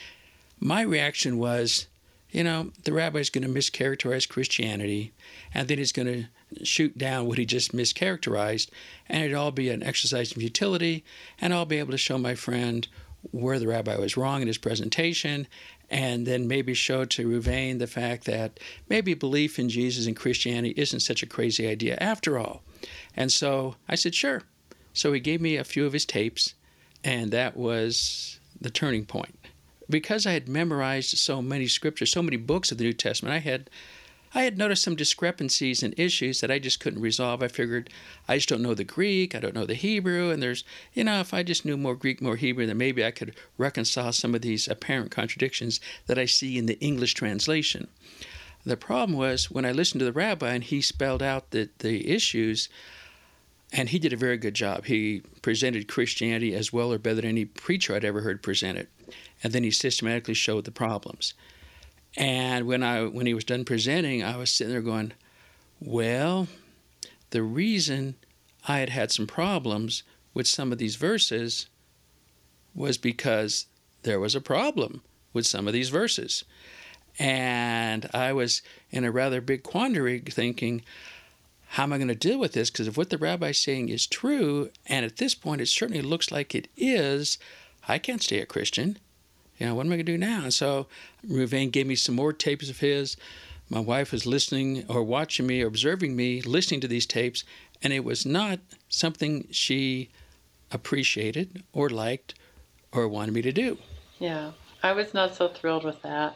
My 0.60 0.82
reaction 0.82 1.38
was, 1.38 1.88
you 2.32 2.44
know, 2.44 2.72
the 2.84 2.94
rabbi's 2.94 3.30
going 3.30 3.44
to 3.44 3.60
mischaracterize 3.60 4.28
Christianity, 4.28 5.14
and 5.54 5.68
then 5.68 5.78
he's 5.78 5.92
going 5.92 6.08
to 6.08 6.66
shoot 6.66 6.98
down 6.98 7.28
what 7.28 7.38
he 7.38 7.46
just 7.46 7.74
mischaracterized, 7.74 8.70
and 9.08 9.24
it'd 9.24 9.36
all 9.36 9.52
be 9.52 9.70
an 9.70 9.84
exercise 9.84 10.32
in 10.32 10.40
futility, 10.40 11.04
and 11.40 11.54
I'll 11.54 11.66
be 11.66 11.80
able 11.80 11.92
to 11.92 11.98
show 11.98 12.18
my 12.18 12.36
friend 12.36 12.88
where 13.32 13.60
the 13.60 13.68
rabbi 13.68 13.96
was 13.98 14.18
wrong 14.18 14.42
in 14.42 14.48
his 14.48 14.58
presentation, 14.58 15.48
and 15.90 16.26
then 16.26 16.48
maybe 16.48 16.74
show 16.74 17.06
to 17.06 17.28
Ruvain 17.28 17.80
the 17.80 17.88
fact 17.88 18.26
that 18.26 18.60
maybe 18.90 19.14
belief 19.14 19.60
in 19.60 19.70
Jesus 19.70 20.08
and 20.08 20.16
Christianity 20.16 20.74
isn't 20.76 21.02
such 21.02 21.24
a 21.24 21.28
crazy 21.28 21.68
idea 21.68 21.98
after 22.02 22.38
all. 22.38 22.64
And 23.16 23.32
so 23.32 23.76
I 23.88 23.96
said, 23.96 24.16
sure. 24.16 24.42
So 24.94 25.14
he 25.14 25.20
gave 25.20 25.42
me 25.42 25.56
a 25.56 25.64
few 25.64 25.86
of 25.86 25.94
his 25.94 26.06
tapes, 26.06 26.56
and 27.04 27.32
that 27.32 27.56
was 27.56 28.40
the 28.60 28.70
turning 28.70 29.06
point 29.06 29.38
because 29.94 30.26
I 30.26 30.32
had 30.32 30.50
memorized 30.50 31.20
so 31.20 31.40
many 31.40 31.68
scriptures, 31.68 32.12
so 32.12 32.24
many 32.24 32.36
books 32.36 32.72
of 32.72 32.80
the 32.80 32.84
New 32.84 32.94
Testament, 32.94 33.36
I 33.36 33.38
had 33.38 33.70
I 34.34 34.42
had 34.42 34.58
noticed 34.58 34.82
some 34.82 34.96
discrepancies 34.96 35.84
and 35.84 35.94
issues 36.00 36.42
that 36.42 36.50
I 36.50 36.58
just 36.58 36.80
couldn't 36.80 37.04
resolve. 37.04 37.44
I 37.44 37.48
figured 37.48 37.92
I 38.28 38.38
just 38.38 38.50
don't 38.50 38.64
know 38.64 38.74
the 38.74 38.84
Greek, 38.84 39.36
I 39.36 39.40
don't 39.40 39.54
know 39.54 39.68
the 39.68 39.76
Hebrew, 39.76 40.32
and 40.32 40.42
there's, 40.42 40.64
you 40.96 41.04
know, 41.04 41.20
if 41.20 41.32
I 41.32 41.44
just 41.44 41.64
knew 41.64 41.78
more 41.78 41.94
Greek, 41.94 42.24
more 42.24 42.38
Hebrew, 42.38 42.66
then 42.66 42.80
maybe 42.80 43.06
I 43.06 43.12
could 43.12 43.36
reconcile 43.60 44.12
some 44.14 44.34
of 44.34 44.42
these 44.42 44.68
apparent 44.68 45.12
contradictions 45.12 45.80
that 46.08 46.18
I 46.18 46.26
see 46.26 46.58
in 46.58 46.66
the 46.66 46.80
English 46.80 47.14
translation. 47.14 47.88
The 48.66 48.76
problem 48.76 49.16
was 49.16 49.52
when 49.52 49.64
I 49.64 49.72
listened 49.72 50.00
to 50.00 50.06
the 50.06 50.12
rabbi 50.12 50.56
and 50.56 50.64
he 50.64 50.82
spelled 50.82 51.22
out 51.22 51.52
the, 51.52 51.70
the 51.78 52.10
issues, 52.10 52.68
and 53.72 53.90
he 53.90 54.00
did 54.00 54.14
a 54.14 54.18
very 54.18 54.38
good 54.38 54.56
job. 54.56 54.86
He 54.86 55.22
presented 55.44 55.88
Christianity 55.88 56.56
as 56.56 56.74
well 56.74 56.92
or 56.92 56.98
better 56.98 57.18
than 57.18 57.26
any 57.26 57.46
preacher 57.46 57.94
I'd 57.94 58.06
ever 58.06 58.22
heard 58.22 58.42
present 58.42 58.80
it 58.80 58.90
and 59.44 59.52
then 59.54 59.64
he 59.64 59.72
systematically 59.72 60.34
showed 60.34 60.64
the 60.64 60.72
problems. 60.72 61.34
And 62.16 62.66
when 62.66 62.82
I 62.84 63.06
when 63.06 63.26
he 63.26 63.34
was 63.34 63.44
done 63.44 63.66
presenting, 63.66 64.24
I 64.24 64.38
was 64.38 64.52
sitting 64.52 64.72
there 64.72 64.82
going, 64.82 65.14
"Well, 65.80 66.48
the 67.32 67.44
reason 67.44 68.16
I 68.68 68.80
had 68.80 68.90
had 68.90 69.12
some 69.12 69.28
problems 69.28 70.04
with 70.34 70.48
some 70.48 70.72
of 70.72 70.78
these 70.78 70.96
verses 70.96 71.68
was 72.74 72.98
because 72.98 73.66
there 74.04 74.20
was 74.20 74.36
a 74.36 74.42
problem 74.42 75.02
with 75.34 75.46
some 75.46 75.68
of 75.68 75.74
these 75.74 75.90
verses." 75.90 76.44
And 77.20 78.10
I 78.14 78.34
was 78.34 78.62
in 78.90 79.04
a 79.04 79.12
rather 79.12 79.40
big 79.40 79.62
quandary 79.62 80.20
thinking, 80.20 80.84
how 81.74 81.84
am 81.84 81.94
I 81.94 81.98
going 81.98 82.08
to 82.08 82.16
deal 82.16 82.38
with 82.38 82.54
this? 82.54 82.70
Because 82.70 82.88
if 82.88 82.98
what 82.98 83.10
the 83.10 83.18
rabbi's 83.18 83.60
saying 83.60 83.90
is 83.90 84.06
true, 84.06 84.70
and 84.86 85.04
at 85.04 85.18
this 85.18 85.34
point 85.34 85.60
it 85.60 85.68
certainly 85.68 86.04
looks 86.04 86.32
like 86.32 86.54
it 86.54 86.68
is, 86.78 87.40
I 87.88 87.98
can't 87.98 88.22
stay 88.22 88.40
a 88.40 88.46
Christian 88.46 89.00
you 89.58 89.66
know, 89.66 89.76
what 89.76 89.86
am 89.86 89.92
I 89.92 89.96
going 89.96 90.06
to 90.06 90.12
do 90.12 90.18
now? 90.18 90.44
And 90.44 90.54
so 90.54 90.88
Ruvain 91.28 91.72
gave 91.72 91.88
me 91.88 91.96
some 91.96 92.16
more 92.16 92.34
tapes 92.34 92.70
of 92.70 92.80
his. 92.80 93.18
My 93.70 93.80
wife 93.80 94.12
was 94.12 94.26
listening 94.26 94.86
or 94.88 95.04
watching 95.04 95.48
me, 95.48 95.62
or 95.62 95.68
observing 95.68 96.16
me, 96.16 96.42
listening 96.42 96.82
to 96.82 96.88
these 96.88 97.06
tapes, 97.06 97.44
and 97.82 97.94
it 97.94 98.04
was 98.04 98.26
not 98.26 98.60
something 98.90 99.48
she 99.52 100.10
appreciated 100.72 101.64
or 101.72 101.90
liked 101.90 102.36
or 102.92 103.08
wanted 103.08 103.34
me 103.34 103.42
to 103.42 103.52
do. 103.52 103.78
Yeah, 104.20 104.52
I 104.82 104.94
was 104.94 105.14
not 105.14 105.36
so 105.36 105.48
thrilled 105.48 105.84
with 105.84 106.02
that 106.02 106.36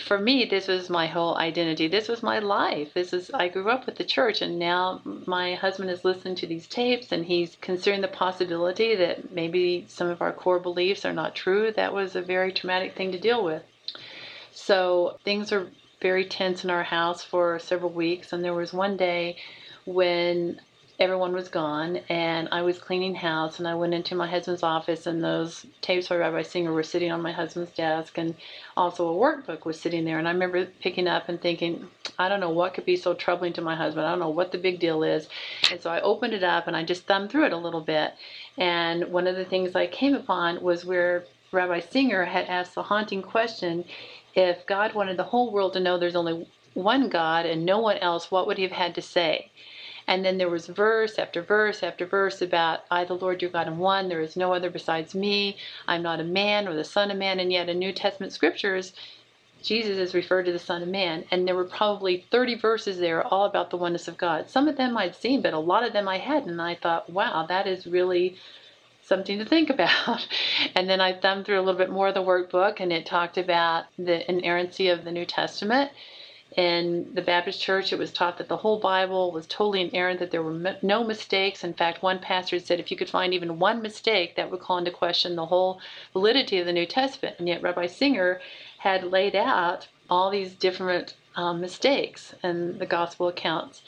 for 0.00 0.18
me, 0.18 0.44
this 0.44 0.68
was 0.68 0.90
my 0.90 1.06
whole 1.06 1.36
identity. 1.36 1.88
This 1.88 2.08
was 2.08 2.22
my 2.22 2.38
life. 2.38 2.94
This 2.94 3.12
is 3.12 3.30
I 3.32 3.48
grew 3.48 3.70
up 3.70 3.86
with 3.86 3.96
the 3.96 4.04
church, 4.04 4.42
and 4.42 4.58
now 4.58 5.00
my 5.04 5.54
husband 5.54 5.90
is 5.90 6.04
listening 6.04 6.34
to 6.36 6.46
these 6.46 6.66
tapes, 6.66 7.12
and 7.12 7.24
he's 7.24 7.56
considering 7.60 8.00
the 8.00 8.08
possibility 8.08 8.94
that 8.96 9.32
maybe 9.32 9.84
some 9.88 10.08
of 10.08 10.20
our 10.20 10.32
core 10.32 10.58
beliefs 10.58 11.04
are 11.04 11.12
not 11.12 11.34
true. 11.34 11.72
That 11.72 11.94
was 11.94 12.16
a 12.16 12.22
very 12.22 12.52
traumatic 12.52 12.96
thing 12.96 13.12
to 13.12 13.18
deal 13.18 13.44
with. 13.44 13.62
So 14.52 15.18
things 15.24 15.52
were 15.52 15.68
very 16.00 16.24
tense 16.24 16.64
in 16.64 16.70
our 16.70 16.82
house 16.82 17.22
for 17.22 17.58
several 17.58 17.90
weeks, 17.90 18.32
and 18.32 18.44
there 18.44 18.54
was 18.54 18.72
one 18.72 18.96
day 18.96 19.36
when 19.84 20.60
everyone 21.00 21.32
was 21.32 21.48
gone 21.48 21.96
and 22.08 22.48
I 22.52 22.62
was 22.62 22.78
cleaning 22.78 23.16
house 23.16 23.58
and 23.58 23.66
I 23.66 23.74
went 23.74 23.94
into 23.94 24.14
my 24.14 24.28
husband's 24.28 24.62
office 24.62 25.06
and 25.06 25.22
those 25.22 25.66
tapes 25.80 26.08
by 26.08 26.16
Rabbi 26.16 26.42
Singer 26.42 26.72
were 26.72 26.84
sitting 26.84 27.10
on 27.10 27.20
my 27.20 27.32
husband's 27.32 27.72
desk 27.72 28.16
and 28.16 28.34
also 28.76 29.08
a 29.08 29.16
workbook 29.16 29.64
was 29.64 29.80
sitting 29.80 30.04
there 30.04 30.18
and 30.18 30.28
I 30.28 30.30
remember 30.30 30.66
picking 30.66 31.08
up 31.08 31.28
and 31.28 31.40
thinking 31.40 31.88
I 32.16 32.28
don't 32.28 32.38
know 32.38 32.50
what 32.50 32.74
could 32.74 32.84
be 32.84 32.96
so 32.96 33.12
troubling 33.12 33.52
to 33.54 33.60
my 33.60 33.74
husband. 33.74 34.06
I 34.06 34.10
don't 34.10 34.20
know 34.20 34.28
what 34.28 34.52
the 34.52 34.58
big 34.58 34.78
deal 34.78 35.02
is. 35.02 35.28
And 35.68 35.80
so 35.80 35.90
I 35.90 36.00
opened 36.00 36.32
it 36.32 36.44
up 36.44 36.68
and 36.68 36.76
I 36.76 36.84
just 36.84 37.06
thumbed 37.06 37.30
through 37.30 37.46
it 37.46 37.52
a 37.52 37.56
little 37.56 37.80
bit 37.80 38.14
and 38.56 39.10
one 39.10 39.26
of 39.26 39.34
the 39.34 39.44
things 39.44 39.74
I 39.74 39.88
came 39.88 40.14
upon 40.14 40.62
was 40.62 40.84
where 40.84 41.24
Rabbi 41.50 41.80
Singer 41.80 42.24
had 42.24 42.46
asked 42.46 42.76
the 42.76 42.84
haunting 42.84 43.22
question 43.22 43.84
if 44.36 44.64
God 44.66 44.94
wanted 44.94 45.16
the 45.16 45.24
whole 45.24 45.50
world 45.50 45.72
to 45.72 45.80
know 45.80 45.98
there's 45.98 46.16
only 46.16 46.46
one 46.74 47.08
God 47.08 47.46
and 47.46 47.64
no 47.64 47.80
one 47.80 47.98
else 47.98 48.30
what 48.30 48.46
would 48.46 48.58
he 48.58 48.62
have 48.64 48.72
had 48.72 48.94
to 48.94 49.02
say 49.02 49.50
and 50.06 50.24
then 50.24 50.36
there 50.36 50.50
was 50.50 50.66
verse 50.66 51.18
after 51.18 51.40
verse 51.40 51.82
after 51.82 52.04
verse 52.04 52.42
about, 52.42 52.80
I, 52.90 53.04
the 53.04 53.14
Lord 53.14 53.40
your 53.40 53.50
God, 53.50 53.66
am 53.66 53.78
one. 53.78 54.08
There 54.08 54.20
is 54.20 54.36
no 54.36 54.52
other 54.52 54.70
besides 54.70 55.14
me. 55.14 55.56
I'm 55.88 56.02
not 56.02 56.20
a 56.20 56.24
man 56.24 56.68
or 56.68 56.74
the 56.74 56.84
Son 56.84 57.10
of 57.10 57.16
Man. 57.16 57.40
And 57.40 57.50
yet, 57.52 57.68
in 57.68 57.78
New 57.78 57.92
Testament 57.92 58.32
scriptures, 58.32 58.92
Jesus 59.62 59.96
is 59.96 60.14
referred 60.14 60.44
to 60.44 60.52
the 60.52 60.58
Son 60.58 60.82
of 60.82 60.88
Man. 60.88 61.24
And 61.30 61.48
there 61.48 61.54
were 61.54 61.64
probably 61.64 62.26
30 62.30 62.56
verses 62.56 62.98
there 62.98 63.26
all 63.26 63.46
about 63.46 63.70
the 63.70 63.78
oneness 63.78 64.06
of 64.06 64.18
God. 64.18 64.50
Some 64.50 64.68
of 64.68 64.76
them 64.76 64.96
I'd 64.96 65.16
seen, 65.16 65.40
but 65.40 65.54
a 65.54 65.58
lot 65.58 65.84
of 65.84 65.94
them 65.94 66.06
I 66.06 66.18
hadn't. 66.18 66.50
And 66.50 66.60
I 66.60 66.74
thought, 66.74 67.08
wow, 67.08 67.46
that 67.46 67.66
is 67.66 67.86
really 67.86 68.36
something 69.02 69.38
to 69.38 69.44
think 69.46 69.70
about. 69.70 70.28
And 70.74 70.88
then 70.88 71.00
I 71.00 71.18
thumbed 71.18 71.46
through 71.46 71.60
a 71.60 71.62
little 71.62 71.78
bit 71.78 71.90
more 71.90 72.08
of 72.08 72.14
the 72.14 72.22
workbook, 72.22 72.80
and 72.80 72.92
it 72.92 73.06
talked 73.06 73.38
about 73.38 73.84
the 73.98 74.30
inerrancy 74.30 74.88
of 74.88 75.04
the 75.04 75.12
New 75.12 75.24
Testament 75.24 75.90
in 76.56 77.12
the 77.14 77.22
Baptist 77.22 77.60
church, 77.60 77.92
it 77.92 77.98
was 77.98 78.12
taught 78.12 78.38
that 78.38 78.48
the 78.48 78.58
whole 78.58 78.78
Bible 78.78 79.32
was 79.32 79.46
totally 79.46 79.80
inerrant, 79.80 80.20
that 80.20 80.30
there 80.30 80.42
were 80.42 80.76
no 80.82 81.02
mistakes. 81.02 81.64
In 81.64 81.74
fact, 81.74 82.02
one 82.02 82.20
pastor 82.20 82.60
said 82.60 82.78
if 82.78 82.90
you 82.90 82.96
could 82.96 83.10
find 83.10 83.34
even 83.34 83.58
one 83.58 83.82
mistake, 83.82 84.36
that 84.36 84.50
would 84.50 84.60
call 84.60 84.78
into 84.78 84.90
question 84.90 85.34
the 85.34 85.46
whole 85.46 85.80
validity 86.12 86.58
of 86.58 86.66
the 86.66 86.72
New 86.72 86.86
Testament. 86.86 87.36
And 87.38 87.48
yet, 87.48 87.62
Rabbi 87.62 87.86
Singer 87.86 88.40
had 88.78 89.04
laid 89.04 89.34
out 89.34 89.88
all 90.08 90.30
these 90.30 90.54
different 90.54 91.14
um, 91.36 91.60
mistakes 91.60 92.34
in 92.44 92.78
the 92.78 92.86
gospel 92.86 93.26
accounts. 93.26 93.82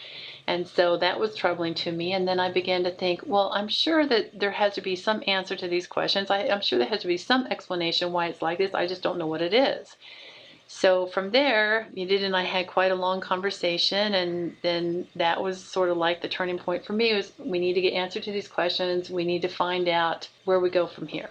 And 0.48 0.66
so 0.66 0.96
that 0.96 1.20
was 1.20 1.37
troubling 1.37 1.74
to 1.74 1.92
me. 1.92 2.12
And 2.12 2.26
then 2.26 2.40
I 2.40 2.50
began 2.50 2.83
to 2.85 2.90
think, 2.90 3.20
well, 3.24 3.52
I'm 3.55 3.68
sure 3.68 4.07
that 4.07 4.38
there 4.38 4.52
has 4.52 4.74
to 4.74 4.81
be 4.81 4.96
some 4.96 5.22
answer 5.26 5.55
to 5.57 5.68
these 5.68 5.87
questions. 5.87 6.31
I, 6.31 6.48
I'm 6.48 6.61
sure 6.61 6.79
there 6.79 6.88
has 6.88 7.02
to 7.02 7.09
be 7.09 7.16
some 7.16 7.46
explanation 7.46 8.12
why 8.12 8.26
it's 8.26 8.42
like 8.42 8.59
this. 8.59 8.74
I 8.74 8.87
just 8.87 9.02
don't 9.02 9.18
know 9.18 9.26
what 9.26 9.42
it 9.42 9.55
is. 9.55 9.96
So 10.68 11.07
from 11.07 11.31
there, 11.31 11.87
Edith 11.94 12.22
and 12.22 12.37
I 12.37 12.42
had 12.42 12.66
quite 12.66 12.90
a 12.90 12.94
long 12.94 13.20
conversation, 13.20 14.14
and 14.14 14.57
then 14.62 15.07
that 15.14 15.40
was 15.40 15.62
sort 15.62 15.90
of 15.90 15.96
like 15.96 16.22
the 16.22 16.29
turning 16.29 16.59
point 16.59 16.85
for 16.85 16.92
me. 16.92 17.14
Was 17.14 17.33
we 17.38 17.59
need 17.59 17.74
to 17.74 17.81
get 17.81 17.92
answer 17.92 18.20
to 18.20 18.33
these 18.33 18.48
questions. 18.48 19.09
We 19.09 19.24
need 19.24 19.42
to 19.42 19.48
find 19.48 19.88
out 19.88 20.29
where 20.44 20.59
we 20.59 20.70
go 20.70 20.87
from 20.87 21.07
here. 21.07 21.31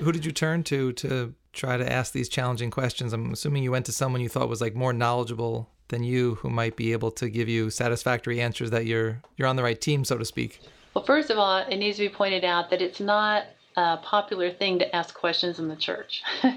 Who 0.00 0.12
did 0.12 0.24
you 0.24 0.32
turn 0.32 0.62
to 0.64 0.92
to 0.92 1.34
try 1.52 1.76
to 1.76 1.92
ask 1.92 2.12
these 2.12 2.28
challenging 2.28 2.70
questions? 2.70 3.12
I'm 3.12 3.32
assuming 3.32 3.64
you 3.64 3.72
went 3.72 3.86
to 3.86 3.92
someone 3.92 4.20
you 4.20 4.28
thought 4.28 4.48
was 4.48 4.60
like 4.60 4.76
more 4.76 4.92
knowledgeable 4.92 5.68
than 5.88 6.04
you, 6.04 6.36
who 6.36 6.50
might 6.50 6.76
be 6.76 6.92
able 6.92 7.10
to 7.12 7.28
give 7.28 7.48
you 7.48 7.70
satisfactory 7.70 8.40
answers 8.40 8.70
that 8.70 8.86
you're 8.86 9.20
you're 9.36 9.48
on 9.48 9.56
the 9.56 9.62
right 9.64 9.80
team, 9.80 10.04
so 10.04 10.16
to 10.18 10.24
speak. 10.24 10.60
Well, 10.94 11.04
first 11.04 11.30
of 11.30 11.38
all, 11.38 11.58
it 11.58 11.76
needs 11.76 11.96
to 11.96 12.08
be 12.08 12.14
pointed 12.14 12.44
out 12.44 12.70
that 12.70 12.80
it's 12.80 13.00
not 13.00 13.44
a 13.78 13.96
popular 13.98 14.50
thing 14.50 14.80
to 14.80 14.96
ask 14.96 15.14
questions 15.14 15.60
in 15.60 15.68
the 15.68 15.76
church. 15.76 16.20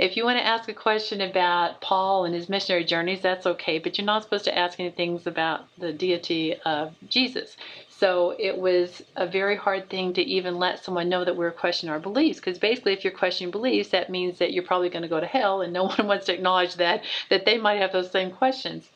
if 0.00 0.16
you 0.16 0.24
want 0.24 0.38
to 0.38 0.44
ask 0.44 0.68
a 0.68 0.74
question 0.74 1.20
about 1.20 1.80
Paul 1.80 2.24
and 2.24 2.34
his 2.34 2.48
missionary 2.48 2.84
journeys, 2.84 3.20
that's 3.20 3.46
okay, 3.46 3.78
but 3.78 3.96
you're 3.96 4.04
not 4.04 4.24
supposed 4.24 4.46
to 4.46 4.58
ask 4.58 4.80
any 4.80 4.90
things 4.90 5.24
about 5.28 5.68
the 5.78 5.92
deity 5.92 6.56
of 6.64 6.92
Jesus. 7.08 7.56
So 7.88 8.34
it 8.40 8.58
was 8.58 9.04
a 9.14 9.24
very 9.24 9.54
hard 9.54 9.88
thing 9.88 10.14
to 10.14 10.22
even 10.22 10.58
let 10.58 10.84
someone 10.84 11.08
know 11.08 11.24
that 11.24 11.36
we 11.36 11.46
are 11.46 11.52
questioning 11.52 11.92
our 11.92 12.00
beliefs, 12.00 12.40
because 12.40 12.58
basically, 12.58 12.92
if 12.92 13.04
you're 13.04 13.12
questioning 13.12 13.52
beliefs, 13.52 13.90
that 13.90 14.10
means 14.10 14.38
that 14.38 14.52
you're 14.52 14.64
probably 14.64 14.88
going 14.88 15.02
to 15.02 15.08
go 15.08 15.20
to 15.20 15.26
hell, 15.26 15.62
and 15.62 15.72
no 15.72 15.84
one 15.96 16.08
wants 16.08 16.26
to 16.26 16.34
acknowledge 16.34 16.74
that 16.74 17.04
that 17.30 17.44
they 17.44 17.56
might 17.56 17.80
have 17.80 17.92
those 17.92 18.10
same 18.10 18.32
questions. 18.32 18.90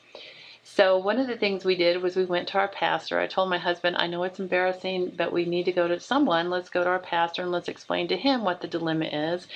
So 0.71 0.97
one 0.97 1.19
of 1.19 1.27
the 1.27 1.35
things 1.35 1.65
we 1.65 1.75
did 1.75 2.01
was 2.01 2.15
we 2.15 2.25
went 2.25 2.47
to 2.49 2.57
our 2.57 2.67
pastor. 2.67 3.19
I 3.19 3.27
told 3.27 3.49
my 3.49 3.57
husband, 3.57 3.97
I 3.97 4.07
know 4.07 4.23
it's 4.23 4.39
embarrassing, 4.39 5.13
but 5.17 5.33
we 5.33 5.43
need 5.43 5.65
to 5.65 5.71
go 5.71 5.87
to 5.87 5.99
someone. 5.99 6.49
Let's 6.49 6.69
go 6.69 6.83
to 6.83 6.89
our 6.89 6.99
pastor 6.99 7.41
and 7.41 7.51
let's 7.51 7.67
explain 7.67 8.07
to 8.07 8.15
him 8.15 8.43
what 8.43 8.61
the 8.61 8.67
dilemma 8.67 9.05
is. 9.05 9.47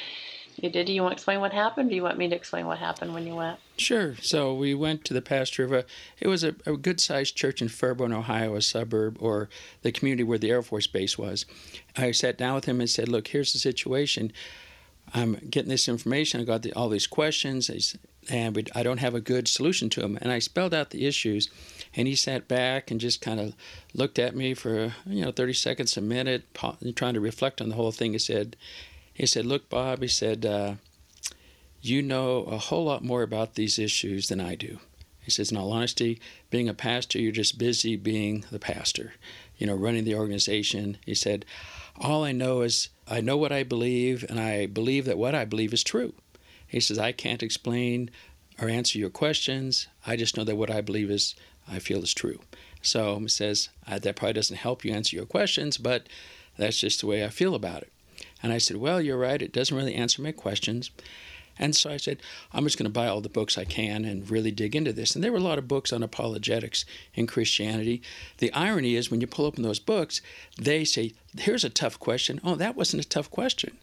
You 0.57 0.69
did. 0.69 0.87
Do 0.87 0.93
you 0.93 1.01
want 1.01 1.13
to 1.13 1.15
explain 1.15 1.39
what 1.39 1.53
happened? 1.53 1.89
Do 1.89 1.95
you 1.95 2.03
want 2.03 2.17
me 2.17 2.27
to 2.29 2.35
explain 2.35 2.65
what 2.65 2.79
happened 2.79 3.13
when 3.13 3.25
you 3.25 3.35
went? 3.35 3.59
Sure. 3.77 4.15
So 4.21 4.53
we 4.53 4.73
went 4.73 5.05
to 5.05 5.13
the 5.13 5.21
pastor 5.21 5.63
of 5.63 5.71
a. 5.71 5.85
It 6.19 6.27
was 6.27 6.43
a, 6.43 6.55
a 6.65 6.75
good-sized 6.75 7.35
church 7.35 7.61
in 7.61 7.69
Fairborn, 7.69 8.13
Ohio, 8.13 8.55
a 8.55 8.61
suburb 8.61 9.17
or 9.19 9.49
the 9.81 9.91
community 9.91 10.23
where 10.23 10.37
the 10.37 10.51
Air 10.51 10.61
Force 10.61 10.87
Base 10.87 11.17
was. 11.17 11.45
I 11.95 12.11
sat 12.11 12.37
down 12.37 12.55
with 12.55 12.65
him 12.65 12.81
and 12.81 12.89
said, 12.89 13.07
"Look, 13.07 13.29
here's 13.29 13.53
the 13.53 13.59
situation. 13.59 14.31
I'm 15.13 15.35
getting 15.49 15.69
this 15.69 15.87
information. 15.87 16.41
I 16.41 16.43
got 16.43 16.63
the, 16.63 16.73
all 16.73 16.89
these 16.89 17.07
questions 17.07 17.69
and 18.29 18.55
we, 18.55 18.65
I 18.75 18.83
don't 18.83 18.99
have 18.99 19.15
a 19.15 19.21
good 19.21 19.47
solution 19.47 19.89
to 19.91 20.01
them. 20.01 20.17
And 20.21 20.31
I 20.31 20.39
spelled 20.39 20.73
out 20.73 20.89
the 20.89 21.05
issues, 21.05 21.49
and 21.95 22.07
he 22.07 22.15
sat 22.15 22.47
back 22.47 22.91
and 22.91 22.99
just 22.99 23.21
kind 23.21 23.39
of 23.39 23.53
looked 23.93 24.19
at 24.19 24.35
me 24.35 24.53
for 24.53 24.93
you 25.05 25.25
know 25.25 25.31
30 25.31 25.53
seconds, 25.53 25.97
a 25.97 26.01
minute, 26.01 26.43
trying 26.95 27.13
to 27.13 27.19
reflect 27.19 27.61
on 27.61 27.69
the 27.69 27.75
whole 27.75 27.91
thing. 27.91 28.13
He 28.13 28.19
said, 28.19 28.55
he 29.13 29.25
said, 29.25 29.45
look, 29.45 29.69
Bob, 29.69 30.01
he 30.01 30.07
said, 30.07 30.45
uh, 30.45 30.75
you 31.81 32.01
know 32.01 32.43
a 32.43 32.57
whole 32.57 32.85
lot 32.85 33.03
more 33.03 33.23
about 33.23 33.55
these 33.55 33.77
issues 33.77 34.29
than 34.29 34.39
I 34.39 34.55
do. 34.55 34.79
He 35.19 35.31
says, 35.31 35.51
in 35.51 35.57
all 35.57 35.71
honesty, 35.71 36.19
being 36.49 36.67
a 36.67 36.73
pastor, 36.73 37.19
you're 37.19 37.31
just 37.31 37.57
busy 37.57 37.95
being 37.95 38.45
the 38.51 38.59
pastor, 38.59 39.13
you 39.57 39.65
know, 39.67 39.75
running 39.75 40.03
the 40.03 40.15
organization. 40.15 40.97
He 41.05 41.15
said, 41.15 41.45
all 41.97 42.23
I 42.23 42.31
know 42.31 42.61
is 42.61 42.89
I 43.07 43.21
know 43.21 43.37
what 43.37 43.51
I 43.51 43.63
believe, 43.63 44.25
and 44.29 44.39
I 44.39 44.65
believe 44.65 45.05
that 45.05 45.17
what 45.17 45.35
I 45.35 45.45
believe 45.45 45.73
is 45.73 45.83
true. 45.83 46.13
He 46.73 46.79
says, 46.79 46.97
I 46.97 47.11
can't 47.11 47.43
explain 47.43 48.09
or 48.59 48.67
answer 48.67 48.97
your 48.97 49.11
questions. 49.11 49.87
I 50.07 50.15
just 50.15 50.35
know 50.35 50.43
that 50.43 50.55
what 50.55 50.71
I 50.71 50.81
believe 50.81 51.11
is, 51.11 51.35
I 51.69 51.77
feel 51.77 52.01
is 52.01 52.15
true. 52.15 52.39
So 52.81 53.19
he 53.19 53.27
says, 53.27 53.69
that 53.87 54.15
probably 54.15 54.33
doesn't 54.33 54.57
help 54.57 54.83
you 54.83 54.91
answer 54.91 55.15
your 55.15 55.27
questions, 55.27 55.77
but 55.77 56.07
that's 56.57 56.79
just 56.79 57.01
the 57.01 57.07
way 57.07 57.23
I 57.23 57.29
feel 57.29 57.53
about 57.53 57.83
it. 57.83 57.91
And 58.41 58.51
I 58.51 58.57
said, 58.57 58.77
Well, 58.77 58.99
you're 58.99 59.19
right. 59.19 59.41
It 59.41 59.53
doesn't 59.53 59.77
really 59.77 59.93
answer 59.93 60.21
my 60.21 60.31
questions. 60.31 60.89
And 61.59 61.75
so 61.75 61.91
I 61.91 61.97
said, 61.97 62.17
I'm 62.51 62.63
just 62.63 62.79
going 62.79 62.87
to 62.87 62.91
buy 62.91 63.05
all 63.05 63.21
the 63.21 63.29
books 63.29 63.59
I 63.59 63.65
can 63.65 64.05
and 64.05 64.27
really 64.27 64.49
dig 64.49 64.75
into 64.75 64.91
this. 64.91 65.13
And 65.13 65.23
there 65.23 65.31
were 65.31 65.37
a 65.37 65.41
lot 65.41 65.59
of 65.59 65.67
books 65.67 65.93
on 65.93 66.01
apologetics 66.01 66.83
in 67.13 67.27
Christianity. 67.27 68.01
The 68.39 68.51
irony 68.53 68.95
is, 68.95 69.11
when 69.11 69.21
you 69.21 69.27
pull 69.27 69.45
open 69.45 69.61
those 69.61 69.79
books, 69.79 70.19
they 70.57 70.83
say, 70.83 71.13
Here's 71.37 71.63
a 71.63 71.69
tough 71.69 71.99
question. 71.99 72.41
Oh, 72.43 72.55
that 72.55 72.75
wasn't 72.75 73.05
a 73.05 73.07
tough 73.07 73.29
question. 73.29 73.77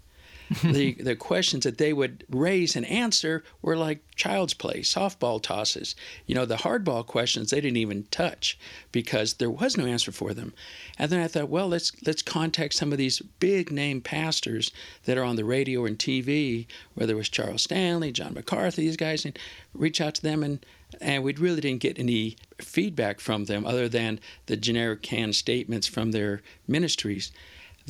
the 0.64 0.94
the 0.94 1.14
questions 1.14 1.62
that 1.62 1.78
they 1.78 1.92
would 1.92 2.24
raise 2.28 2.74
and 2.74 2.84
answer 2.86 3.44
were 3.62 3.76
like 3.76 4.02
child's 4.16 4.52
play, 4.52 4.80
softball 4.80 5.40
tosses. 5.40 5.94
You 6.26 6.34
know, 6.34 6.44
the 6.44 6.56
hardball 6.56 7.06
questions 7.06 7.50
they 7.50 7.60
didn't 7.60 7.76
even 7.76 8.04
touch 8.10 8.58
because 8.90 9.34
there 9.34 9.50
was 9.50 9.76
no 9.76 9.86
answer 9.86 10.10
for 10.10 10.34
them. 10.34 10.52
And 10.98 11.10
then 11.10 11.20
I 11.20 11.28
thought, 11.28 11.48
well, 11.48 11.68
let's 11.68 11.92
let's 12.04 12.22
contact 12.22 12.74
some 12.74 12.90
of 12.90 12.98
these 12.98 13.20
big 13.38 13.70
name 13.70 14.00
pastors 14.00 14.72
that 15.04 15.16
are 15.16 15.22
on 15.24 15.36
the 15.36 15.44
radio 15.44 15.84
and 15.84 15.96
TV, 15.96 16.66
whether 16.94 17.12
it 17.12 17.16
was 17.16 17.28
Charles 17.28 17.62
Stanley, 17.62 18.10
John 18.10 18.34
MacArthur, 18.34 18.80
these 18.80 18.96
guys, 18.96 19.24
and 19.24 19.38
reach 19.72 20.00
out 20.00 20.16
to 20.16 20.22
them 20.22 20.42
and 20.42 20.66
and 21.00 21.22
we 21.22 21.32
really 21.34 21.60
didn't 21.60 21.80
get 21.80 22.00
any 22.00 22.36
feedback 22.58 23.20
from 23.20 23.44
them 23.44 23.64
other 23.64 23.88
than 23.88 24.18
the 24.46 24.56
generic 24.56 25.02
canned 25.02 25.36
statements 25.36 25.86
from 25.86 26.10
their 26.10 26.42
ministries 26.66 27.30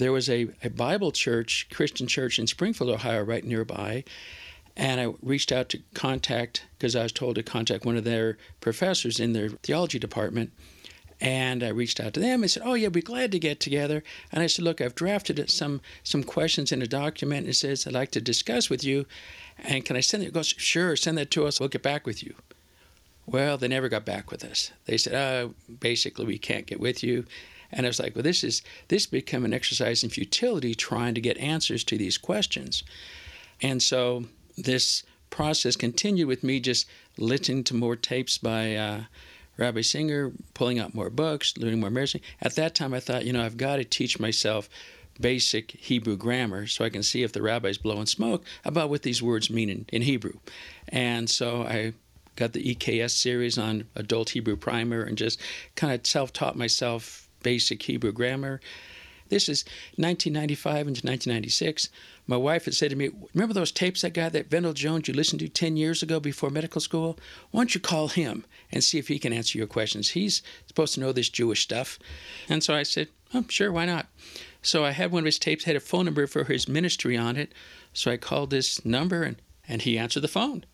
there 0.00 0.12
was 0.12 0.28
a, 0.28 0.48
a 0.64 0.70
Bible 0.70 1.12
church, 1.12 1.68
Christian 1.72 2.06
church 2.06 2.38
in 2.38 2.46
Springfield, 2.46 2.90
Ohio, 2.90 3.22
right 3.22 3.44
nearby. 3.44 4.04
And 4.76 5.00
I 5.00 5.14
reached 5.22 5.52
out 5.52 5.68
to 5.70 5.82
contact, 5.94 6.64
because 6.78 6.96
I 6.96 7.02
was 7.02 7.12
told 7.12 7.36
to 7.36 7.42
contact 7.42 7.84
one 7.84 7.96
of 7.96 8.04
their 8.04 8.38
professors 8.60 9.20
in 9.20 9.32
their 9.32 9.50
theology 9.50 9.98
department. 9.98 10.52
And 11.20 11.62
I 11.62 11.68
reached 11.68 12.00
out 12.00 12.14
to 12.14 12.20
them 12.20 12.42
and 12.42 12.50
said, 12.50 12.62
"Oh 12.64 12.72
yeah, 12.74 12.86
we'd 12.86 12.94
be 12.94 13.02
glad 13.02 13.30
to 13.32 13.38
get 13.38 13.60
together." 13.60 14.02
And 14.32 14.42
I 14.42 14.46
said, 14.46 14.64
"Look, 14.64 14.80
I've 14.80 14.94
drafted 14.94 15.50
some 15.50 15.82
some 16.02 16.24
questions 16.24 16.72
in 16.72 16.80
a 16.80 16.86
document. 16.86 17.46
It 17.46 17.56
says 17.56 17.86
I'd 17.86 17.92
like 17.92 18.10
to 18.12 18.22
discuss 18.22 18.70
with 18.70 18.82
you, 18.82 19.04
and 19.58 19.84
can 19.84 19.96
I 19.96 20.00
send 20.00 20.22
it?" 20.22 20.26
He 20.26 20.32
goes, 20.32 20.54
"Sure, 20.56 20.96
send 20.96 21.18
that 21.18 21.30
to 21.32 21.46
us. 21.46 21.60
We'll 21.60 21.68
get 21.68 21.82
back 21.82 22.06
with 22.06 22.22
you." 22.22 22.34
Well, 23.26 23.58
they 23.58 23.68
never 23.68 23.90
got 23.90 24.06
back 24.06 24.30
with 24.30 24.42
us. 24.44 24.72
They 24.86 24.96
said, 24.96 25.14
"Uh, 25.14 25.48
basically, 25.80 26.24
we 26.24 26.38
can't 26.38 26.66
get 26.66 26.80
with 26.80 27.04
you." 27.04 27.26
And 27.72 27.87
I 27.87 27.88
was 27.88 28.00
like, 28.00 28.14
well, 28.14 28.22
this 28.22 28.42
is 28.44 28.62
this 28.88 29.06
become 29.06 29.44
an 29.44 29.52
exercise 29.52 30.03
in 30.03 30.11
futility 30.11 30.74
trying 30.74 31.14
to 31.14 31.20
get 31.20 31.38
answers 31.38 31.84
to 31.84 31.99
these 31.99 32.18
questions. 32.18 32.82
And 33.62 33.82
so 33.82 34.24
this 34.57 35.03
process 35.30 35.76
continued 35.76 36.26
with 36.26 36.42
me 36.42 36.61
just 36.61 36.88
listening 37.16 37.64
to 37.64 37.74
more 37.74 37.97
tapes 37.97 38.38
by 38.38 38.74
uh, 38.74 39.03
Rabbi 39.57 39.82
Singer, 39.82 40.32
pulling 40.55 40.78
out 40.78 40.94
more 40.94 41.11
books, 41.11 41.57
learning 41.57 41.80
more 41.80 41.90
marriage. 41.90 42.16
At 42.40 42.57
that 42.57 42.74
time, 42.74 42.94
I 42.94 43.01
thought, 43.01 43.24
you 43.24 43.32
know, 43.32 43.44
I've 43.44 43.57
got 43.57 43.76
to 43.76 43.84
teach 43.84 44.18
myself 44.18 44.68
basic 45.20 45.72
Hebrew 45.72 46.16
grammar 46.16 46.66
so 46.66 46.84
I 46.84 46.88
can 46.88 47.03
see 47.03 47.22
if 47.22 47.32
the 47.32 47.42
rabbi's 47.42 47.78
blowing 47.78 48.07
smoke 48.07 48.42
about 48.64 48.88
what 48.88 49.03
these 49.03 49.22
words 49.22 49.51
mean 49.51 49.68
in, 49.68 49.86
in 49.92 50.03
Hebrew. 50.03 50.32
And 50.88 51.28
so 51.28 51.62
I 51.62 51.92
got 52.36 52.53
the 52.55 52.74
EKS 52.74 53.11
series 53.11 53.59
on 53.59 53.84
adult 53.94 54.30
Hebrew 54.30 54.57
primer 54.57 55.03
and 55.03 55.18
just 55.18 55.40
kind 55.74 55.92
of 55.92 56.07
self 56.07 56.32
taught 56.32 56.57
myself 56.57 57.28
basic 57.43 57.82
Hebrew 57.82 58.12
grammar. 58.12 58.61
This 59.30 59.49
is 59.49 59.64
1995 59.97 60.88
into 60.88 61.07
1996. 61.07 61.88
My 62.26 62.36
wife 62.36 62.64
had 62.64 62.74
said 62.74 62.91
to 62.91 62.97
me, 62.97 63.11
Remember 63.32 63.55
those 63.55 63.70
tapes 63.72 64.03
that 64.03 64.12
guy, 64.12 64.28
that 64.28 64.51
Vendyl 64.51 64.74
Jones, 64.74 65.07
you 65.07 65.14
listened 65.14 65.41
to 65.41 65.49
10 65.49 65.76
years 65.76 66.03
ago 66.03 66.18
before 66.18 66.51
medical 66.51 66.80
school? 66.80 67.18
Why 67.51 67.61
don't 67.61 67.74
you 67.74 67.80
call 67.80 68.09
him 68.09 68.45
and 68.72 68.82
see 68.82 68.99
if 68.99 69.09
he 69.09 69.20
can 69.20 69.32
answer 69.32 69.57
your 69.57 69.68
questions? 69.68 70.11
He's 70.11 70.43
supposed 70.66 70.95
to 70.95 71.01
know 71.01 71.12
this 71.12 71.28
Jewish 71.28 71.62
stuff. 71.62 71.99
And 72.49 72.62
so 72.62 72.74
I 72.74 72.82
said, 72.82 73.09
Oh, 73.32 73.45
sure, 73.49 73.70
why 73.70 73.86
not? 73.86 74.09
So 74.62 74.84
I 74.84 74.91
had 74.91 75.12
one 75.12 75.20
of 75.20 75.26
his 75.26 75.38
tapes, 75.38 75.64
had 75.64 75.76
a 75.76 75.80
phone 75.80 76.05
number 76.05 76.26
for 76.26 76.45
his 76.45 76.68
ministry 76.68 77.16
on 77.16 77.36
it. 77.36 77.53
So 77.93 78.11
I 78.11 78.16
called 78.16 78.51
this 78.51 78.84
number 78.84 79.22
and, 79.22 79.41
and 79.68 79.82
he 79.82 79.97
answered 79.97 80.22
the 80.22 80.28
phone. 80.28 80.64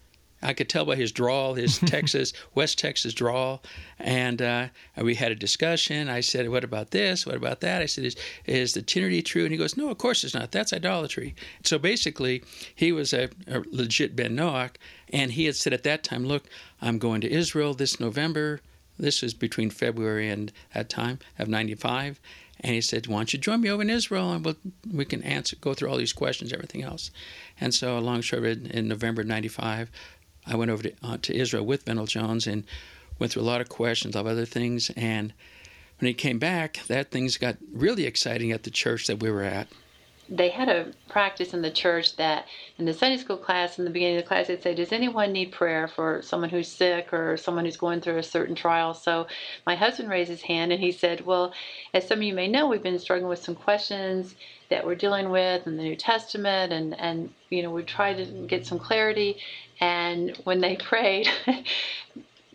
I 0.43 0.53
could 0.53 0.69
tell 0.69 0.85
by 0.85 0.97
his 0.97 1.13
drawl, 1.13 1.55
his 1.55 1.79
Texas, 1.87 2.33
West 2.55 2.79
Texas 2.79 3.15
drawl. 3.15 3.63
And 3.99 4.43
uh, 4.43 4.69
we 4.97 5.15
had 5.15 5.33
a 5.33 5.37
discussion. 5.37 6.09
I 6.09 6.21
said, 6.21 6.49
What 6.49 6.65
about 6.65 6.91
this? 6.91 7.27
What 7.27 7.37
about 7.37 7.61
that? 7.61 7.83
I 7.83 7.87
said, 7.87 8.05
Is, 8.05 8.17
is 8.45 8.75
the 8.75 8.83
Trinity 8.83 9.23
true? 9.23 9.45
And 9.45 9.53
he 9.53 9.59
goes, 9.59 9.77
No, 9.77 9.91
of 9.91 9.99
course 9.99 10.25
it's 10.25 10.35
not. 10.35 10.53
That's 10.53 10.73
idolatry. 10.73 11.35
So 11.65 11.79
basically, 11.79 12.43
he 12.75 12.93
was 12.93 13.13
a, 13.13 13.29
a 13.47 13.63
legit 13.71 14.15
Ben 14.15 14.37
Noach. 14.37 14.77
And 15.13 15.33
he 15.33 15.45
had 15.47 15.57
said 15.57 15.73
at 15.73 15.85
that 15.85 16.05
time, 16.05 16.25
Look, 16.25 16.45
I'm 16.81 16.99
going 16.99 17.21
to 17.23 17.31
Israel 17.31 17.75
this 17.75 17.99
November. 17.99 18.61
This 18.99 19.23
was 19.23 19.35
between 19.35 19.71
February 19.71 20.29
and 20.31 20.53
that 20.75 20.89
time 20.89 21.19
of 21.39 21.49
95. 21.49 22.19
And 22.61 22.75
he 22.75 22.81
said, 22.81 23.07
Why 23.07 23.19
don't 23.19 23.33
you 23.33 23.39
join 23.39 23.61
me 23.61 23.71
over 23.71 23.83
in 23.83 23.91
Israel 23.91 24.33
and 24.33 24.45
we'll, 24.45 24.57
we 24.91 25.05
can 25.05 25.23
answer, 25.23 25.57
go 25.61 25.75
through 25.75 25.91
all 25.91 25.99
these 25.99 26.15
questions, 26.15 26.53
everything 26.53 26.83
else. 26.83 27.11
And 27.61 27.75
so, 27.75 27.99
along 27.99 28.23
short, 28.23 28.45
in 28.45 28.89
November 28.89 29.23
95, 29.23 29.91
I 30.47 30.57
went 30.57 30.71
over 30.71 30.85
to, 30.85 30.93
uh, 31.03 31.19
to 31.23 31.35
Israel 31.35 31.65
with 31.65 31.85
Vendyl 31.85 32.09
Jones 32.09 32.47
and 32.47 32.65
went 33.19 33.33
through 33.33 33.43
a 33.43 33.45
lot 33.45 33.61
of 33.61 33.69
questions 33.69 34.15
a 34.15 34.19
lot 34.19 34.27
of 34.27 34.33
other 34.33 34.47
things. 34.47 34.91
And 34.97 35.33
when 35.99 36.07
he 36.07 36.15
came 36.15 36.39
back, 36.39 36.81
that 36.89 37.11
things 37.11 37.39
got 37.39 37.57
really 37.73 38.05
exciting 38.05 38.53
at 38.53 38.63
the 38.63 38.71
church 38.71 39.07
that 39.07 39.21
we 39.21 39.31
were 39.31 39.43
at. 39.43 39.69
They 40.29 40.49
had 40.49 40.69
a 40.69 40.91
practice 41.09 41.55
in 41.55 41.63
the 41.63 41.71
church 41.71 42.17
that 42.17 42.47
in 42.79 42.85
the 42.85 42.93
Sunday 42.93 43.17
school 43.17 43.37
class, 43.37 43.79
in 43.79 43.85
the 43.85 43.93
beginning 43.93 44.17
of 44.17 44.25
the 44.25 44.29
class, 44.29 44.49
they'd 44.49 44.61
say, 44.61 44.75
Does 44.75 44.93
anyone 44.93 45.31
need 45.31 45.53
prayer 45.53 45.87
for 45.87 46.21
someone 46.21 46.51
who's 46.51 46.67
sick 46.67 47.13
or 47.13 47.37
someone 47.37 47.65
who's 47.65 47.77
going 47.77 48.01
through 48.01 48.19
a 48.19 48.25
certain 48.25 48.57
trial? 48.57 48.93
So 48.93 49.29
my 49.67 49.77
husband 49.77 50.11
raised 50.11 50.31
his 50.31 50.43
hand 50.43 50.73
and 50.73 50.81
he 50.81 50.91
said, 50.91 51.25
Well, 51.25 51.53
as 51.95 52.09
some 52.09 52.19
of 52.19 52.25
you 52.25 52.35
may 52.35 52.49
know, 52.49 52.67
we've 52.67 52.83
been 52.83 52.99
struggling 52.99 53.29
with 53.29 53.39
some 53.39 53.55
questions 53.55 54.35
that 54.69 54.85
we're 54.85 54.97
dealing 54.97 55.31
with 55.31 55.65
in 55.67 55.77
the 55.77 55.83
New 55.85 55.95
Testament, 55.95 56.73
and, 56.73 56.99
and 56.99 57.33
you 57.51 57.63
know, 57.63 57.71
we 57.71 57.85
tried 57.85 58.17
to 58.17 58.25
get 58.25 58.67
some 58.67 58.81
clarity. 58.81 59.39
And 59.81 60.37
when 60.45 60.61
they 60.61 60.77
prayed, 60.77 61.29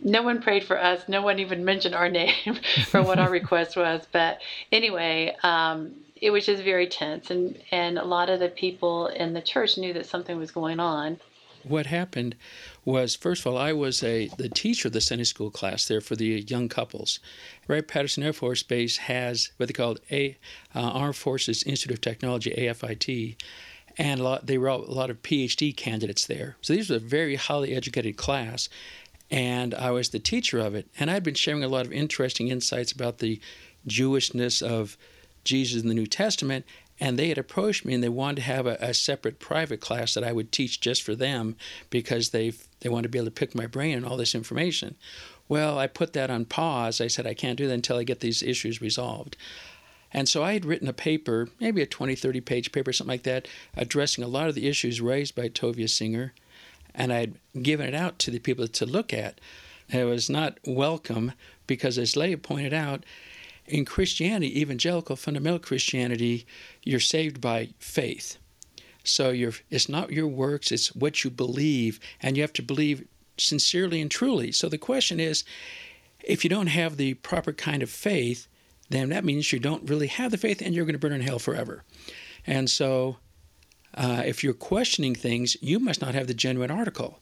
no 0.03 0.23
one 0.23 0.41
prayed 0.41 0.63
for 0.63 0.81
us. 0.81 1.07
No 1.07 1.21
one 1.21 1.39
even 1.39 1.63
mentioned 1.63 1.95
our 1.95 2.09
name 2.21 2.59
for 2.87 3.01
what 3.01 3.19
our 3.19 3.29
request 3.39 3.75
was. 3.75 4.05
But 4.11 4.41
anyway, 4.71 5.35
um, 5.43 5.93
it 6.15 6.31
was 6.31 6.45
just 6.45 6.63
very 6.63 6.87
tense, 6.87 7.31
and 7.31 7.57
and 7.71 7.97
a 7.97 8.05
lot 8.05 8.29
of 8.29 8.39
the 8.39 8.49
people 8.49 9.07
in 9.07 9.33
the 9.33 9.41
church 9.41 9.77
knew 9.77 9.93
that 9.93 10.05
something 10.05 10.37
was 10.37 10.51
going 10.51 10.79
on. 10.79 11.19
What 11.63 11.85
happened 11.85 12.35
was, 12.85 13.15
first 13.15 13.41
of 13.45 13.47
all, 13.47 13.57
I 13.57 13.71
was 13.73 14.01
a 14.01 14.29
the 14.37 14.49
teacher 14.49 14.87
of 14.87 14.93
the 14.93 15.01
Sunday 15.01 15.23
school 15.25 15.51
class 15.51 15.85
there 15.85 16.01
for 16.01 16.15
the 16.15 16.43
young 16.47 16.69
couples. 16.69 17.19
Wright 17.67 17.87
Patterson 17.87 18.23
Air 18.23 18.33
Force 18.33 18.63
Base 18.63 18.97
has 18.97 19.51
what 19.57 19.67
they 19.67 19.73
called 19.73 19.99
a 20.11 20.37
uh, 20.73 20.79
Armed 20.79 21.15
Forces 21.15 21.63
Institute 21.63 21.97
of 21.97 22.01
Technology 22.01 22.51
(AFIT), 22.51 23.35
and 23.97 24.19
a 24.19 24.23
lot, 24.23 24.47
they 24.47 24.57
were 24.57 24.67
a 24.67 24.77
lot 24.77 25.09
of 25.09 25.21
PhD 25.21 25.75
candidates 25.75 26.25
there. 26.25 26.57
So 26.61 26.73
these 26.73 26.89
were 26.89 26.97
a 26.97 26.99
very 26.99 27.35
highly 27.35 27.73
educated 27.73 28.17
class, 28.17 28.69
and 29.29 29.73
I 29.73 29.91
was 29.91 30.09
the 30.09 30.19
teacher 30.19 30.59
of 30.59 30.75
it. 30.75 30.87
And 30.99 31.09
I'd 31.09 31.23
been 31.23 31.35
sharing 31.35 31.63
a 31.63 31.67
lot 31.67 31.85
of 31.85 31.93
interesting 31.93 32.49
insights 32.49 32.91
about 32.91 33.19
the 33.19 33.39
Jewishness 33.87 34.61
of 34.61 34.97
Jesus 35.43 35.81
in 35.81 35.87
the 35.87 35.95
New 35.95 36.07
Testament, 36.07 36.65
and 36.99 37.17
they 37.17 37.29
had 37.29 37.39
approached 37.39 37.83
me 37.83 37.95
and 37.95 38.03
they 38.03 38.09
wanted 38.09 38.35
to 38.37 38.41
have 38.43 38.67
a, 38.67 38.77
a, 38.79 38.93
separate 38.93 39.39
private 39.39 39.81
class 39.81 40.13
that 40.13 40.23
I 40.23 40.31
would 40.31 40.51
teach 40.51 40.79
just 40.79 41.01
for 41.01 41.15
them 41.15 41.55
because 41.89 42.29
they 42.29 42.53
they 42.81 42.89
wanted 42.89 43.03
to 43.03 43.09
be 43.09 43.17
able 43.17 43.25
to 43.25 43.31
pick 43.31 43.55
my 43.55 43.65
brain 43.65 43.97
and 43.97 44.05
all 44.05 44.17
this 44.17 44.35
information. 44.35 44.95
Well, 45.49 45.79
I 45.79 45.87
put 45.87 46.13
that 46.13 46.29
on 46.29 46.45
pause. 46.45 47.01
I 47.01 47.07
said 47.07 47.25
I 47.25 47.33
can't 47.33 47.57
do 47.57 47.67
that 47.67 47.73
until 47.73 47.97
I 47.97 48.03
get 48.03 48.19
these 48.19 48.43
issues 48.43 48.81
resolved. 48.81 49.35
And 50.13 50.27
so 50.27 50.43
I 50.43 50.53
had 50.53 50.65
written 50.65 50.87
a 50.87 50.93
paper, 50.93 51.49
maybe 51.59 51.81
a 51.81 51.85
20, 51.85 52.15
30 52.15 52.41
page 52.41 52.71
paper, 52.71 52.91
something 52.91 53.13
like 53.13 53.23
that, 53.23 53.47
addressing 53.75 54.23
a 54.23 54.27
lot 54.27 54.49
of 54.49 54.55
the 54.55 54.67
issues 54.67 55.01
raised 55.01 55.35
by 55.35 55.47
Tovia 55.47 55.89
Singer. 55.89 56.33
And 56.93 57.13
I 57.13 57.19
had 57.19 57.35
given 57.61 57.87
it 57.87 57.95
out 57.95 58.19
to 58.19 58.31
the 58.31 58.39
people 58.39 58.67
to 58.67 58.85
look 58.85 59.13
at. 59.13 59.39
It 59.89 60.03
was 60.03 60.29
not 60.29 60.57
welcome 60.65 61.33
because, 61.67 61.97
as 61.97 62.15
Leah 62.15 62.37
pointed 62.37 62.73
out, 62.73 63.05
in 63.65 63.85
Christianity, 63.85 64.59
evangelical 64.59 65.15
fundamental 65.15 65.59
Christianity, 65.59 66.45
you're 66.83 66.99
saved 66.99 67.39
by 67.39 67.69
faith. 67.79 68.37
So 69.03 69.33
it's 69.69 69.89
not 69.89 70.11
your 70.11 70.27
works, 70.27 70.71
it's 70.71 70.93
what 70.95 71.23
you 71.23 71.29
believe, 71.29 71.99
and 72.21 72.35
you 72.35 72.43
have 72.43 72.53
to 72.53 72.61
believe 72.61 73.07
sincerely 73.37 74.01
and 74.01 74.11
truly. 74.11 74.51
So 74.51 74.69
the 74.69 74.77
question 74.77 75.19
is 75.19 75.43
if 76.23 76.43
you 76.43 76.49
don't 76.49 76.67
have 76.67 76.97
the 76.97 77.15
proper 77.15 77.53
kind 77.53 77.81
of 77.81 77.89
faith, 77.89 78.47
then 78.91 79.09
that 79.09 79.25
means 79.25 79.51
you 79.51 79.59
don't 79.59 79.89
really 79.89 80.07
have 80.07 80.31
the 80.31 80.37
faith 80.37 80.61
and 80.61 80.73
you're 80.73 80.85
going 80.85 80.93
to 80.93 80.99
burn 80.99 81.13
in 81.13 81.21
hell 81.21 81.39
forever. 81.39 81.83
And 82.45 82.69
so, 82.69 83.17
uh, 83.93 84.23
if 84.25 84.43
you're 84.43 84.53
questioning 84.53 85.15
things, 85.15 85.57
you 85.61 85.79
must 85.79 86.01
not 86.01 86.15
have 86.15 86.27
the 86.27 86.33
genuine 86.33 86.71
article. 86.71 87.19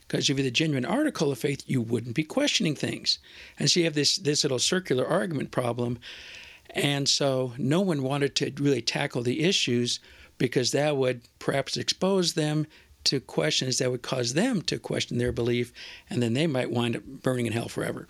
Because 0.00 0.24
if 0.24 0.30
you 0.30 0.36
have 0.36 0.44
the 0.44 0.50
genuine 0.50 0.84
article 0.84 1.30
of 1.30 1.38
faith, 1.38 1.62
you 1.66 1.80
wouldn't 1.80 2.16
be 2.16 2.24
questioning 2.24 2.74
things. 2.74 3.18
And 3.58 3.70
so 3.70 3.78
you 3.78 3.84
have 3.84 3.94
this, 3.94 4.16
this 4.16 4.42
little 4.42 4.58
circular 4.58 5.06
argument 5.06 5.52
problem. 5.52 5.98
And 6.70 7.08
so 7.08 7.52
no 7.58 7.80
one 7.80 8.02
wanted 8.02 8.34
to 8.36 8.52
really 8.60 8.82
tackle 8.82 9.22
the 9.22 9.44
issues 9.44 10.00
because 10.36 10.72
that 10.72 10.96
would 10.96 11.22
perhaps 11.38 11.76
expose 11.76 12.32
them 12.32 12.66
to 13.04 13.20
questions 13.20 13.78
that 13.78 13.90
would 13.90 14.02
cause 14.02 14.34
them 14.34 14.62
to 14.62 14.78
question 14.78 15.18
their 15.18 15.32
belief, 15.32 15.72
and 16.08 16.22
then 16.22 16.34
they 16.34 16.46
might 16.46 16.70
wind 16.70 16.96
up 16.96 17.04
burning 17.04 17.46
in 17.46 17.52
hell 17.52 17.68
forever. 17.68 18.08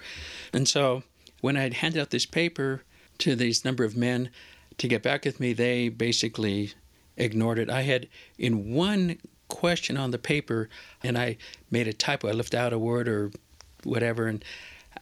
And 0.52 0.66
so 0.66 1.02
when 1.40 1.56
I 1.56 1.62
had 1.62 1.74
handed 1.74 2.00
out 2.00 2.10
this 2.10 2.26
paper, 2.26 2.82
to 3.20 3.36
these 3.36 3.64
number 3.64 3.84
of 3.84 3.96
men 3.96 4.30
to 4.78 4.88
get 4.88 5.02
back 5.02 5.24
with 5.24 5.40
me, 5.40 5.52
they 5.52 5.88
basically 5.88 6.72
ignored 7.16 7.58
it. 7.58 7.70
I 7.70 7.82
had 7.82 8.08
in 8.38 8.72
one 8.74 9.18
question 9.48 9.96
on 9.96 10.10
the 10.10 10.18
paper, 10.18 10.68
and 11.02 11.18
I 11.18 11.36
made 11.70 11.88
a 11.88 11.92
typo. 11.92 12.28
I 12.28 12.32
left 12.32 12.54
out 12.54 12.72
a 12.72 12.78
word 12.78 13.08
or 13.08 13.30
whatever, 13.84 14.26
and 14.26 14.44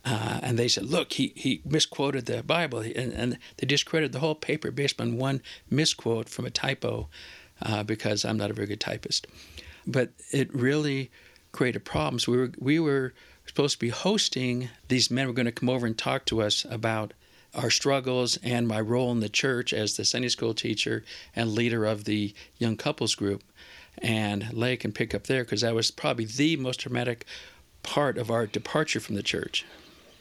uh, 0.05 0.41
and 0.43 0.59
they 0.59 0.69
said, 0.69 0.87
"Look, 0.87 1.13
he, 1.13 1.33
he 1.37 1.63
misquoted 1.65 2.27
the 2.27 2.43
Bible," 2.43 2.81
and, 2.81 3.13
and 3.13 3.39
they 3.57 3.67
discredited 3.67 4.13
the 4.13 4.21
whole 4.21 4.35
paper 4.35 4.71
based 4.71 5.01
on 5.01 5.17
one 5.17 5.43
misquote 5.71 6.29
from 6.29 6.45
a 6.45 6.51
typo, 6.51 7.09
uh, 7.63 7.83
because 7.83 8.25
I'm 8.25 8.37
not 8.37 8.51
a 8.51 8.55
very 8.55 8.67
good 8.67 8.81
typist. 8.81 9.27
But 9.87 10.11
it 10.31 10.53
really 10.55 11.11
created 11.53 11.85
problems. 11.85 12.27
We 12.27 12.37
were 12.37 12.53
we 12.59 12.81
were 12.81 13.15
supposed 13.47 13.75
to 13.75 13.79
be 13.79 13.91
hosting 13.91 14.71
these 14.89 15.11
men. 15.11 15.27
Were 15.27 15.33
going 15.33 15.47
to 15.47 15.53
come 15.53 15.71
over 15.71 15.87
and 15.87 15.97
talk 15.97 16.25
to 16.27 16.43
us 16.43 16.67
about 16.69 17.15
our 17.55 17.71
struggles 17.71 18.39
and 18.43 18.69
my 18.69 18.81
role 18.81 19.11
in 19.13 19.21
the 19.21 19.29
church 19.29 19.73
as 19.73 19.97
the 19.97 20.05
Sunday 20.05 20.29
school 20.29 20.55
teacher 20.55 21.05
and 21.35 21.53
leader 21.53 21.85
of 21.85 22.05
the 22.05 22.35
young 22.59 22.77
couples 22.77 23.15
group. 23.15 23.43
And 23.99 24.53
Leah 24.53 24.77
can 24.77 24.93
pick 24.93 25.15
up 25.15 25.27
there 25.27 25.45
because 25.45 25.63
that 25.63 25.75
was 25.75 25.91
probably 25.91 26.25
the 26.25 26.57
most 26.57 26.81
traumatic 26.81 27.25
part 27.83 28.19
of 28.19 28.31
our 28.31 28.47
departure 28.47 29.01
from 29.01 29.17
the 29.17 29.23
church. 29.23 29.65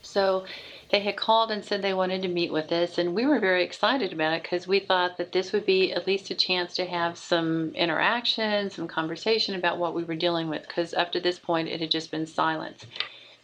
So 0.02 0.46
they 0.90 1.02
had 1.02 1.18
called 1.18 1.52
and 1.52 1.64
said 1.64 1.82
they 1.82 1.94
wanted 1.94 2.22
to 2.22 2.30
meet 2.30 2.52
with 2.52 2.72
us, 2.72 2.98
and 2.98 3.14
we 3.14 3.26
were 3.26 3.40
very 3.40 3.64
excited 3.64 4.14
about 4.14 4.34
it 4.34 4.44
because 4.44 4.68
we 4.68 4.80
thought 4.80 5.18
that 5.18 5.34
this 5.34 5.52
would 5.52 5.66
be 5.66 5.92
at 5.92 6.08
least 6.08 6.30
a 6.30 6.36
chance 6.36 6.76
to 6.76 6.86
have 6.86 7.18
some 7.18 7.76
interaction, 7.76 8.70
some 8.70 8.88
conversation 8.88 9.56
about 9.56 9.78
what 9.78 9.94
we 9.94 10.06
were 10.06 10.16
dealing 10.16 10.48
with 10.48 10.66
because 10.66 10.94
up 10.94 11.12
to 11.12 11.20
this 11.20 11.40
point 11.40 11.68
it 11.68 11.82
had 11.82 11.92
just 11.92 12.10
been 12.10 12.26
silence. 12.26 12.86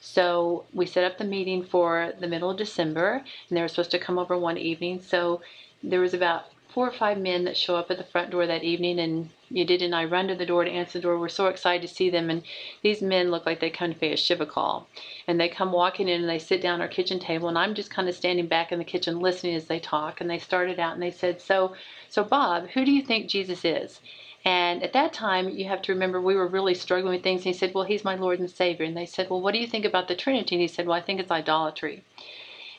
So 0.05 0.65
we 0.73 0.85
set 0.85 1.05
up 1.05 1.17
the 1.17 1.23
meeting 1.23 1.63
for 1.63 2.11
the 2.19 2.27
middle 2.27 2.49
of 2.49 2.57
December, 2.57 3.23
and 3.47 3.57
they 3.57 3.61
were 3.61 3.69
supposed 3.69 3.91
to 3.91 3.99
come 3.99 4.19
over 4.19 4.37
one 4.37 4.57
evening. 4.57 4.99
So 4.99 5.41
there 5.81 6.01
was 6.01 6.13
about 6.13 6.51
four 6.67 6.85
or 6.85 6.91
five 6.91 7.17
men 7.17 7.45
that 7.45 7.55
show 7.55 7.77
up 7.77 7.89
at 7.89 7.97
the 7.97 8.03
front 8.03 8.29
door 8.29 8.45
that 8.45 8.63
evening, 8.63 8.99
and 8.99 9.29
Yedidya 9.49 9.85
and 9.85 9.95
I 9.95 10.03
run 10.03 10.27
to 10.27 10.35
the 10.35 10.45
door 10.45 10.65
to 10.65 10.69
answer 10.69 10.99
the 10.99 11.03
door. 11.03 11.17
We're 11.17 11.29
so 11.29 11.47
excited 11.47 11.87
to 11.87 11.93
see 11.93 12.09
them, 12.09 12.29
and 12.29 12.43
these 12.81 13.01
men 13.01 13.31
look 13.31 13.45
like 13.45 13.61
they 13.61 13.69
come 13.69 13.93
to 13.93 13.99
pay 13.99 14.11
a 14.11 14.17
shiva 14.17 14.45
call. 14.45 14.89
And 15.25 15.39
they 15.39 15.47
come 15.47 15.71
walking 15.71 16.09
in 16.09 16.19
and 16.19 16.29
they 16.29 16.37
sit 16.37 16.61
down 16.61 16.81
at 16.81 16.83
our 16.83 16.89
kitchen 16.89 17.19
table, 17.19 17.47
and 17.47 17.57
I'm 17.57 17.73
just 17.73 17.89
kind 17.89 18.09
of 18.09 18.15
standing 18.15 18.47
back 18.47 18.73
in 18.73 18.79
the 18.79 18.85
kitchen 18.85 19.21
listening 19.21 19.55
as 19.55 19.67
they 19.67 19.79
talk. 19.79 20.19
And 20.19 20.29
they 20.29 20.37
started 20.37 20.81
out 20.81 20.95
and 20.95 21.01
they 21.01 21.11
said, 21.11 21.41
"So, 21.41 21.75
so 22.09 22.25
Bob, 22.25 22.67
who 22.71 22.83
do 22.83 22.91
you 22.91 23.03
think 23.03 23.29
Jesus 23.29 23.63
is?" 23.63 24.01
And 24.45 24.83
at 24.83 24.93
that 24.93 25.13
time, 25.13 25.49
you 25.49 25.65
have 25.65 25.81
to 25.83 25.93
remember 25.93 26.19
we 26.19 26.35
were 26.35 26.47
really 26.47 26.73
struggling 26.73 27.13
with 27.13 27.23
things. 27.23 27.39
And 27.39 27.53
he 27.53 27.53
said, 27.53 27.73
Well, 27.73 27.85
he's 27.85 28.03
my 28.03 28.15
Lord 28.15 28.39
and 28.39 28.49
Savior. 28.49 28.85
And 28.85 28.97
they 28.97 29.05
said, 29.05 29.29
Well, 29.29 29.41
what 29.41 29.53
do 29.53 29.59
you 29.59 29.67
think 29.67 29.85
about 29.85 30.07
the 30.07 30.15
Trinity? 30.15 30.55
And 30.55 30.61
he 30.61 30.67
said, 30.67 30.85
Well, 30.85 30.97
I 30.97 31.01
think 31.01 31.19
it's 31.19 31.31
idolatry. 31.31 32.03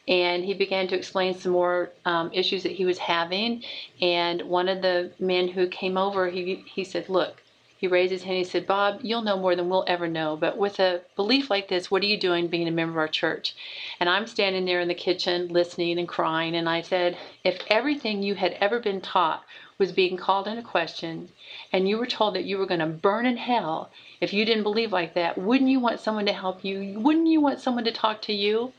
And 0.07 0.45
he 0.45 0.53
began 0.53 0.87
to 0.89 0.97
explain 0.97 1.35
some 1.35 1.53
more 1.53 1.91
um, 2.05 2.31
issues 2.35 2.63
that 2.65 2.73
he 2.73 2.85
was 2.85 2.99
having. 2.99 3.63
And 4.03 4.43
one 4.43 4.69
of 4.69 4.83
the 4.83 5.13
men 5.19 5.49
who 5.49 5.67
came 5.69 5.97
over, 5.97 6.29
he, 6.29 6.63
he 6.67 6.85
said, 6.85 7.09
Look, 7.09 7.43
he 7.79 7.89
raised 7.89 8.13
his 8.13 8.23
hand. 8.23 8.39
He 8.39 8.45
said, 8.45 8.67
Bob, 8.67 9.01
you'll 9.03 9.23
know 9.23 9.39
more 9.39 9.57
than 9.57 9.69
we'll 9.69 9.85
ever 9.87 10.07
know. 10.07 10.37
But 10.37 10.59
with 10.59 10.81
a 10.81 11.03
belief 11.17 11.51
like 11.51 11.69
this, 11.69 11.91
what 11.91 12.03
are 12.03 12.07
you 12.07 12.19
doing 12.19 12.47
being 12.47 12.69
a 12.69 12.71
member 12.71 12.93
of 12.93 12.99
our 12.99 13.09
church? 13.09 13.55
And 14.01 14.09
I'm 14.09 14.27
standing 14.27 14.65
there 14.65 14.81
in 14.81 14.89
the 14.89 14.95
kitchen 14.95 15.49
listening 15.49 15.99
and 15.99 16.09
crying. 16.09 16.55
And 16.55 16.69
I 16.69 16.83
said, 16.83 17.17
if 17.43 17.59
everything 17.69 18.23
you 18.23 18.35
had 18.35 18.53
ever 18.61 18.81
been 18.81 19.01
taught 19.01 19.45
was 19.79 19.93
being 19.93 20.17
called 20.17 20.47
into 20.47 20.63
question 20.63 21.29
and 21.73 21.89
you 21.89 21.99
were 21.99 22.07
told 22.07 22.35
that 22.35 22.45
you 22.45 22.59
were 22.59 22.67
going 22.67 22.81
to 22.81 22.87
burn 22.87 23.27
in 23.27 23.37
hell 23.37 23.91
if 24.21 24.33
you 24.33 24.45
didn't 24.45 24.63
believe 24.63 24.93
like 24.93 25.15
that, 25.15 25.37
wouldn't 25.37 25.71
you 25.71 25.81
want 25.81 26.01
someone 26.01 26.27
to 26.27 26.33
help 26.33 26.65
you? 26.65 26.99
Wouldn't 27.01 27.27
you 27.27 27.41
want 27.41 27.61
someone 27.61 27.85
to 27.85 27.93
talk 27.93 28.23
to 28.23 28.33
you? 28.33 28.73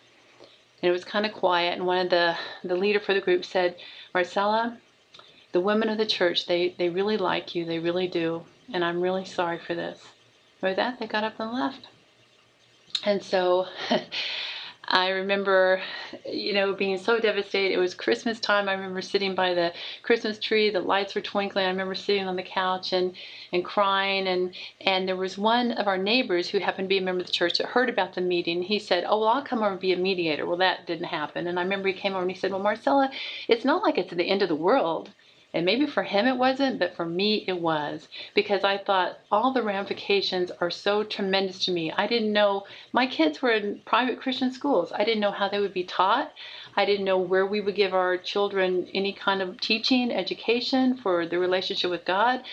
And 0.82 0.90
it 0.90 0.92
was 0.92 1.04
kind 1.04 1.26
of 1.26 1.34
quiet. 1.34 1.74
And 1.74 1.86
one 1.86 2.00
of 2.00 2.10
the, 2.10 2.38
the 2.64 2.76
leader 2.76 3.00
for 3.00 3.14
the 3.14 3.22
group 3.22 3.46
said, 3.46 3.76
Marcella, 4.14 4.78
the 5.52 5.62
women 5.62 5.90
of 5.90 5.98
the 5.98 6.06
church, 6.06 6.46
they, 6.46 6.76
they 6.78 6.90
really 6.90 7.18
like 7.18 7.56
you. 7.56 7.66
They 7.66 7.80
really 7.80 8.08
do 8.08 8.44
and 8.72 8.84
I'm 8.84 9.02
really 9.02 9.26
sorry 9.26 9.60
for 9.60 9.76
this. 9.76 10.02
And 10.62 10.70
with 10.70 10.78
that, 10.78 11.00
they 11.00 11.08
got 11.08 11.24
up 11.24 11.40
and 11.40 11.52
left. 11.52 11.88
And 13.04 13.22
so 13.22 13.68
I 14.88 15.10
remember, 15.10 15.82
you 16.26 16.54
know, 16.54 16.74
being 16.74 16.98
so 16.98 17.20
devastated. 17.20 17.74
It 17.74 17.80
was 17.80 17.96
Christmas 17.96 18.40
time. 18.40 18.70
I 18.70 18.74
remember 18.74 19.02
sitting 19.02 19.36
by 19.36 19.54
the 19.54 19.74
Christmas 20.04 20.40
tree. 20.40 20.70
The 20.70 20.80
lights 20.80 21.16
were 21.16 21.22
twinkling. 21.22 21.66
I 21.66 21.70
remember 21.70 21.96
sitting 21.96 22.28
on 22.28 22.36
the 22.36 22.44
couch 22.44 22.94
and, 22.94 23.14
and 23.52 23.66
crying. 23.66 24.28
And, 24.28 24.56
and 24.82 25.08
there 25.08 25.16
was 25.16 25.38
one 25.38 25.72
of 25.72 25.88
our 25.88 25.98
neighbors 25.98 26.50
who 26.50 26.60
happened 26.60 26.86
to 26.88 26.90
be 26.90 27.00
a 27.00 27.02
member 27.02 27.22
of 27.22 27.28
the 27.28 27.34
church 27.34 27.58
that 27.58 27.68
heard 27.68 27.90
about 27.90 28.14
the 28.16 28.22
meeting. 28.22 28.62
He 28.64 28.80
said, 28.80 29.06
Oh, 29.08 29.20
well, 29.20 29.30
I'll 29.30 29.44
come 29.44 29.60
over 29.60 29.72
and 29.72 29.80
be 29.80 29.94
a 29.94 29.98
mediator. 29.98 30.46
Well, 30.46 30.58
that 30.58 30.86
didn't 30.86 31.08
happen. 31.08 31.48
And 31.48 31.60
I 31.60 31.64
remember 31.64 31.88
he 31.88 31.94
came 31.94 32.14
over 32.14 32.22
and 32.22 32.32
he 32.32 32.38
said, 32.38 32.52
Well, 32.52 32.62
Marcella, 32.62 33.10
it's 33.48 33.66
not 33.66 33.84
like 33.84 33.98
it's 33.98 34.14
the 34.14 34.30
end 34.30 34.44
of 34.44 34.50
the 34.50 34.56
world. 34.56 35.12
And 35.56 35.66
maybe 35.66 35.86
for 35.86 36.04
him 36.04 36.28
it 36.28 36.36
wasn't, 36.36 36.80
but 36.80 36.98
for 36.98 37.06
me 37.06 37.46
it 37.48 37.60
was. 37.62 38.10
Because 38.34 38.66
I 38.66 38.78
thought 38.78 39.20
all 39.32 39.54
the 39.54 39.64
ramifications 39.64 40.52
are 40.60 40.70
so 40.70 41.04
tremendous 41.06 41.64
to 41.66 41.72
me. 41.72 41.94
I 41.94 42.08
didn't 42.08 42.34
know, 42.34 42.66
my 42.92 43.08
kids 43.08 43.42
were 43.42 43.52
in 43.52 43.82
private 43.86 44.20
Christian 44.20 44.52
schools. 44.52 44.92
I 44.92 45.06
didn't 45.06 45.22
know 45.22 45.32
how 45.32 45.48
they 45.48 45.62
would 45.62 45.74
be 45.74 45.86
taught. 45.86 46.34
I 46.76 46.84
didn't 46.84 47.06
know 47.06 47.18
where 47.18 47.46
we 47.46 47.62
would 47.62 47.76
give 47.76 47.94
our 47.94 48.18
children 48.18 48.90
any 48.94 49.14
kind 49.14 49.42
of 49.42 49.62
teaching, 49.62 50.12
education 50.12 50.98
for 50.98 51.26
the 51.26 51.40
relationship 51.40 51.90
with 51.90 52.04
God 52.04 52.44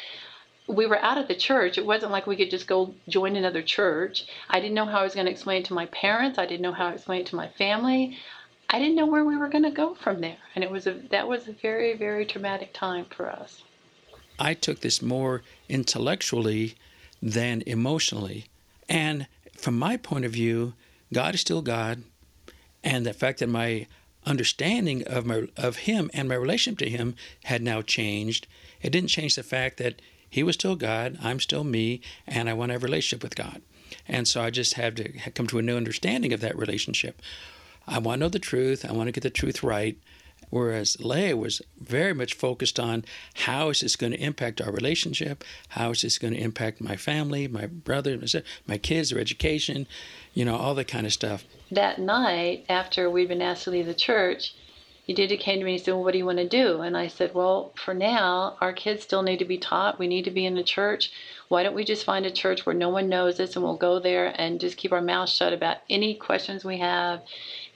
we 0.69 0.87
were 0.87 0.99
out 0.99 1.19
of 1.19 1.27
the 1.27 1.35
church. 1.35 1.77
It 1.77 1.85
wasn't 1.85 2.13
like 2.13 2.27
we 2.27 2.37
could 2.37 2.51
just 2.51 2.69
go 2.69 2.95
join 3.09 3.35
another 3.35 3.63
church. 3.63 4.27
I 4.49 4.61
didn't 4.61 4.75
know 4.75 4.85
how 4.85 5.01
I 5.01 5.03
was 5.03 5.15
going 5.15 5.27
to 5.27 5.33
explain 5.33 5.63
it 5.63 5.65
to 5.67 5.75
my 5.75 5.87
parents. 5.87 6.39
I 6.39 6.47
didn't 6.47 6.63
know 6.63 6.73
how 6.73 6.89
to 6.89 6.95
explain 6.95 7.23
it 7.23 7.27
to 7.27 7.37
my 7.37 7.49
family. 7.49 8.17
I 8.73 8.79
didn't 8.79 8.97
know 8.97 9.07
where 9.07 9.25
we 9.25 9.37
were 9.37 9.49
going 9.49 9.65
to 9.65 9.71
go 9.71 9.95
from 9.95 10.23
there, 10.23 10.39
and 10.55 10.65
it 10.65 10.71
was 10.71 10.87
a 10.87 10.95
that 11.11 11.29
was 11.29 11.47
a 11.47 11.53
very 11.53 11.95
very 11.95 12.25
traumatic 12.25 12.73
time 12.73 13.05
for 13.05 13.31
us. 13.31 13.63
I 14.39 14.55
took 14.55 14.81
this 14.81 15.03
more 15.03 15.43
intellectually 15.69 16.75
than 17.21 17.63
emotionally, 17.67 18.47
and 18.89 19.27
from 19.57 19.79
my 19.79 19.99
point 19.99 20.25
of 20.25 20.33
view, 20.33 20.73
God 21.13 21.35
is 21.35 21.43
still 21.43 21.61
God, 21.61 22.03
and 22.83 23.05
the 23.05 23.13
fact 23.13 23.41
that 23.41 23.49
my 23.49 23.87
understanding 24.25 25.03
of 25.07 25.27
my 25.27 25.49
of 25.57 25.77
Him 25.79 26.11
and 26.15 26.29
my 26.29 26.35
relationship 26.35 26.79
to 26.79 26.89
Him 26.89 27.15
had 27.45 27.63
now 27.63 27.83
changed. 27.83 28.47
It 28.81 28.91
didn't 28.91 29.11
change 29.11 29.37
the 29.37 29.43
fact 29.43 29.77
that 29.77 30.01
He 30.29 30.43
was 30.43 30.55
still 30.55 30.77
God, 30.77 31.19
I'm 31.23 31.41
still 31.41 31.65
me, 31.65 32.01
and 32.27 32.49
I 32.49 32.55
want 32.55 32.71
to 32.71 32.75
have 32.75 32.83
a 32.83 32.87
relationship 32.87 33.23
with 33.23 33.37
God. 33.37 33.61
And 34.09 34.27
so 34.27 34.41
I 34.41 34.49
just 34.49 34.75
had 34.75 34.97
to 34.97 35.31
come 35.33 35.47
to 35.49 35.59
a 35.59 35.63
new 35.63 35.77
understanding 35.77 36.33
of 36.33 36.41
that 36.41 36.57
relationship. 36.57 37.21
I 37.87 37.99
want 37.99 38.21
to 38.21 38.25
know 38.25 38.29
the 38.29 38.39
truth. 38.39 38.85
I 38.89 38.93
want 38.93 39.09
to 39.09 39.13
get 39.13 39.23
the 39.23 39.31
truth 39.31 39.63
right. 39.63 39.99
Whereas 40.51 41.01
Leah 41.01 41.37
was 41.37 41.63
very 41.81 42.13
much 42.13 42.35
focused 42.35 42.79
on 42.79 43.07
how 43.35 43.71
is 43.71 43.81
this 43.81 43.97
going 43.97 44.13
to 44.13 44.21
impact 44.21 44.61
our 44.61 44.71
relationship? 44.71 45.45
How 45.69 45.93
is 45.93 46.03
this 46.03 46.19
going 46.19 46.35
to 46.35 46.41
impact 46.41 46.83
my 46.83 46.95
family, 46.95 47.49
my 47.49 47.67
brother, 47.67 48.19
my 48.67 48.77
kids, 48.77 49.09
their 49.09 49.19
education, 49.19 49.87
you 50.35 50.45
know, 50.45 50.57
all 50.57 50.75
that 50.75 50.89
kind 50.89 51.07
of 51.07 51.13
stuff. 51.15 51.45
That 51.71 51.99
night, 51.99 52.67
after 52.69 53.09
we'd 53.09 53.29
been 53.29 53.41
asked 53.41 53.65
to 53.65 53.71
leave 53.71 53.87
the 53.87 53.95
church, 53.95 54.55
he 55.05 55.15
did. 55.15 55.31
Came 55.41 55.59
to 55.59 55.65
me 55.65 55.73
and 55.73 55.79
he 55.81 55.85
said, 55.85 55.95
Well, 55.95 56.05
what 56.05 56.13
do 56.13 56.19
you 56.19 56.27
want 56.27 56.39
to 56.39 56.49
do? 56.49 56.81
And 56.81 56.97
I 56.97 57.09
said, 57.09 57.35
Well, 57.35 57.73
for 57.75 57.93
now, 57.93 58.57
our 58.61 58.73
kids 58.73 59.03
still 59.03 59.23
need 59.23 59.39
to 59.41 59.45
be 59.45 59.59
taught. 59.59 59.99
We 59.99 60.07
need 60.07 60.25
to 60.25 60.31
be 60.31 60.47
in 60.47 60.55
the 60.55 60.63
church. 60.63 61.11
Why 61.49 61.63
don't 61.63 61.75
we 61.75 61.85
just 61.85 62.05
find 62.05 62.25
a 62.25 62.31
church 62.31 62.65
where 62.65 62.75
no 62.75 62.89
one 62.89 63.09
knows 63.09 63.41
us 63.41 63.57
and 63.57 63.65
we'll 63.65 63.77
go 63.77 63.99
there 63.99 64.33
and 64.41 64.61
just 64.61 64.77
keep 64.77 64.93
our 64.93 65.03
mouths 65.03 65.33
shut 65.33 65.53
about 65.53 65.79
any 65.91 66.15
questions 66.15 66.65
we 66.65 66.79
have 66.79 67.23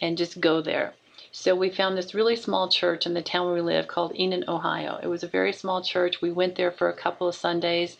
and 0.00 0.16
just 0.16 0.40
go 0.40 0.62
there. 0.62 0.94
So 1.38 1.54
we 1.54 1.68
found 1.68 1.98
this 1.98 2.14
really 2.14 2.34
small 2.34 2.68
church 2.68 3.04
in 3.04 3.12
the 3.12 3.20
town 3.20 3.44
where 3.44 3.54
we 3.56 3.60
live 3.60 3.88
called 3.88 4.14
Enon, 4.18 4.44
Ohio. 4.48 4.98
It 5.02 5.08
was 5.08 5.22
a 5.22 5.28
very 5.28 5.52
small 5.52 5.82
church. 5.82 6.22
We 6.22 6.32
went 6.32 6.54
there 6.54 6.70
for 6.70 6.88
a 6.88 6.96
couple 6.96 7.28
of 7.28 7.34
Sundays. 7.34 7.98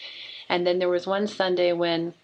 And 0.48 0.66
then 0.66 0.78
there 0.78 0.88
was 0.88 1.06
one 1.06 1.26
Sunday 1.26 1.74
when 1.74 2.14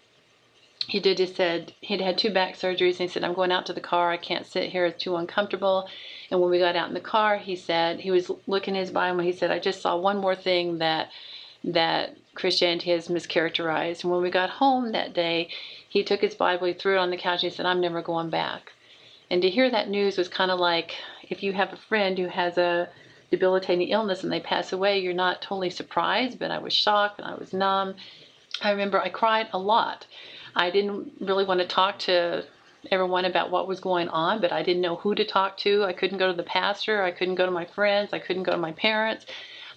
he 0.87 0.99
did, 0.99 1.19
he 1.19 1.27
said, 1.27 1.73
he'd 1.81 2.01
had 2.01 2.17
two 2.17 2.31
back 2.31 2.55
surgeries. 2.55 2.99
And 2.99 3.01
he 3.01 3.07
said, 3.09 3.23
I'm 3.23 3.35
going 3.35 3.51
out 3.51 3.67
to 3.67 3.73
the 3.73 3.79
car. 3.79 4.11
I 4.11 4.17
can't 4.17 4.47
sit 4.47 4.71
here. 4.71 4.87
It's 4.87 5.03
too 5.03 5.15
uncomfortable. 5.15 5.87
And 6.33 6.41
when 6.41 6.49
we 6.49 6.57
got 6.57 6.75
out 6.75 6.87
in 6.87 6.95
the 6.95 6.99
car, 6.99 7.37
he 7.37 7.55
said, 7.55 7.99
he 7.99 8.09
was 8.09 8.31
looking 8.47 8.75
at 8.75 8.79
his 8.79 8.89
Bible. 8.89 9.19
And 9.19 9.27
he 9.27 9.33
said, 9.33 9.51
I 9.51 9.59
just 9.59 9.83
saw 9.83 9.95
one 9.95 10.17
more 10.17 10.35
thing 10.35 10.79
that, 10.79 11.11
that 11.63 12.17
Christianity 12.33 12.89
has 12.89 13.07
mischaracterized. 13.07 14.01
And 14.01 14.11
when 14.11 14.23
we 14.23 14.31
got 14.31 14.49
home 14.49 14.93
that 14.93 15.13
day, 15.13 15.49
he 15.87 16.03
took 16.03 16.21
his 16.21 16.33
Bible, 16.33 16.65
he 16.65 16.73
threw 16.73 16.95
it 16.95 16.99
on 16.99 17.11
the 17.11 17.17
couch, 17.17 17.43
and 17.43 17.51
he 17.51 17.55
said, 17.55 17.67
I'm 17.67 17.79
never 17.79 18.01
going 18.01 18.31
back. 18.31 18.73
And 19.29 19.43
to 19.43 19.49
hear 19.49 19.69
that 19.69 19.89
news 19.89 20.17
was 20.17 20.27
kind 20.27 20.49
of 20.49 20.59
like 20.59 20.95
if 21.29 21.43
you 21.43 21.53
have 21.53 21.71
a 21.71 21.77
friend 21.77 22.17
who 22.17 22.27
has 22.29 22.57
a 22.57 22.89
debilitating 23.29 23.89
illness 23.89 24.23
and 24.23 24.33
they 24.33 24.39
pass 24.39 24.73
away, 24.73 24.97
you're 24.97 25.13
not 25.13 25.39
totally 25.39 25.69
surprised, 25.69 26.39
but 26.39 26.49
I 26.49 26.57
was 26.57 26.73
shocked 26.73 27.19
and 27.19 27.27
I 27.27 27.35
was 27.35 27.53
numb. 27.53 27.93
I 28.63 28.71
remember 28.71 28.99
I 28.99 29.09
cried 29.09 29.49
a 29.53 29.59
lot. 29.59 30.07
I 30.55 30.71
didn't 30.71 31.11
really 31.19 31.45
want 31.45 31.59
to 31.59 31.67
talk 31.67 31.99
to 31.99 32.43
everyone 32.91 33.25
about 33.25 33.51
what 33.51 33.67
was 33.67 33.79
going 33.79 34.09
on, 34.09 34.41
but 34.41 34.51
I 34.51 34.63
didn't 34.63 34.81
know 34.81 34.97
who 34.97 35.15
to 35.15 35.25
talk 35.25 35.57
to. 35.59 35.83
I 35.83 35.93
couldn't 35.93 36.17
go 36.17 36.27
to 36.27 36.37
the 36.37 36.43
pastor, 36.43 37.01
I 37.01 37.11
couldn't 37.11 37.35
go 37.35 37.45
to 37.45 37.51
my 37.51 37.65
friends, 37.65 38.13
I 38.13 38.19
couldn't 38.19 38.43
go 38.43 38.51
to 38.51 38.57
my 38.57 38.71
parents. 38.73 39.25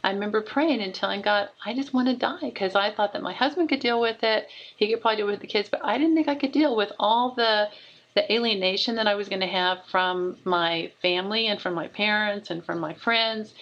I 0.04 0.12
remember 0.12 0.40
praying 0.40 0.82
and 0.82 0.94
telling 0.94 1.22
God, 1.22 1.48
I 1.64 1.74
just 1.74 1.92
want 1.92 2.08
to 2.08 2.14
die 2.14 2.38
because 2.42 2.74
I 2.74 2.92
thought 2.92 3.12
that 3.14 3.22
my 3.22 3.32
husband 3.32 3.68
could 3.68 3.80
deal 3.80 4.00
with 4.00 4.22
it. 4.22 4.48
He 4.76 4.88
could 4.88 5.00
probably 5.00 5.16
deal 5.16 5.26
with 5.26 5.40
the 5.40 5.46
kids, 5.46 5.68
but 5.68 5.84
I 5.84 5.98
didn't 5.98 6.14
think 6.14 6.28
I 6.28 6.36
could 6.36 6.52
deal 6.52 6.76
with 6.76 6.92
all 6.98 7.34
the 7.34 7.68
the 8.14 8.32
alienation 8.32 8.96
that 8.96 9.06
I 9.06 9.14
was 9.14 9.28
going 9.28 9.42
to 9.42 9.46
have 9.46 9.84
from 9.90 10.38
my 10.44 10.90
family 11.02 11.48
and 11.48 11.60
from 11.60 11.74
my 11.74 11.86
parents 11.88 12.50
and 12.50 12.64
from 12.64 12.80
my 12.80 12.94
friends. 12.94 13.52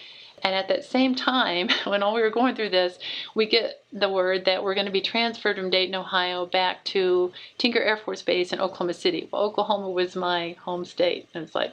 And 0.43 0.53
at 0.53 0.67
that 0.67 0.83
same 0.83 1.15
time, 1.15 1.69
when 1.85 2.03
all 2.03 2.13
we 2.13 2.21
were 2.21 2.29
going 2.29 2.55
through 2.55 2.69
this, 2.69 2.99
we 3.33 3.45
get 3.45 3.83
the 3.91 4.09
word 4.09 4.45
that 4.45 4.63
we're 4.63 4.75
going 4.75 4.85
to 4.85 4.91
be 4.91 5.01
transferred 5.01 5.57
from 5.57 5.69
Dayton, 5.69 5.95
Ohio, 5.95 6.45
back 6.45 6.83
to 6.85 7.31
Tinker 7.57 7.79
Air 7.79 7.97
Force 7.97 8.21
Base 8.21 8.53
in 8.53 8.59
Oklahoma 8.59 8.93
City. 8.93 9.29
Well, 9.31 9.43
Oklahoma 9.43 9.89
was 9.89 10.15
my 10.15 10.55
home 10.63 10.85
state. 10.85 11.27
And 11.33 11.43
it's 11.43 11.55
like, 11.55 11.71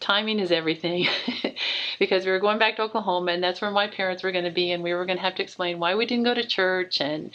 timing 0.00 0.38
is 0.38 0.52
everything 0.52 1.06
because 1.98 2.24
we 2.24 2.30
were 2.30 2.40
going 2.40 2.58
back 2.58 2.76
to 2.76 2.82
Oklahoma 2.82 3.32
and 3.32 3.42
that's 3.42 3.60
where 3.60 3.70
my 3.70 3.86
parents 3.86 4.22
were 4.22 4.32
going 4.32 4.44
to 4.44 4.50
be 4.50 4.70
and 4.70 4.82
we 4.82 4.92
were 4.92 5.06
going 5.06 5.16
to 5.16 5.22
have 5.22 5.34
to 5.36 5.42
explain 5.42 5.78
why 5.78 5.94
we 5.94 6.06
didn't 6.06 6.24
go 6.24 6.34
to 6.34 6.46
church 6.46 7.00
and 7.00 7.30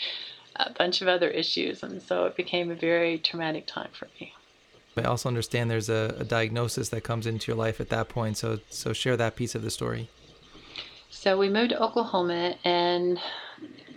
a 0.55 0.71
bunch 0.71 1.01
of 1.01 1.07
other 1.07 1.29
issues 1.29 1.81
and 1.81 2.01
so 2.01 2.25
it 2.25 2.35
became 2.35 2.69
a 2.69 2.75
very 2.75 3.17
traumatic 3.17 3.65
time 3.65 3.89
for 3.97 4.07
me. 4.19 4.33
I 4.97 5.03
also 5.03 5.29
understand 5.29 5.71
there's 5.71 5.89
a, 5.89 6.15
a, 6.19 6.25
diagnosis 6.25 6.89
that 6.89 7.01
comes 7.01 7.25
into 7.25 7.49
your 7.49 7.57
life 7.57 7.79
at 7.79 7.89
that 7.89 8.09
point. 8.09 8.37
So 8.37 8.59
so 8.69 8.91
share 8.91 9.15
that 9.15 9.37
piece 9.37 9.55
of 9.55 9.61
the 9.61 9.71
story. 9.71 10.09
So 11.13 11.37
we 11.37 11.49
moved 11.49 11.71
to 11.71 11.83
Oklahoma, 11.83 12.55
and 12.63 13.19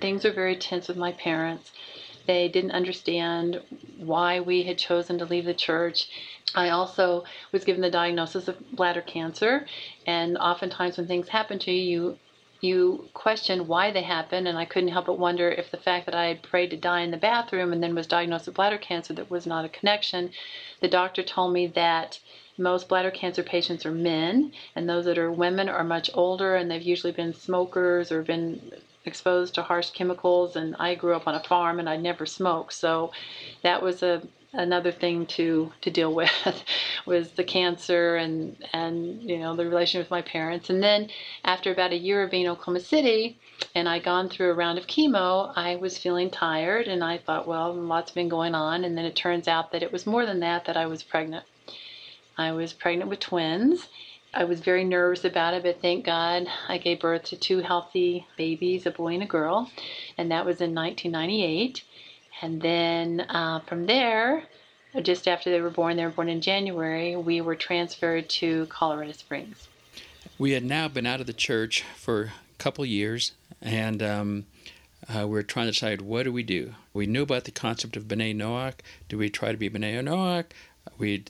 things 0.01 0.25
were 0.25 0.33
very 0.33 0.57
tense 0.57 0.89
with 0.89 0.97
my 0.97 1.13
parents. 1.13 1.71
They 2.27 2.49
didn't 2.49 2.73
understand 2.73 3.63
why 3.97 4.41
we 4.41 4.65
had 4.65 4.79
chosen 4.79 5.19
to 5.19 5.25
leave 5.25 5.45
the 5.45 5.55
church. 5.55 6.09
I 6.57 6.71
also 6.71 7.25
was 7.53 7.65
given 7.65 7.83
the 7.83 7.91
diagnosis 7.91 8.49
of 8.49 8.59
bladder 8.73 9.01
cancer, 9.01 9.65
and 10.07 10.37
oftentimes 10.37 10.99
when 10.99 11.07
things 11.07 11.29
happen 11.29 11.61
to 11.61 11.73
you, 11.73 12.19
you 12.61 13.09
question 13.15 13.69
why 13.69 13.93
they 13.93 14.03
happened, 14.03 14.49
and 14.49 14.59
I 14.59 14.65
couldn't 14.65 14.89
help 14.89 15.07
but 15.07 15.19
wonder 15.19 15.49
if 15.51 15.71
the 15.71 15.77
fact 15.77 16.07
that 16.07 16.17
I 16.17 16.27
had 16.27 16.43
prayed 16.43 16.71
to 16.71 16.77
die 16.77 17.03
in 17.03 17.13
the 17.13 17.17
bathroom 17.17 17.73
and 17.73 17.83
then 17.83 17.95
was 17.95 18.09
diagnosed 18.09 18.47
with 18.47 18.57
bladder 18.57 18.79
cancer, 18.79 19.15
that 19.15 19.31
was 19.31 19.47
not 19.47 19.65
a 19.65 19.69
connection. 19.69 20.31
The 20.81 20.89
doctor 20.89 21.23
told 21.23 21.53
me 21.53 21.69
that 21.69 22.19
most 22.57 22.89
bladder 22.89 23.11
cancer 23.11 23.43
patients 23.43 23.85
are 23.85 23.93
men, 23.93 24.53
and 24.77 24.89
those 24.89 25.05
that 25.07 25.19
are 25.19 25.33
women 25.33 25.69
are 25.69 25.85
much 25.85 26.11
older, 26.15 26.55
and 26.57 26.71
they've 26.71 26.83
usually 26.83 27.13
been 27.13 27.35
smokers 27.35 28.13
or 28.13 28.23
been 28.23 28.73
exposed 29.05 29.55
to 29.55 29.63
harsh 29.63 29.91
chemicals. 29.91 30.57
And 30.57 30.77
I 30.79 30.95
grew 30.95 31.15
up 31.15 31.27
on 31.27 31.35
a 31.35 31.43
farm, 31.43 31.79
and 31.79 31.89
I 31.89 31.97
never 31.97 32.27
smoked, 32.27 32.73
so 32.73 33.13
that 33.63 33.83
was 33.83 34.03
a 34.03 34.23
another 34.57 34.93
thing 34.93 35.27
to 35.27 35.73
to 35.81 35.91
deal 35.91 36.15
with 36.21 36.65
was 37.07 37.33
the 37.33 37.45
cancer 37.45 38.17
and 38.17 38.57
and 38.73 39.23
you 39.23 39.39
know 39.39 39.57
the 39.57 39.65
relation 39.65 39.99
with 39.99 40.11
my 40.11 40.23
parents 40.23 40.71
and 40.71 40.83
then 40.83 41.09
after 41.45 41.73
about 41.73 41.93
a 41.93 41.97
year 41.97 42.23
of 42.23 42.31
being 42.31 42.45
in 42.45 42.51
Oklahoma 42.51 42.81
City 42.81 43.37
and 43.75 43.89
I'd 43.89 44.05
gone 44.05 44.29
through 44.29 44.51
a 44.51 44.55
round 44.55 44.79
of 44.79 44.87
chemo 44.87 45.53
I 45.57 45.77
was 45.77 45.99
feeling 45.99 46.31
tired 46.31 46.87
and 46.87 47.03
I 47.03 47.19
thought 47.19 47.49
well 47.49 47.75
lots 47.75 48.13
been 48.13 48.29
going 48.29 48.55
on 48.55 48.85
and 48.85 48.97
then 48.97 49.05
it 49.05 49.17
turns 49.17 49.49
out 49.49 49.73
that 49.73 49.83
it 49.83 49.93
was 49.93 50.07
more 50.07 50.25
than 50.25 50.41
that 50.41 50.65
that 50.67 50.77
I 50.77 50.87
was 50.87 51.03
pregnant 51.03 51.45
I 52.37 52.53
was 52.53 52.73
pregnant 52.73 53.11
with 53.11 53.21
twins 53.21 53.89
I 54.37 54.45
was 54.45 54.61
very 54.61 54.85
nervous 54.85 55.25
about 55.25 55.55
it, 55.55 55.63
but 55.63 55.81
thank 55.81 56.05
God 56.05 56.47
I 56.69 56.79
gave 56.79 57.01
birth 57.01 57.23
to 57.25 57.37
two 57.37 57.59
healthy 57.59 58.27
babies, 58.37 58.85
a 58.85 58.91
boy 58.91 59.15
and 59.15 59.23
a 59.23 59.27
girl, 59.27 59.71
and 60.19 60.31
that 60.31 60.45
was 60.45 60.61
in 60.61 60.75
1998. 60.75 61.83
And 62.43 62.61
then 62.61 63.21
uh, 63.21 63.61
from 63.61 63.87
there, 63.87 64.45
just 65.03 65.29
after 65.29 65.51
they 65.51 65.61
were 65.61 65.71
born, 65.71 65.97
they 65.97 66.05
were 66.05 66.11
born 66.11 66.29
in 66.29 66.41
January, 66.41 67.15
we 67.15 67.41
were 67.41 67.55
transferred 67.55 68.29
to 68.31 68.67
Colorado 68.67 69.13
Springs. 69.13 69.69
We 70.37 70.51
had 70.51 70.65
now 70.65 70.89
been 70.89 71.07
out 71.07 71.21
of 71.21 71.27
the 71.27 71.33
church 71.33 71.85
for 71.95 72.23
a 72.23 72.33
couple 72.59 72.85
years, 72.85 73.33
and 73.63 74.03
um, 74.03 74.47
uh, 75.09 75.29
we 75.29 75.35
were 75.35 75.43
trying 75.45 75.67
to 75.67 75.73
decide 75.73 76.01
what 76.01 76.25
do 76.25 76.33
we 76.33 76.43
do. 76.43 76.75
We 76.93 77.07
knew 77.07 77.23
about 77.23 77.45
the 77.45 77.53
concept 77.53 77.97
of 77.97 78.05
B'nai 78.05 78.35
Noach. 78.35 78.75
Do 79.09 79.17
we 79.17 79.31
try 79.31 79.53
to 79.53 79.59
be 79.59 79.71
B'nai 79.71 80.01
Noach? 80.03 80.47
We 80.99 81.25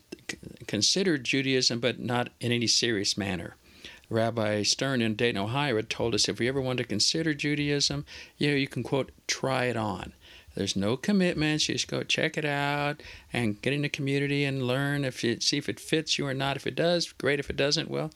considered 0.67 1.25
Judaism, 1.25 1.81
but 1.81 1.99
not 1.99 2.31
in 2.41 2.53
any 2.53 2.67
serious 2.67 3.17
manner. 3.17 3.57
Rabbi 4.11 4.63
Stern 4.63 5.03
in 5.03 5.15
Dayton, 5.15 5.41
Ohio, 5.41 5.77
had 5.77 5.91
told 5.91 6.15
us 6.15 6.29
if 6.29 6.39
we 6.39 6.49
ever 6.49 6.61
want 6.61 6.79
to 6.79 6.85
consider 6.85 7.35
Judaism, 7.35 8.05
you 8.37 8.51
know, 8.51 8.57
you 8.57 8.69
can 8.69 8.83
quote, 8.83 9.11
try 9.27 9.65
it 9.65 9.77
on. 9.77 10.13
There's 10.55 10.77
no 10.77 10.97
commitments. 10.97 11.69
You 11.69 11.75
just 11.75 11.89
go 11.89 12.03
check 12.03 12.39
it 12.39 12.45
out 12.45 13.03
and 13.33 13.61
get 13.61 13.73
in 13.73 13.83
the 13.83 13.89
community 13.89 14.45
and 14.45 14.67
learn 14.67 15.05
if 15.05 15.25
it 15.25 15.43
see 15.43 15.57
if 15.57 15.69
it 15.69 15.81
fits 15.81 16.17
you 16.17 16.27
or 16.27 16.35
not. 16.35 16.57
If 16.57 16.67
it 16.67 16.77
does, 16.77 17.13
great. 17.13 17.41
If 17.41 17.51
it 17.51 17.57
doesn't, 17.57 17.91
well, 17.91 18.13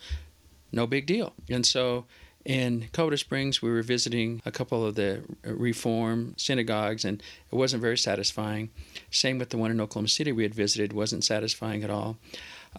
no 0.70 0.86
big 0.86 1.06
deal. 1.06 1.32
And 1.50 1.66
so 1.66 2.04
in 2.44 2.88
Colorado 2.92 3.16
Springs, 3.16 3.60
we 3.60 3.70
were 3.70 3.82
visiting 3.82 4.40
a 4.46 4.50
couple 4.50 4.84
of 4.84 4.94
the 4.94 5.22
Reform 5.42 6.34
synagogues, 6.36 7.04
and 7.04 7.22
it 7.50 7.54
wasn't 7.54 7.82
very 7.82 7.98
satisfying. 7.98 8.70
Same 9.10 9.38
with 9.38 9.50
the 9.50 9.58
one 9.58 9.70
in 9.70 9.80
Oklahoma 9.80 10.08
City 10.08 10.32
we 10.32 10.44
had 10.44 10.54
visited, 10.54 10.92
wasn't 10.92 11.24
satisfying 11.24 11.84
at 11.84 11.90
all. 11.90 12.16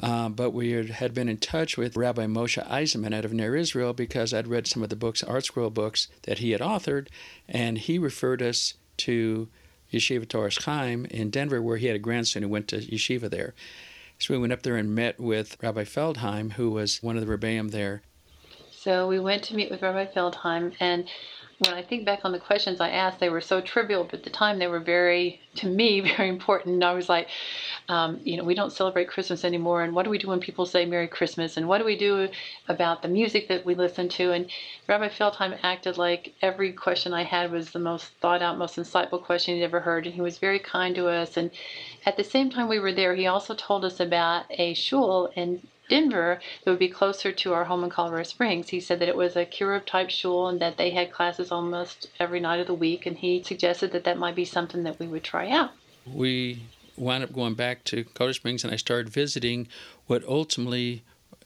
Uh, 0.01 0.29
but 0.29 0.51
we 0.51 0.71
had 0.71 1.13
been 1.13 1.29
in 1.29 1.37
touch 1.37 1.77
with 1.77 1.97
Rabbi 1.97 2.25
Moshe 2.25 2.65
Eisemann 2.67 3.13
out 3.13 3.25
of 3.25 3.33
Ner 3.33 3.55
Israel 3.55 3.93
because 3.93 4.33
I'd 4.33 4.47
read 4.47 4.67
some 4.67 4.83
of 4.83 4.89
the 4.89 4.95
books, 4.95 5.23
ArtScroll 5.23 5.73
books 5.73 6.07
that 6.23 6.39
he 6.39 6.51
had 6.51 6.61
authored, 6.61 7.07
and 7.47 7.77
he 7.77 7.99
referred 7.99 8.41
us 8.41 8.75
to 8.97 9.49
Yeshiva 9.91 10.25
Toras 10.25 10.63
Chaim 10.63 11.05
in 11.05 11.29
Denver, 11.29 11.61
where 11.61 11.77
he 11.77 11.87
had 11.87 11.95
a 11.95 11.99
grandson 11.99 12.43
who 12.43 12.49
went 12.49 12.67
to 12.69 12.77
yeshiva 12.77 13.29
there. 13.29 13.53
So 14.19 14.33
we 14.33 14.39
went 14.39 14.53
up 14.53 14.63
there 14.63 14.75
and 14.75 14.93
met 14.93 15.19
with 15.19 15.57
Rabbi 15.61 15.83
Feldheim, 15.83 16.53
who 16.53 16.71
was 16.71 17.01
one 17.01 17.17
of 17.17 17.25
the 17.25 17.37
rebbeim 17.37 17.71
there. 17.71 18.01
So 18.81 19.09
we 19.09 19.19
went 19.19 19.43
to 19.43 19.55
meet 19.57 19.69
with 19.69 19.81
Rabbi 19.81 20.05
Feldheim, 20.05 20.73
and 20.79 21.09
when 21.57 21.73
I 21.73 21.81
think 21.81 22.05
back 22.05 22.23
on 22.23 22.31
the 22.31 22.39
questions 22.39 22.79
I 22.79 22.91
asked, 22.91 23.19
they 23.19 23.27
were 23.27 23.41
so 23.41 23.59
trivial, 23.59 24.05
but 24.05 24.19
at 24.19 24.23
the 24.23 24.29
time 24.29 24.57
they 24.57 24.67
were 24.67 24.79
very, 24.79 25.41
to 25.55 25.67
me, 25.67 25.99
very 26.15 26.29
important. 26.29 26.75
And 26.75 26.83
I 26.85 26.93
was 26.93 27.09
like, 27.09 27.27
um, 27.89 28.21
you 28.23 28.37
know, 28.37 28.45
we 28.45 28.55
don't 28.55 28.71
celebrate 28.71 29.09
Christmas 29.09 29.43
anymore. 29.43 29.83
And 29.83 29.93
what 29.93 30.03
do 30.03 30.09
we 30.09 30.17
do 30.17 30.29
when 30.29 30.39
people 30.39 30.65
say 30.65 30.85
Merry 30.85 31.09
Christmas? 31.09 31.57
And 31.57 31.67
what 31.67 31.79
do 31.79 31.83
we 31.83 31.97
do 31.97 32.29
about 32.69 33.01
the 33.01 33.09
music 33.09 33.49
that 33.49 33.65
we 33.65 33.75
listen 33.75 34.07
to? 34.09 34.31
And 34.31 34.49
Rabbi 34.87 35.09
Feldheim 35.09 35.59
acted 35.61 35.97
like 35.97 36.33
every 36.41 36.71
question 36.71 37.13
I 37.13 37.23
had 37.23 37.51
was 37.51 37.71
the 37.71 37.79
most 37.79 38.07
thought 38.21 38.41
out, 38.41 38.57
most 38.57 38.77
insightful 38.77 39.21
question 39.21 39.55
he'd 39.55 39.63
ever 39.63 39.81
heard. 39.81 40.05
And 40.05 40.15
he 40.15 40.21
was 40.21 40.37
very 40.37 40.59
kind 40.59 40.95
to 40.95 41.09
us. 41.09 41.35
And 41.35 41.51
at 42.05 42.15
the 42.15 42.23
same 42.23 42.49
time 42.49 42.69
we 42.69 42.79
were 42.79 42.93
there, 42.93 43.13
he 43.13 43.27
also 43.27 43.53
told 43.53 43.83
us 43.83 43.99
about 43.99 44.45
a 44.51 44.73
shul 44.73 45.29
in 45.35 45.67
Denver 45.89 46.39
that 46.63 46.71
would 46.71 46.79
be 46.79 46.87
closer 46.87 47.31
to 47.31 47.53
our 47.53 47.65
home 47.65 47.83
in 47.83 47.89
Colorado 47.89 48.23
Springs. 48.23 48.69
He 48.69 48.79
said 48.79 48.99
that 48.99 49.09
it 49.09 49.17
was 49.17 49.35
a 49.35 49.45
Kiruv 49.45 49.85
type 49.85 50.09
shul 50.09 50.47
and 50.47 50.61
that 50.61 50.77
they 50.77 50.91
had 50.91 51.11
classes 51.11 51.51
almost 51.51 52.07
every 52.19 52.39
night 52.39 52.59
of 52.59 52.67
the 52.67 52.73
week, 52.73 53.05
and 53.05 53.17
he 53.17 53.43
suggested 53.43 53.91
that 53.91 54.05
that 54.05 54.17
might 54.17 54.35
be 54.35 54.45
something 54.45 54.83
that 54.83 54.99
we 54.99 55.07
would 55.07 55.23
try 55.23 55.49
out. 55.49 55.71
We 56.05 56.61
wound 56.95 57.23
up 57.23 57.33
going 57.33 57.55
back 57.55 57.83
to 57.85 58.03
Colorado 58.03 58.33
Springs, 58.33 58.63
and 58.63 58.71
I 58.71 58.77
started 58.77 59.09
visiting 59.09 59.67
what 60.07 60.23
ultimately 60.25 61.03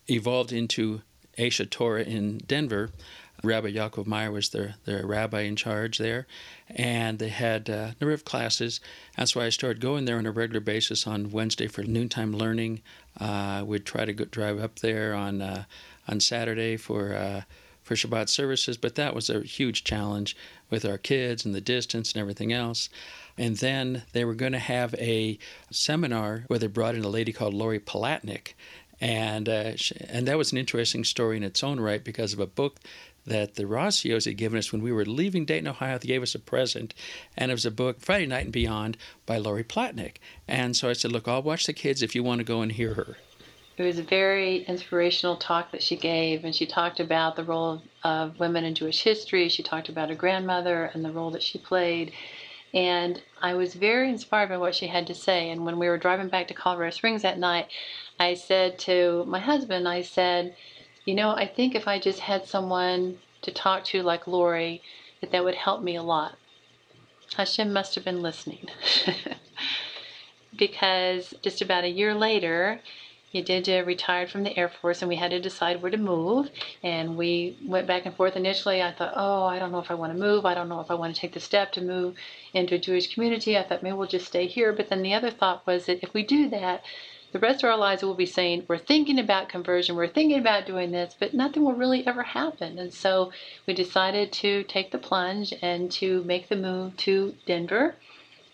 evolved 0.07 0.51
into 0.51 1.01
Aish 1.37 1.65
HaTorah 1.65 2.05
in 2.05 2.39
Denver. 2.39 2.91
Rabbi 3.43 3.73
Yaakov 3.73 4.07
Meyer 4.07 4.31
was 4.31 4.49
the, 4.49 4.75
the 4.85 5.05
rabbi 5.05 5.41
in 5.41 5.57
charge 5.57 5.97
there, 5.97 6.27
and 6.69 7.19
they 7.19 7.27
had 7.27 7.67
a 7.67 7.93
number 7.99 8.13
of 8.13 8.23
classes. 8.23 8.79
That's 9.17 9.35
why 9.35 9.45
I 9.45 9.49
started 9.49 9.81
going 9.81 10.05
there 10.05 10.17
on 10.17 10.25
a 10.25 10.31
regular 10.31 10.61
basis 10.61 11.05
on 11.05 11.29
Wednesday 11.29 11.67
for 11.67 11.83
noontime 11.83 12.31
learning. 12.33 12.81
Uh, 13.19 13.63
we'd 13.65 13.85
try 13.85 14.05
to 14.05 14.13
go, 14.13 14.23
drive 14.23 14.63
up 14.63 14.79
there 14.79 15.13
on 15.13 15.41
uh, 15.41 15.65
on 16.07 16.21
Saturday 16.21 16.77
for 16.77 17.13
uh, 17.13 17.41
for 17.83 17.95
Shabbat 17.95 18.29
services, 18.29 18.77
but 18.77 18.95
that 18.95 19.13
was 19.13 19.29
a 19.29 19.41
huge 19.41 19.83
challenge 19.83 20.37
with 20.69 20.85
our 20.85 20.97
kids 20.97 21.43
and 21.43 21.53
the 21.53 21.59
distance 21.59 22.13
and 22.13 22.21
everything 22.21 22.53
else. 22.53 22.87
And 23.37 23.57
then 23.57 24.03
they 24.13 24.23
were 24.23 24.35
going 24.35 24.53
to 24.53 24.59
have 24.59 24.95
a 24.95 25.37
seminar 25.69 26.45
where 26.47 26.59
they 26.59 26.67
brought 26.67 26.95
in 26.95 27.03
a 27.03 27.09
lady 27.09 27.33
called 27.33 27.53
Lori 27.53 27.81
Palatnik, 27.81 28.53
and 29.01 29.49
uh, 29.49 29.73
and 30.07 30.29
that 30.29 30.37
was 30.37 30.53
an 30.53 30.57
interesting 30.57 31.03
story 31.03 31.35
in 31.35 31.43
its 31.43 31.61
own 31.61 31.81
right 31.81 32.01
because 32.01 32.31
of 32.31 32.39
a 32.39 32.47
book 32.47 32.79
that 33.25 33.55
the 33.55 33.65
Rossios 33.65 34.25
had 34.25 34.37
given 34.37 34.57
us 34.57 34.71
when 34.71 34.81
we 34.81 34.91
were 34.91 35.05
leaving 35.05 35.45
Dayton, 35.45 35.67
Ohio. 35.67 35.97
They 35.97 36.07
gave 36.07 36.23
us 36.23 36.35
a 36.35 36.39
present, 36.39 36.93
and 37.37 37.51
it 37.51 37.53
was 37.53 37.65
a 37.65 37.71
book, 37.71 37.99
Friday 37.99 38.25
Night 38.25 38.45
and 38.45 38.53
Beyond, 38.53 38.97
by 39.25 39.37
Lori 39.37 39.63
Palatnik. 39.63 40.17
And 40.47 40.75
so 40.75 40.89
I 40.89 40.93
said, 40.93 41.11
Look, 41.11 41.27
I'll 41.27 41.41
watch 41.41 41.65
the 41.65 41.73
kids 41.73 42.01
if 42.01 42.15
you 42.15 42.23
want 42.23 42.39
to 42.39 42.45
go 42.45 42.61
and 42.61 42.71
hear 42.71 42.95
her. 42.95 43.17
It 43.75 43.83
was 43.83 43.97
a 43.97 44.03
very 44.03 44.63
inspirational 44.65 45.35
talk 45.35 45.71
that 45.71 45.81
she 45.81 45.95
gave, 45.95 46.45
and 46.45 46.55
she 46.55 46.67
talked 46.67 46.99
about 46.99 47.35
the 47.35 47.43
role 47.43 47.81
of, 48.03 48.39
women 48.39 48.65
in 48.65 48.75
Jewish 48.75 49.01
history. 49.01 49.49
She 49.49 49.63
talked 49.63 49.89
about 49.89 50.09
her 50.09 50.15
grandmother 50.15 50.91
and 50.93 51.03
the 51.03 51.11
role 51.11 51.31
that 51.31 51.41
she 51.41 51.57
played. 51.57 52.11
And 52.73 53.21
I 53.41 53.53
was 53.55 53.73
very 53.73 54.09
inspired 54.09 54.49
by 54.49 54.57
what 54.57 54.75
she 54.75 54.87
had 54.87 55.07
to 55.07 55.15
say. 55.15 55.49
And 55.49 55.65
when 55.65 55.79
we 55.79 55.87
were 55.87 55.97
driving 55.97 56.27
back 56.27 56.47
to 56.49 56.53
Colorado 56.53 56.91
Springs 56.91 57.21
that 57.21 57.39
night, 57.39 57.67
I 58.19 58.33
said 58.35 58.77
to 58.79 59.25
my 59.27 59.39
husband, 59.39 59.87
I 59.87 60.01
said, 60.01 60.55
you 61.05 61.15
know, 61.15 61.31
I 61.31 61.47
think 61.47 61.75
if 61.75 61.87
I 61.87 61.99
just 61.99 62.19
had 62.19 62.45
someone 62.45 63.19
to 63.41 63.51
talk 63.51 63.83
to 63.85 64.01
like 64.01 64.27
Lori, 64.27 64.81
that 65.21 65.31
that 65.31 65.43
would 65.43 65.55
help 65.55 65.81
me 65.81 65.95
a 65.95 66.03
lot. 66.03 66.35
Hashem 67.35 67.73
must 67.73 67.95
have 67.95 68.05
been 68.05 68.21
listening. 68.21 68.67
because 70.57 71.33
just 71.41 71.61
about 71.61 71.83
a 71.83 71.89
year 71.89 72.13
later, 72.13 72.79
Yedidya 73.33 73.83
retired 73.85 74.29
from 74.29 74.43
the 74.43 74.55
Air 74.57 74.69
Force 74.69 75.01
and 75.01 75.09
we 75.09 75.15
had 75.15 75.31
to 75.31 75.39
decide 75.39 75.81
where 75.81 75.89
to 75.89 75.97
move. 75.97 76.51
And 76.83 77.17
we 77.17 77.57
went 77.65 77.87
back 77.87 78.05
and 78.05 78.15
forth. 78.15 78.35
Initially, 78.35 78.81
I 78.81 78.91
thought, 78.91 79.13
oh, 79.15 79.45
I 79.45 79.57
don't 79.57 79.71
know 79.71 79.79
if 79.79 79.89
I 79.89 79.95
want 79.95 80.13
to 80.13 80.19
move. 80.19 80.45
I 80.45 80.53
don't 80.53 80.69
know 80.69 80.81
if 80.81 80.91
I 80.91 80.93
want 80.93 81.15
to 81.15 81.19
take 81.19 81.33
the 81.33 81.39
step 81.39 81.71
to 81.73 81.81
move 81.81 82.15
into 82.53 82.75
a 82.75 82.79
Jewish 82.79 83.13
community. 83.13 83.57
I 83.57 83.63
thought 83.63 83.81
maybe 83.81 83.95
we'll 83.95 84.07
just 84.07 84.27
stay 84.27 84.45
here. 84.45 84.71
But 84.71 84.89
then 84.89 85.01
the 85.01 85.15
other 85.15 85.31
thought 85.31 85.65
was 85.65 85.87
that 85.87 86.03
if 86.03 86.13
we 86.13 86.23
do 86.23 86.47
that, 86.49 86.83
the 87.33 87.39
rest 87.39 87.63
of 87.63 87.69
our 87.69 87.77
lives 87.77 88.03
we'll 88.03 88.13
be 88.13 88.27
saying, 88.27 88.63
We're 88.67 88.77
thinking 88.77 89.19
about 89.19 89.49
conversion, 89.49 89.95
we're 89.95 90.07
thinking 90.07 90.39
about 90.39 90.67
doing 90.67 90.91
this, 90.91 91.15
but 91.19 91.33
nothing 91.33 91.65
will 91.65 91.73
really 91.73 92.05
ever 92.05 92.21
happen. 92.21 92.77
And 92.77 92.93
so 92.93 93.31
we 93.65 93.73
decided 93.73 94.31
to 94.33 94.63
take 94.63 94.91
the 94.91 94.99
plunge 94.99 95.51
and 95.61 95.91
to 95.93 96.23
make 96.23 96.47
the 96.47 96.55
move 96.55 96.95
to 96.97 97.35
Denver. 97.47 97.95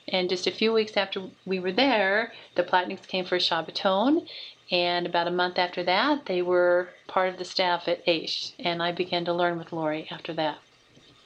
And 0.07 0.29
just 0.29 0.47
a 0.47 0.51
few 0.51 0.73
weeks 0.73 0.97
after 0.97 1.23
we 1.45 1.59
were 1.59 1.73
there, 1.73 2.31
the 2.55 2.63
Palatniks 2.63 3.05
came 3.05 3.25
for 3.25 3.37
Shabbaton. 3.37 4.27
And 4.71 5.05
about 5.05 5.27
a 5.27 5.31
month 5.31 5.59
after 5.59 5.83
that, 5.83 6.25
they 6.25 6.41
were 6.41 6.89
part 7.07 7.29
of 7.29 7.37
the 7.37 7.45
staff 7.45 7.87
at 7.87 8.05
Aish. 8.05 8.53
And 8.59 8.81
I 8.81 8.91
began 8.91 9.25
to 9.25 9.33
learn 9.33 9.57
with 9.57 9.73
Lori 9.73 10.07
after 10.09 10.33
that 10.33 10.57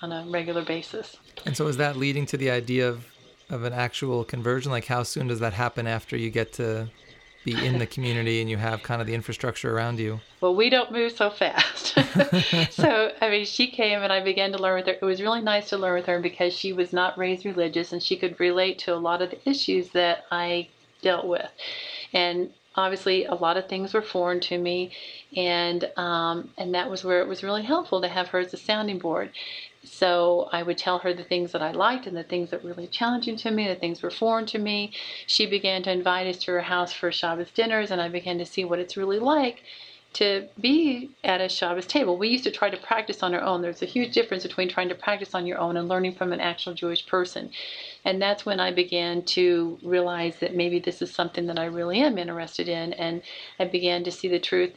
on 0.01 0.11
a 0.11 0.25
regular 0.27 0.65
basis. 0.65 1.17
And 1.45 1.55
so 1.55 1.67
is 1.67 1.77
that 1.77 1.97
leading 1.97 2.25
to 2.27 2.37
the 2.37 2.49
idea 2.49 2.89
of, 2.89 3.05
of 3.49 3.63
an 3.63 3.73
actual 3.73 4.23
conversion? 4.23 4.71
Like 4.71 4.87
how 4.87 5.03
soon 5.03 5.27
does 5.27 5.39
that 5.39 5.53
happen 5.53 5.87
after 5.87 6.17
you 6.17 6.29
get 6.29 6.51
to 6.53 6.89
be 7.43 7.65
in 7.65 7.79
the 7.79 7.85
community 7.85 8.41
and 8.41 8.49
you 8.49 8.57
have 8.57 8.83
kind 8.83 9.01
of 9.01 9.07
the 9.07 9.13
infrastructure 9.13 9.75
around 9.75 9.99
you? 9.99 10.19
Well, 10.41 10.55
we 10.55 10.69
don't 10.69 10.91
move 10.91 11.11
so 11.11 11.29
fast. 11.29 11.97
so, 12.71 13.11
I 13.21 13.29
mean, 13.29 13.45
she 13.45 13.67
came 13.67 14.01
and 14.01 14.11
I 14.11 14.23
began 14.23 14.51
to 14.53 14.57
learn 14.57 14.75
with 14.75 14.87
her. 14.87 14.93
It 14.93 15.05
was 15.05 15.21
really 15.21 15.41
nice 15.41 15.69
to 15.69 15.77
learn 15.77 15.95
with 15.95 16.05
her 16.05 16.19
because 16.19 16.53
she 16.53 16.73
was 16.73 16.93
not 16.93 17.17
raised 17.17 17.45
religious 17.45 17.91
and 17.93 18.01
she 18.01 18.15
could 18.15 18.39
relate 18.39 18.79
to 18.79 18.93
a 18.93 18.97
lot 18.97 19.21
of 19.21 19.29
the 19.31 19.49
issues 19.49 19.89
that 19.89 20.25
I 20.31 20.69
dealt 21.01 21.27
with. 21.27 21.49
And 22.13 22.51
obviously, 22.75 23.25
a 23.25 23.35
lot 23.35 23.57
of 23.57 23.67
things 23.67 23.93
were 23.93 24.01
foreign 24.01 24.39
to 24.41 24.57
me, 24.57 24.91
and 25.35 25.89
um, 25.97 26.49
and 26.57 26.73
that 26.73 26.89
was 26.89 27.03
where 27.03 27.21
it 27.21 27.27
was 27.27 27.43
really 27.43 27.63
helpful 27.63 28.01
to 28.01 28.07
have 28.07 28.29
her 28.29 28.39
as 28.39 28.53
a 28.53 28.57
sounding 28.57 28.99
board. 28.99 29.31
So 29.85 30.49
I 30.51 30.63
would 30.63 30.77
tell 30.77 30.99
her 30.99 31.13
the 31.13 31.23
things 31.23 31.51
that 31.51 31.61
I 31.61 31.71
liked 31.71 32.07
and 32.07 32.15
the 32.15 32.23
things 32.23 32.51
that 32.51 32.63
were 32.63 32.69
really 32.69 32.87
challenging 32.87 33.35
to 33.37 33.51
me, 33.51 33.67
the 33.67 33.75
things 33.75 34.01
were 34.01 34.09
foreign 34.11 34.45
to 34.47 34.57
me. 34.57 34.93
She 35.27 35.45
began 35.45 35.83
to 35.83 35.91
invite 35.91 36.27
us 36.27 36.37
to 36.43 36.51
her 36.51 36.61
house 36.61 36.93
for 36.93 37.11
Shabbos 37.11 37.51
dinners, 37.51 37.91
and 37.91 38.01
I 38.01 38.07
began 38.07 38.37
to 38.37 38.45
see 38.45 38.63
what 38.63 38.79
it's 38.79 38.97
really 38.97 39.19
like 39.19 39.63
to 40.13 40.47
be 40.59 41.09
at 41.23 41.41
a 41.41 41.49
Shabbos 41.49 41.87
table. 41.87 42.17
We 42.17 42.29
used 42.29 42.43
to 42.43 42.51
try 42.51 42.69
to 42.69 42.77
practice 42.77 43.23
on 43.23 43.33
our 43.33 43.41
own. 43.41 43.61
There's 43.61 43.81
a 43.81 43.87
huge 43.87 44.13
difference 44.13 44.43
between 44.43 44.69
trying 44.69 44.89
to 44.89 44.95
practice 44.95 45.33
on 45.33 45.47
your 45.47 45.57
own 45.57 45.75
and 45.75 45.89
learning 45.89 46.13
from 46.13 46.31
an 46.31 46.39
actual 46.39 46.73
Jewish 46.73 47.05
person. 47.07 47.49
And 48.05 48.21
that's 48.21 48.45
when 48.45 48.59
I 48.59 48.71
began 48.71 49.23
to 49.23 49.79
realize 49.81 50.35
that 50.37 50.55
maybe 50.55 50.79
this 50.79 51.01
is 51.01 51.11
something 51.11 51.47
that 51.47 51.59
I 51.59 51.65
really 51.65 51.99
am 51.99 52.17
interested 52.17 52.69
in. 52.69 52.93
And 52.93 53.23
I 53.59 53.65
began 53.65 54.03
to 54.03 54.11
see 54.11 54.27
the 54.27 54.39
truth. 54.39 54.73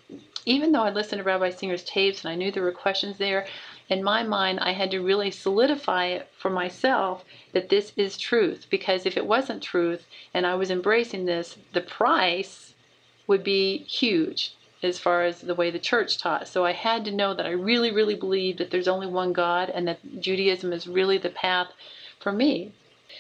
Even 0.47 0.73
though 0.73 0.83
I 0.83 0.91
listened 0.91 1.19
to 1.19 1.25
Rabbi 1.25 1.51
Singer's 1.51 1.85
tapes 1.85 2.25
and 2.25 2.33
I 2.33 2.37
knew 2.37 2.51
there 2.51 2.63
were 2.63 2.73
questions 2.73 3.19
there, 3.19 3.47
in 3.89 4.03
my 4.03 4.23
mind, 4.23 4.59
I 4.61 4.73
had 4.73 4.91
to 4.91 5.01
really 5.01 5.31
solidify 5.31 6.07
it 6.07 6.29
for 6.37 6.51
myself 6.51 7.25
that 7.53 7.69
this 7.69 7.93
is 7.97 8.19
truth. 8.19 8.67
Because 8.69 9.07
if 9.07 9.17
it 9.17 9.27
wasn't 9.27 9.63
truth 9.63 10.07
and 10.35 10.47
I 10.47 10.55
was 10.57 10.71
embracing 10.71 11.25
this, 11.25 11.57
the 11.73 11.81
price 11.81 12.75
would 13.27 13.45
be 13.45 13.79
huge. 13.85 14.55
as 14.83 14.99
far 14.99 15.25
as 15.25 15.41
the 15.41 15.55
way 15.55 15.71
the 15.71 15.79
church 15.79 16.19
taught. 16.19 16.47
So 16.47 16.65
I 16.65 16.73
had 16.73 17.05
to 17.07 17.11
know 17.11 17.35
that 17.35 17.47
I 17.47 17.51
really, 17.51 17.91
really 17.91 18.15
believed 18.15 18.59
that 18.59 18.71
there's 18.71 18.89
only 18.89 19.07
one 19.07 19.33
God 19.33 19.71
and 19.71 19.89
that 19.89 20.21
Judaism 20.21 20.73
is 20.73 20.87
really 20.87 21.19
the 21.19 21.31
path 21.31 21.69
for 22.21 22.31
me. 22.33 22.73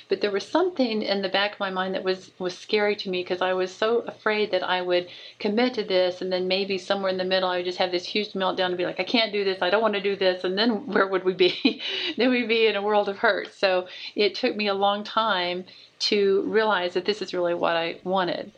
But 0.08 0.20
there 0.20 0.30
was 0.30 0.46
something 0.46 1.02
in 1.02 1.22
the 1.22 1.28
back 1.28 1.54
of 1.54 1.60
my 1.60 1.70
mind 1.70 1.94
that 1.94 2.04
was 2.04 2.30
was 2.38 2.56
scary 2.56 2.94
to 2.96 3.10
me 3.10 3.22
because 3.22 3.42
I 3.42 3.52
was 3.54 3.72
so 3.74 4.00
afraid 4.00 4.50
that 4.52 4.62
I 4.62 4.80
would 4.82 5.08
commit 5.38 5.74
to 5.74 5.82
this 5.82 6.22
and 6.22 6.32
then 6.32 6.46
maybe 6.46 6.78
somewhere 6.78 7.10
in 7.10 7.18
the 7.18 7.24
middle 7.24 7.48
I 7.48 7.56
would 7.56 7.64
just 7.64 7.78
have 7.78 7.90
this 7.90 8.06
huge 8.06 8.32
meltdown 8.32 8.66
and 8.66 8.76
be 8.76 8.86
like, 8.86 9.00
I 9.00 9.04
can't 9.04 9.32
do 9.32 9.44
this, 9.44 9.62
I 9.62 9.70
don't 9.70 9.82
want 9.82 9.94
to 9.94 10.00
do 10.00 10.14
this, 10.16 10.44
and 10.44 10.56
then 10.56 10.86
where 10.92 11.06
would 11.06 11.24
we 11.24 11.34
be? 11.34 11.82
then 12.16 12.30
we'd 12.30 12.48
be 12.48 12.66
in 12.66 12.76
a 12.76 12.82
world 12.82 13.08
of 13.08 13.18
hurt. 13.18 13.52
So 13.54 13.88
it 14.14 14.34
took 14.34 14.54
me 14.54 14.68
a 14.68 14.74
long 14.74 15.02
time 15.04 15.64
to 15.98 16.42
realize 16.42 16.94
that 16.94 17.04
this 17.04 17.22
is 17.22 17.34
really 17.34 17.54
what 17.54 17.76
I 17.76 18.00
wanted 18.04 18.52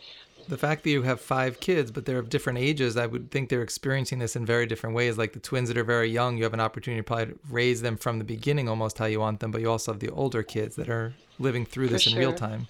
the 0.49 0.57
fact 0.57 0.85
that 0.85 0.91
you 0.91 1.03
have 1.03 1.21
five 1.21 1.61
kids, 1.61 1.91
but 1.91 2.07
they're 2.07 2.19
of 2.19 2.31
different 2.31 2.59
ages, 2.59 2.97
I 2.97 3.07
would 3.07 3.31
think 3.31 3.49
they're 3.49 3.63
experiencing 3.63 4.19
this 4.19 4.35
in 4.35 4.47
very 4.47 4.67
different 4.67 4.97
ways. 4.97 5.19
Like 5.19 5.35
the 5.35 5.41
twins 5.41 5.69
that 5.69 5.77
are 5.77 5.85
very 5.85 6.11
young, 6.11 6.39
you 6.39 6.45
have 6.45 6.55
an 6.55 6.61
opportunity 6.61 7.01
to 7.01 7.05
probably 7.05 7.35
raise 7.51 7.83
them 7.83 7.97
from 7.97 8.19
the 8.19 8.25
beginning 8.25 8.69
almost 8.69 8.99
how 8.99 9.05
you 9.05 9.21
want 9.21 9.41
them, 9.41 9.51
but 9.51 9.61
you 9.61 9.71
also 9.71 9.93
have 9.93 10.01
the 10.01 10.11
older 10.11 10.43
kids 10.43 10.77
that 10.77 10.89
are 10.89 11.13
living 11.39 11.67
through 11.67 11.89
this 11.89 12.07
in 12.07 12.19
real 12.19 12.33
time. 12.33 12.67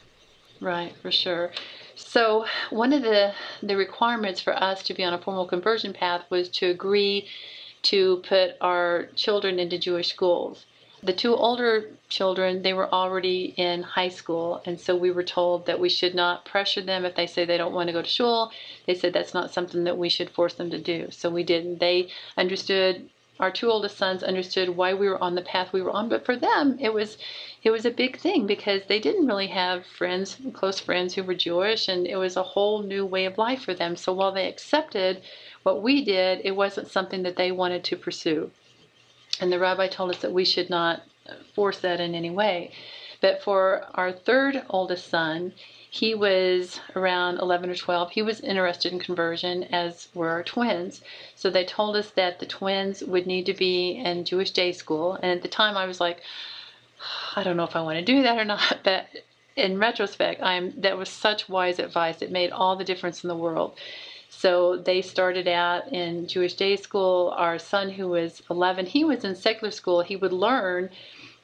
Right, 0.61 0.93
for 1.01 1.13
sure. 1.13 1.53
So 1.95 2.47
one 2.71 2.93
of 2.93 3.03
the 3.03 3.33
the 3.63 3.77
requirements 3.77 4.41
for 4.41 4.55
us 4.61 4.83
to 4.85 4.95
be 4.95 5.05
on 5.05 5.15
a 5.15 5.19
formal 5.19 5.47
conversion 5.47 5.93
path 5.93 6.25
was 6.31 6.49
to 6.51 6.67
agree 6.67 7.29
to 7.83 8.23
put 8.29 8.53
our 8.61 9.07
children 9.15 9.59
into 9.59 9.79
Jewish 9.79 10.09
schools. 10.09 10.67
The 11.03 11.13
two 11.13 11.35
older 11.35 11.91
children, 12.09 12.63
they 12.63 12.73
were 12.73 12.93
already 12.93 13.55
in 13.57 13.83
high 13.83 14.09
school, 14.09 14.63
and 14.65 14.81
so 14.81 14.97
we 14.97 15.11
were 15.11 15.23
told 15.23 15.67
that 15.67 15.81
we 15.81 15.89
should 15.89 16.15
not 16.15 16.45
pressure 16.45 16.81
them 16.81 17.05
if 17.05 17.15
they 17.15 17.27
say 17.27 17.45
they 17.45 17.59
don't 17.59 17.75
want 17.75 17.89
to 17.89 17.93
go 17.93 18.03
to 18.03 18.09
shul. 18.09 18.51
They 18.87 18.95
said 18.95 19.13
that's 19.13 19.35
not 19.35 19.53
something 19.53 19.85
that 19.85 19.99
we 19.99 20.09
should 20.09 20.31
force 20.31 20.55
them 20.55 20.71
to 20.71 20.79
do. 20.79 21.11
So 21.11 21.31
we 21.31 21.43
didn't. 21.43 21.79
They 21.79 22.09
understood 22.37 23.11
our 23.41 23.53
two 23.53 23.71
oldest 23.71 23.97
sons 23.97 24.25
understood 24.25 24.71
why 24.71 24.95
we 24.95 25.09
were 25.09 25.23
on 25.23 25.37
the 25.37 25.43
path 25.43 25.73
we 25.73 25.81
were 25.81 25.93
on, 25.93 26.09
but 26.09 26.25
for 26.25 26.35
them 26.35 26.77
it 26.81 26.93
was 26.93 27.19
it 27.63 27.71
was 27.71 27.85
a 27.85 27.91
big 27.91 28.19
thing 28.19 28.47
because 28.47 28.83
they 28.89 28.99
didn't 28.99 29.27
really 29.27 29.47
have 29.49 29.87
friends, 29.87 30.39
close 30.53 30.81
friends 30.81 31.15
who 31.15 31.23
were 31.23 31.35
Jewish, 31.35 31.89
and 31.89 32.07
it 32.07 32.17
was 32.17 32.37
a 32.37 32.43
whole 32.43 32.83
new 32.83 33.07
way 33.07 33.27
of 33.27 33.39
life 33.39 33.63
for 33.63 33.75
them. 33.75 33.95
So 33.95 34.13
while 34.13 34.33
they 34.33 34.49
accepted 34.49 35.23
what 35.63 35.83
we 35.83 36.05
did, 36.05 36.41
it 36.45 36.57
wasn't 36.57 36.91
something 36.91 37.23
that 37.23 37.37
they 37.37 37.53
wanted 37.53 37.85
to 37.85 37.97
pursue. 37.97 38.51
And 39.41 39.53
the 39.53 39.59
rabbi 39.59 39.87
told 39.87 40.11
us 40.11 40.23
that 40.23 40.33
we 40.33 40.45
should 40.45 40.69
not 40.69 41.03
force 41.55 41.79
that 41.81 42.01
in 42.01 42.15
any 42.15 42.31
way. 42.31 42.71
But 43.21 43.43
for 43.43 43.87
our 43.95 44.13
third 44.13 44.63
oldest 44.71 45.09
son, 45.09 45.53
he 45.91 46.15
was 46.15 46.81
around 46.95 47.39
11 47.39 47.71
or 47.71 47.75
12. 47.75 48.11
He 48.11 48.23
was 48.23 48.41
interested 48.41 48.93
in 48.93 48.99
conversion, 48.99 49.65
as 49.65 50.09
were 50.15 50.29
our 50.29 50.43
twins. 50.43 51.01
So 51.35 51.51
they 51.51 51.65
told 51.65 51.97
us 51.97 52.11
that 52.11 52.39
the 52.39 52.47
twins 52.47 53.03
would 53.03 53.27
need 53.27 53.47
to 53.47 53.55
be 53.55 53.93
in 53.93 54.25
Jewish 54.25 54.51
day 54.51 54.73
school. 54.73 55.15
And 55.15 55.33
at 55.33 55.43
the 55.43 55.49
time, 55.49 55.77
I 55.77 55.87
was 55.87 56.01
like, 56.01 56.21
I 57.35 57.43
don't 57.43 57.57
know 57.57 57.65
if 57.65 57.77
I 57.77 57.83
want 57.83 57.99
to 57.99 58.05
do 58.05 58.23
that 58.23 58.39
or 58.39 58.45
not. 58.45 58.79
But 58.85 59.07
in 59.57 59.79
retrospect, 59.79 60.43
I'm 60.43 60.81
that 60.81 60.97
was 60.97 61.09
such 61.09 61.49
wise 61.49 61.79
advice. 61.79 62.23
It 62.23 62.31
made 62.31 62.51
all 62.51 62.77
the 62.77 62.85
difference 62.85 63.25
in 63.25 63.29
the 63.29 63.37
world. 63.37 63.77
So 64.39 64.77
they 64.77 65.03
started 65.03 65.49
out 65.49 65.93
in 65.93 66.29
Jewish 66.29 66.55
day 66.55 66.77
school. 66.77 67.35
Our 67.37 67.59
son, 67.59 67.91
who 67.91 68.07
was 68.07 68.41
11, 68.49 68.87
he 68.87 69.03
was 69.03 69.25
in 69.25 69.35
secular 69.35 69.73
school. 69.73 70.03
He 70.03 70.15
would 70.15 70.33
learn 70.33 70.91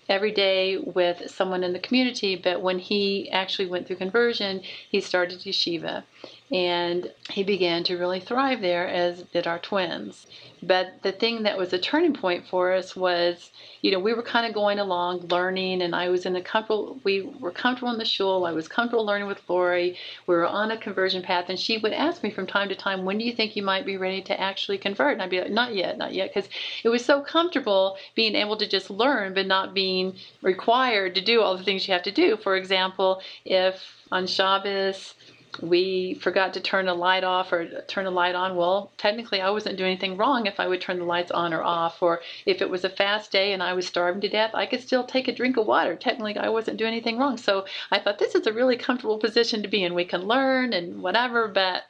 every 0.09 0.31
day 0.31 0.77
with 0.77 1.29
someone 1.29 1.65
in 1.65 1.73
the 1.73 1.81
community, 1.81 2.37
but 2.37 2.63
when 2.63 2.79
he 2.79 3.29
actually 3.33 3.67
went 3.67 3.89
through 3.89 3.97
conversion, 3.97 4.61
he 4.89 5.01
started 5.01 5.41
yeshiva 5.41 6.05
and 6.53 7.11
he 7.31 7.43
began 7.43 7.83
to 7.85 7.97
really 7.97 8.21
thrive 8.21 8.61
there, 8.61 8.87
as 8.87 9.23
did 9.23 9.47
our 9.47 9.59
twins. 9.59 10.27
But 10.63 11.03
the 11.03 11.13
thing 11.13 11.43
that 11.43 11.59
was 11.59 11.73
a 11.73 11.79
turning 11.79 12.15
point 12.15 12.47
for 12.47 12.73
us 12.73 12.95
was, 12.95 13.51
you 13.83 13.91
know, 13.91 13.99
we 13.99 14.15
were 14.15 14.23
kind 14.23 14.47
of 14.47 14.55
going 14.55 14.79
along, 14.79 15.27
learning, 15.29 15.83
and 15.83 15.95
I 15.95 16.09
was 16.09 16.25
in 16.25 16.37
a 16.37 16.43
comfortable. 16.43 16.99
We 17.05 17.23
were 17.23 17.51
comfortable 17.51 17.93
in 17.93 17.99
the 17.99 18.05
shul. 18.05 18.47
I 18.47 18.53
was 18.53 18.69
comfortable 18.69 19.05
learning 19.05 19.29
with 19.29 19.43
Lori. 19.49 19.99
We 20.27 20.35
were 20.35 20.47
on 20.47 20.71
a 20.71 20.77
conversion 20.77 21.23
path, 21.23 21.47
and 21.49 21.59
she 21.59 21.79
would 21.79 21.93
ask 21.93 22.23
me 22.23 22.31
from 22.31 22.47
time 22.47 22.69
to 22.71 22.75
time, 22.75 23.05
"When 23.05 23.19
do 23.19 23.25
you 23.25 23.33
think 23.33 23.57
you 23.57 23.63
might 23.63 23.85
be 23.85 23.97
ready 23.97 24.23
to 24.23 24.41
actually 24.41 24.79
convert?" 24.79 25.13
And 25.15 25.23
I'd 25.23 25.31
be 25.31 25.41
like, 25.41 25.51
"Not 25.51 25.75
yet, 25.75 25.99
not 25.99 26.15
yet," 26.15 26.33
because 26.33 26.49
it 26.83 26.89
was 26.89 27.05
so 27.05 27.21
comfortable 27.21 27.99
being 28.15 28.35
able 28.35 28.57
to 28.57 28.67
just 28.67 28.91
learn, 28.91 29.35
but 29.35 29.47
not 29.47 29.75
being 29.75 30.15
required 30.41 31.15
to 31.15 31.21
do 31.21 31.43
all 31.43 31.57
the 31.57 31.65
things 31.65 31.87
you 31.87 31.93
have 31.93 32.03
to 32.05 32.11
do. 32.11 32.37
For 32.37 32.57
example, 32.57 33.21
if 33.45 34.07
on 34.13 34.27
Shabbos 34.27 35.15
we 35.61 36.15
forgot 36.15 36.55
to 36.55 36.61
turn 36.61 36.89
a 36.89 36.95
light 36.95 37.25
off 37.25 37.53
or 37.53 37.83
turn 37.83 38.07
a 38.07 38.11
light 38.11 38.35
on. 38.35 38.57
Well, 38.57 38.91
technically, 38.99 39.41
I 39.41 39.51
wasn't 39.51 39.77
doing 39.77 39.91
anything 39.91 40.17
wrong 40.17 40.47
if 40.47 40.59
I 40.59 40.67
would 40.67 40.81
turn 40.81 40.99
the 40.99 41.05
lights 41.05 41.31
on 41.31 41.55
or 41.55 41.63
off. 41.63 42.03
Or 42.03 42.21
if 42.47 42.61
it 42.61 42.71
was 42.71 42.85
a 42.85 42.91
fast 42.91 43.31
day 43.31 43.53
and 43.53 43.63
I 43.63 43.73
was 43.73 43.87
starving 43.87 44.21
to 44.23 44.29
death, 44.29 44.51
I 44.55 44.67
could 44.67 44.81
still 44.81 45.05
take 45.05 45.29
a 45.29 45.35
drink 45.35 45.57
of 45.57 45.67
water. 45.67 45.97
Technically, 45.97 46.37
I 46.37 46.49
wasn't 46.49 46.77
doing 46.77 46.93
anything 46.93 47.19
wrong. 47.19 47.37
So 47.37 47.67
I 47.91 47.99
thought 47.99 48.19
this 48.19 48.35
is 48.35 48.47
a 48.47 48.53
really 48.53 48.77
comfortable 48.77 49.19
position 49.19 49.63
to 49.63 49.69
be 49.69 49.85
in. 49.85 49.95
We 49.95 50.05
can 50.05 50.27
learn 50.27 50.73
and 50.73 51.03
whatever. 51.03 51.49
But 51.49 51.85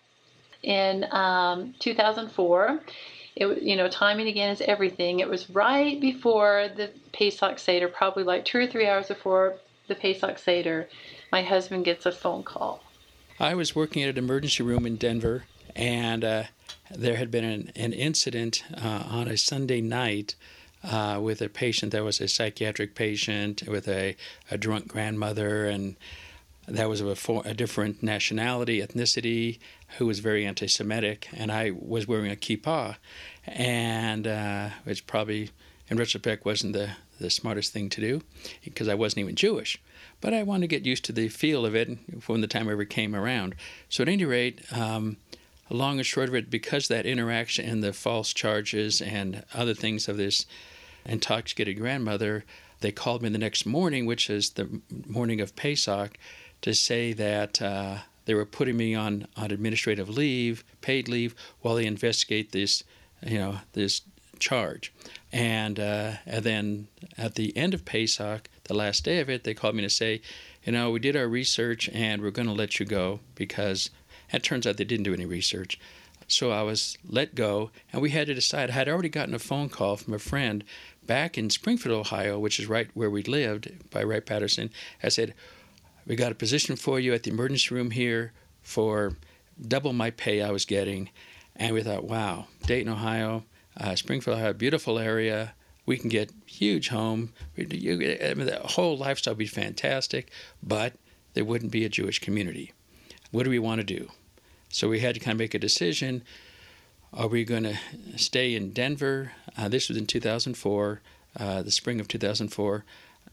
in 0.63 1.07
um, 1.11 1.75
2004, 1.79 2.81
it 3.37 3.63
you 3.63 3.77
know 3.77 3.89
timing 3.89 4.29
again 4.29 4.51
is 4.51 4.61
everything. 4.61 5.21
It 5.21 5.29
was 5.29 5.51
right 5.51 6.01
before 6.01 6.69
the 6.77 6.91
Pesach 7.13 7.59
Seder, 7.59 7.89
probably 7.89 8.23
like 8.25 8.45
two 8.45 8.59
or 8.59 8.67
three 8.67 8.87
hours 8.87 9.09
before 9.09 9.57
the 9.89 9.95
Pesach 9.95 10.39
Seder. 10.39 10.89
My 11.33 11.43
husband 11.43 11.85
gets 11.85 12.07
a 12.07 12.13
phone 12.13 12.45
call 12.45 12.84
I 13.41 13.57
was 13.57 13.75
working 13.75 14.05
at 14.05 14.11
an 14.11 14.19
emergency 14.19 14.63
room 14.63 14.87
in 14.87 14.95
Denver, 14.95 15.45
and 15.75 16.23
uh, 16.23 16.45
there 16.95 17.17
had 17.17 17.33
been 17.33 17.45
an, 17.45 17.73
an 17.75 17.93
incident 17.93 18.63
uh, 18.73 19.05
on 19.09 19.27
a 19.27 19.37
Sunday 19.37 19.81
night 19.81 20.37
uh, 20.85 21.19
with 21.21 21.43
a 21.43 21.49
patient 21.49 21.91
that 21.93 22.05
was 22.05 22.21
a 22.21 22.29
psychiatric 22.29 22.95
patient 22.95 23.65
with 23.67 23.89
a, 23.89 24.15
a 24.53 24.57
drunk 24.57 24.87
grandmother, 24.87 25.67
and 25.67 25.97
that 26.69 26.89
was 26.89 27.01
of 27.01 27.09
a, 27.09 27.17
for, 27.17 27.43
a 27.45 27.55
different 27.55 28.05
nationality, 28.05 28.81
ethnicity, 28.81 29.59
who 29.99 30.07
was 30.07 30.21
very 30.21 30.47
anti 30.47 30.69
Semitic, 30.69 31.29
and 31.33 31.51
I 31.51 31.73
was 31.73 32.07
wearing 32.07 32.31
a 32.31 32.37
kippah, 32.37 32.97
and 33.49 34.29
uh, 34.29 34.69
which 34.85 35.09
probably, 35.09 35.51
in 35.89 35.97
retrospect, 35.97 36.45
wasn't 36.45 36.75
the, 36.75 36.91
the 37.19 37.31
smartest 37.31 37.73
thing 37.73 37.89
to 37.91 38.01
do 38.01 38.23
because 38.63 38.87
I 38.87 38.95
wasn't 38.95 39.21
even 39.21 39.35
Jewish 39.35 39.81
but 40.25 40.33
I 40.33 40.43
wanted 40.43 40.63
to 40.63 40.69
get 40.69 40.87
used 40.87 41.05
to 41.05 41.13
the 41.13 41.29
feel 41.29 41.67
of 41.67 41.75
it 41.77 41.99
when 42.29 42.41
the 42.41 42.47
time 42.47 42.71
ever 42.71 42.87
came 42.87 43.15
around. 43.15 43.55
So, 43.91 44.01
at 44.01 44.09
any 44.09 44.25
rate, 44.25 44.63
um, 44.73 45.19
long 45.69 45.99
and 45.99 46.07
short 46.07 46.31
of 46.31 46.35
it, 46.35 46.49
because 46.49 46.89
that 46.89 47.05
interaction 47.05 47.67
and 47.69 47.85
the 47.85 47.93
false 47.93 48.33
charges 48.33 49.03
and 49.03 49.45
other 49.53 49.75
things 49.75 50.09
of 50.09 50.17
this 50.17 50.47
intoxicated 51.05 51.79
grandmother, 51.79 52.47
they 52.81 52.91
called 52.91 53.21
me 53.21 53.29
the 53.29 53.37
next 53.37 53.67
morning, 53.67 54.07
which 54.07 54.31
is 54.31 54.53
the 54.53 54.81
morning 55.07 55.43
of 55.43 55.55
Pesach, 55.57 56.17
to 56.63 56.73
say 56.73 57.13
that 57.13 57.61
uh, 57.61 57.99
they 58.25 58.33
were 58.33 58.47
putting 58.47 58.79
me 58.79 58.95
on, 58.95 59.27
on 59.37 59.51
administrative 59.51 60.09
leave, 60.09 60.65
paid 60.81 61.07
leave, 61.07 61.35
while 61.61 61.75
they 61.75 61.85
investigate 61.85 62.53
this, 62.53 62.83
you 63.27 63.37
know, 63.37 63.59
this 63.75 64.01
charge. 64.39 64.91
And, 65.33 65.79
uh, 65.79 66.13
and 66.25 66.45
then 66.45 66.89
at 67.19 67.35
the 67.35 67.55
end 67.55 67.75
of 67.75 67.85
Pesach, 67.85 68.49
the 68.65 68.75
last 68.75 69.05
day 69.05 69.21
of 69.21 69.31
it, 69.31 69.45
they 69.45 69.55
called 69.55 69.75
me 69.75 69.83
to 69.83 69.91
say, 69.91 70.21
you 70.65 70.73
know, 70.73 70.91
we 70.91 70.99
did 70.99 71.17
our 71.17 71.29
research 71.29 71.89
and 71.93 72.23
we're 72.23 72.31
going 72.31 72.49
to 72.49 72.55
let 72.55 72.81
you 72.81 72.87
go 72.87 73.21
because 73.35 73.91
it 74.33 74.43
turns 74.43 74.67
out 74.67 74.77
they 74.77 74.85
didn't 74.85 75.05
do 75.05 75.15
any 75.15 75.27
research. 75.27 75.79
So 76.27 76.51
I 76.51 76.63
was 76.63 76.97
let 77.07 77.35
go, 77.35 77.71
and 77.93 78.01
we 78.01 78.11
had 78.11 78.29
to 78.29 78.35
decide. 78.35 78.71
I 78.71 78.75
had 78.75 78.89
already 78.89 79.11
gotten 79.11 79.35
a 79.35 79.39
phone 79.39 79.69
call 79.69 79.97
from 79.97 80.15
a 80.15 80.19
friend 80.19 80.65
back 81.07 81.37
in 81.37 81.51
Springfield, 81.51 82.07
Ohio, 82.07 82.39
which 82.39 82.59
is 82.59 82.67
right 82.67 82.89
where 82.95 83.11
we 83.11 83.23
lived 83.23 83.71
by 83.91 84.03
Wright 84.03 84.25
Patterson. 84.25 84.71
I 85.03 85.11
said, 85.11 85.35
We 86.07 86.17
got 86.17 86.33
a 86.33 86.35
position 86.35 86.77
for 86.77 86.99
you 86.99 87.13
at 87.13 87.25
the 87.25 87.31
emergency 87.31 87.75
room 87.75 87.91
here 87.91 88.33
for 88.63 89.17
double 89.61 89.93
my 89.93 90.11
pay 90.11 90.43
I 90.43 90.51
was 90.51 90.65
getting. 90.65 91.11
And 91.57 91.75
we 91.75 91.83
thought, 91.83 92.05
wow, 92.05 92.47
Dayton, 92.67 92.93
Ohio, 92.93 93.45
uh, 93.77 93.95
Springfield, 93.95 94.39
Ohio, 94.39 94.53
beautiful 94.53 94.99
area 94.99 95.55
we 95.87 95.97
can 95.97 96.09
get 96.09 96.33
huge 96.47 96.89
home. 96.89 97.33
I 97.59 97.63
mean, 97.65 98.47
the 98.47 98.61
whole 98.65 98.97
lifestyle 98.97 99.33
would 99.33 99.39
be 99.39 99.47
fantastic, 99.47 100.31
but 100.63 100.95
there 101.35 101.45
wouldn't 101.45 101.73
be 101.73 101.85
a 101.85 101.89
Jewish 101.89 102.19
community. 102.21 102.73
What 103.31 103.45
do 103.45 103.51
we 103.51 103.59
want 103.59 103.81
to 103.81 103.85
do? 103.85 104.09
So 104.71 104.89
we 104.89 105.01
had 105.01 105.15
to 105.15 105.21
kind 105.21 105.35
of 105.35 105.39
make 105.39 105.55
a 105.55 105.59
decision. 105.59 106.23
Are 107.13 107.29
we 107.29 107.45
going 107.45 107.65
to 107.65 107.77
stay 108.17 108.55
in 108.55 108.73
Denver? 108.73 109.33
Uh, 109.57 109.69
this 109.69 109.89
was 109.89 109.97
in 109.97 110.07
2004, 110.07 111.01
uh, 111.39 111.63
the 111.63 111.71
spring 111.71 112.01
of 112.01 112.09
2004, 112.09 112.85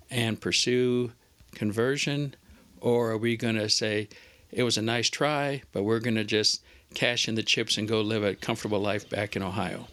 and 0.09 0.39
pursue 0.39 1.13
conversion? 1.53 2.35
Or 2.79 3.11
are 3.11 3.17
we 3.17 3.37
going 3.37 3.55
to 3.55 3.69
say, 3.69 4.09
it 4.51 4.63
was 4.63 4.77
a 4.77 4.81
nice 4.81 5.09
try, 5.09 5.63
but 5.71 5.83
we're 5.83 5.99
going 5.99 6.15
to 6.15 6.23
just 6.23 6.61
cash 6.93 7.27
in 7.27 7.35
the 7.35 7.43
chips 7.43 7.77
and 7.77 7.87
go 7.87 8.01
live 8.01 8.23
a 8.23 8.35
comfortable 8.35 8.79
life 8.79 9.09
back 9.09 9.35
in 9.35 9.43
Ohio? 9.43 9.87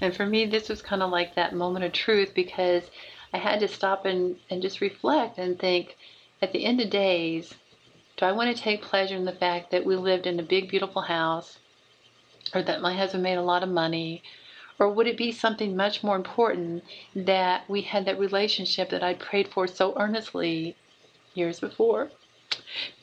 And 0.00 0.14
for 0.14 0.26
me, 0.26 0.46
this 0.46 0.68
was 0.68 0.82
kind 0.82 1.02
of 1.02 1.10
like 1.10 1.34
that 1.34 1.54
moment 1.54 1.84
of 1.84 1.92
truth 1.92 2.32
because 2.34 2.84
I 3.32 3.38
had 3.38 3.60
to 3.60 3.68
stop 3.68 4.04
and, 4.04 4.36
and 4.50 4.62
just 4.62 4.80
reflect 4.80 5.38
and 5.38 5.58
think 5.58 5.96
at 6.40 6.52
the 6.52 6.64
end 6.64 6.80
of 6.80 6.90
days, 6.90 7.54
do 8.16 8.24
I 8.24 8.32
want 8.32 8.54
to 8.54 8.62
take 8.62 8.82
pleasure 8.82 9.16
in 9.16 9.24
the 9.24 9.32
fact 9.32 9.70
that 9.70 9.84
we 9.84 9.96
lived 9.96 10.26
in 10.26 10.38
a 10.38 10.42
big, 10.42 10.68
beautiful 10.68 11.02
house? 11.02 11.58
or 12.54 12.62
that 12.62 12.80
my 12.80 12.94
husband 12.94 13.22
made 13.22 13.36
a 13.36 13.42
lot 13.42 13.62
of 13.62 13.68
money? 13.68 14.22
Or 14.78 14.88
would 14.88 15.06
it 15.06 15.16
be 15.16 15.32
something 15.32 15.76
much 15.76 16.04
more 16.04 16.16
important 16.16 16.84
that 17.14 17.68
we 17.68 17.82
had 17.82 18.04
that 18.06 18.18
relationship 18.18 18.90
that 18.90 19.02
I'd 19.02 19.18
prayed 19.18 19.48
for 19.48 19.66
so 19.66 19.94
earnestly 19.98 20.76
years 21.34 21.60
before? 21.60 22.10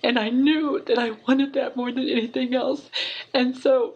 And 0.01 0.17
I 0.17 0.29
knew 0.29 0.81
that 0.85 0.97
I 0.97 1.11
wanted 1.27 1.53
that 1.53 1.75
more 1.75 1.91
than 1.91 2.07
anything 2.07 2.55
else. 2.55 2.89
And 3.33 3.55
so 3.55 3.95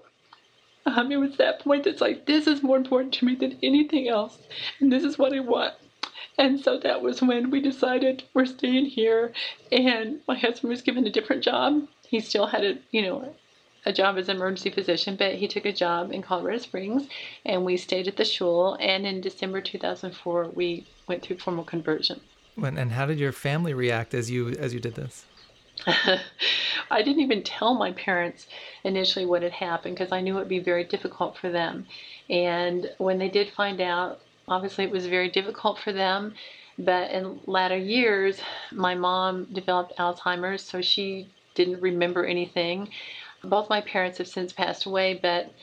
um, 0.97 1.11
it 1.11 1.17
was 1.17 1.37
that 1.37 1.59
point 1.59 1.83
that's 1.83 2.01
like, 2.01 2.25
this 2.25 2.47
is 2.47 2.63
more 2.63 2.77
important 2.77 3.13
to 3.15 3.25
me 3.25 3.35
than 3.35 3.57
anything 3.63 4.07
else. 4.07 4.37
And 4.79 4.91
this 4.91 5.03
is 5.03 5.17
what 5.17 5.33
I 5.33 5.39
want. 5.39 5.73
And 6.37 6.59
so 6.59 6.79
that 6.79 7.01
was 7.01 7.21
when 7.21 7.51
we 7.51 7.61
decided 7.61 8.23
we're 8.33 8.45
staying 8.45 8.85
here. 8.85 9.33
And 9.71 10.21
my 10.27 10.37
husband 10.37 10.69
was 10.69 10.81
given 10.81 11.05
a 11.05 11.11
different 11.11 11.43
job. 11.43 11.87
He 12.07 12.19
still 12.19 12.47
had 12.47 12.63
a, 12.63 12.77
you 12.91 13.01
know, 13.01 13.35
a 13.85 13.93
job 13.93 14.17
as 14.17 14.29
an 14.29 14.37
emergency 14.37 14.69
physician, 14.69 15.15
but 15.15 15.35
he 15.35 15.47
took 15.47 15.65
a 15.65 15.73
job 15.73 16.11
in 16.11 16.21
Colorado 16.21 16.59
Springs, 16.59 17.07
and 17.45 17.63
we 17.63 17.77
stayed 17.77 18.07
at 18.07 18.17
the 18.17 18.25
shul. 18.25 18.77
And 18.79 19.05
in 19.05 19.21
December 19.21 19.61
2004, 19.61 20.49
we 20.53 20.85
went 21.07 21.23
through 21.23 21.37
formal 21.37 21.63
conversion. 21.63 22.19
And 22.61 22.91
how 22.91 23.05
did 23.05 23.19
your 23.19 23.31
family 23.31 23.73
react 23.73 24.13
as 24.13 24.29
you 24.29 24.49
as 24.49 24.73
you 24.73 24.81
did 24.81 24.95
this? 24.95 25.25
I 26.91 27.01
didn't 27.01 27.21
even 27.21 27.43
tell 27.43 27.73
my 27.73 27.91
parents 27.91 28.47
initially 28.83 29.25
what 29.25 29.43
had 29.43 29.51
happened 29.53 29.95
because 29.95 30.11
I 30.11 30.21
knew 30.21 30.35
it 30.35 30.39
would 30.39 30.47
be 30.47 30.59
very 30.59 30.83
difficult 30.83 31.37
for 31.37 31.49
them. 31.49 31.87
And 32.29 32.89
when 32.97 33.17
they 33.17 33.29
did 33.29 33.49
find 33.49 33.79
out, 33.79 34.21
obviously 34.47 34.83
it 34.83 34.91
was 34.91 35.07
very 35.07 35.29
difficult 35.29 35.79
for 35.79 35.93
them. 35.93 36.33
But 36.77 37.11
in 37.11 37.39
latter 37.45 37.77
years, 37.77 38.41
my 38.71 38.95
mom 38.95 39.45
developed 39.51 39.97
Alzheimer's, 39.97 40.63
so 40.63 40.81
she 40.81 41.27
didn't 41.53 41.81
remember 41.81 42.25
anything. 42.25 42.89
Both 43.43 43.69
my 43.69 43.81
parents 43.81 44.17
have 44.17 44.27
since 44.27 44.53
passed 44.53 44.85
away, 44.85 45.19
but 45.21 45.53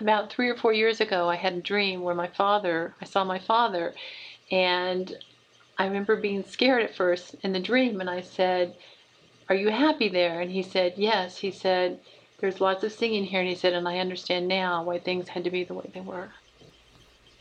about 0.00 0.30
three 0.30 0.48
or 0.48 0.56
four 0.56 0.72
years 0.72 1.00
ago, 1.00 1.28
I 1.28 1.36
had 1.36 1.54
a 1.54 1.60
dream 1.60 2.02
where 2.02 2.14
my 2.14 2.28
father, 2.28 2.94
I 3.00 3.04
saw 3.04 3.24
my 3.24 3.38
father, 3.38 3.94
and 4.50 5.16
I 5.76 5.86
remember 5.86 6.16
being 6.16 6.44
scared 6.44 6.82
at 6.82 6.96
first 6.96 7.36
in 7.42 7.52
the 7.52 7.60
dream, 7.60 8.00
and 8.00 8.10
I 8.10 8.20
said, 8.20 8.74
Are 9.48 9.54
you 9.54 9.70
happy 9.70 10.08
there? 10.08 10.40
And 10.40 10.50
he 10.50 10.62
said, 10.62 10.94
Yes. 10.96 11.38
He 11.38 11.50
said, 11.50 12.00
There's 12.38 12.60
lots 12.60 12.84
of 12.84 12.92
singing 12.92 13.24
here, 13.24 13.40
and 13.40 13.48
he 13.48 13.54
said, 13.54 13.72
And 13.72 13.88
I 13.88 13.98
understand 13.98 14.48
now 14.48 14.82
why 14.82 14.98
things 14.98 15.28
had 15.28 15.44
to 15.44 15.50
be 15.50 15.64
the 15.64 15.74
way 15.74 15.90
they 15.92 16.00
were. 16.00 16.28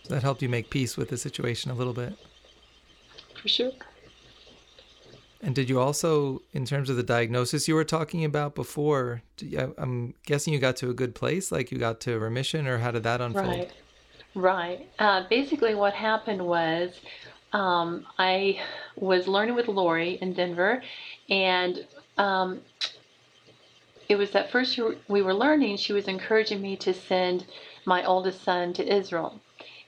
So 0.04 0.14
that 0.14 0.24
helped 0.24 0.42
you 0.42 0.50
make 0.50 0.70
peace 0.70 0.96
with 0.96 1.10
the 1.10 1.18
situation 1.18 1.70
a 1.70 1.74
little 1.74 1.94
bit. 1.94 2.14
For 3.42 3.48
sure. 3.48 3.72
And 5.42 5.54
did 5.54 5.70
you 5.70 5.80
also, 5.80 6.42
in 6.54 6.66
terms 6.66 6.90
of 6.90 6.96
the 6.96 7.04
diagnosis 7.04 7.68
you 7.68 7.76
were 7.76 7.84
talking 7.84 8.26
about 8.26 8.56
before, 8.56 9.22
I'm 9.78 10.16
guessing 10.26 10.54
you 10.54 10.60
got 10.60 10.78
to 10.78 10.90
a 10.90 10.94
good 10.94 11.14
place, 11.14 11.52
like 11.52 11.72
you 11.72 11.78
got 11.78 12.00
to 12.02 12.18
remission, 12.18 12.68
or 12.68 12.80
how 12.80 12.92
did 12.92 13.04
that 13.04 13.22
unfold? 13.22 13.48
Right, 13.48 13.72
right. 14.34 14.90
Uh, 14.98 15.24
basically, 15.30 15.76
what 15.76 15.94
happened 15.94 16.44
was 16.44 17.00
um, 17.54 18.06
I 18.18 18.60
was 18.96 19.28
learning 19.28 19.56
with 19.56 19.68
Lori 19.68 20.18
in 20.22 20.34
Denver, 20.34 20.82
and 21.30 21.86
um, 22.18 22.62
it 24.10 24.16
was 24.16 24.32
that 24.32 24.52
first 24.52 24.80
we 25.08 25.22
were 25.22 25.34
learning, 25.34 25.78
she 25.78 25.94
was 25.94 26.08
encouraging 26.08 26.62
me 26.62 26.78
to 26.78 26.94
send 26.94 27.46
my 27.86 28.04
oldest 28.06 28.44
son 28.44 28.74
to 28.74 28.96
Israel. 28.96 29.42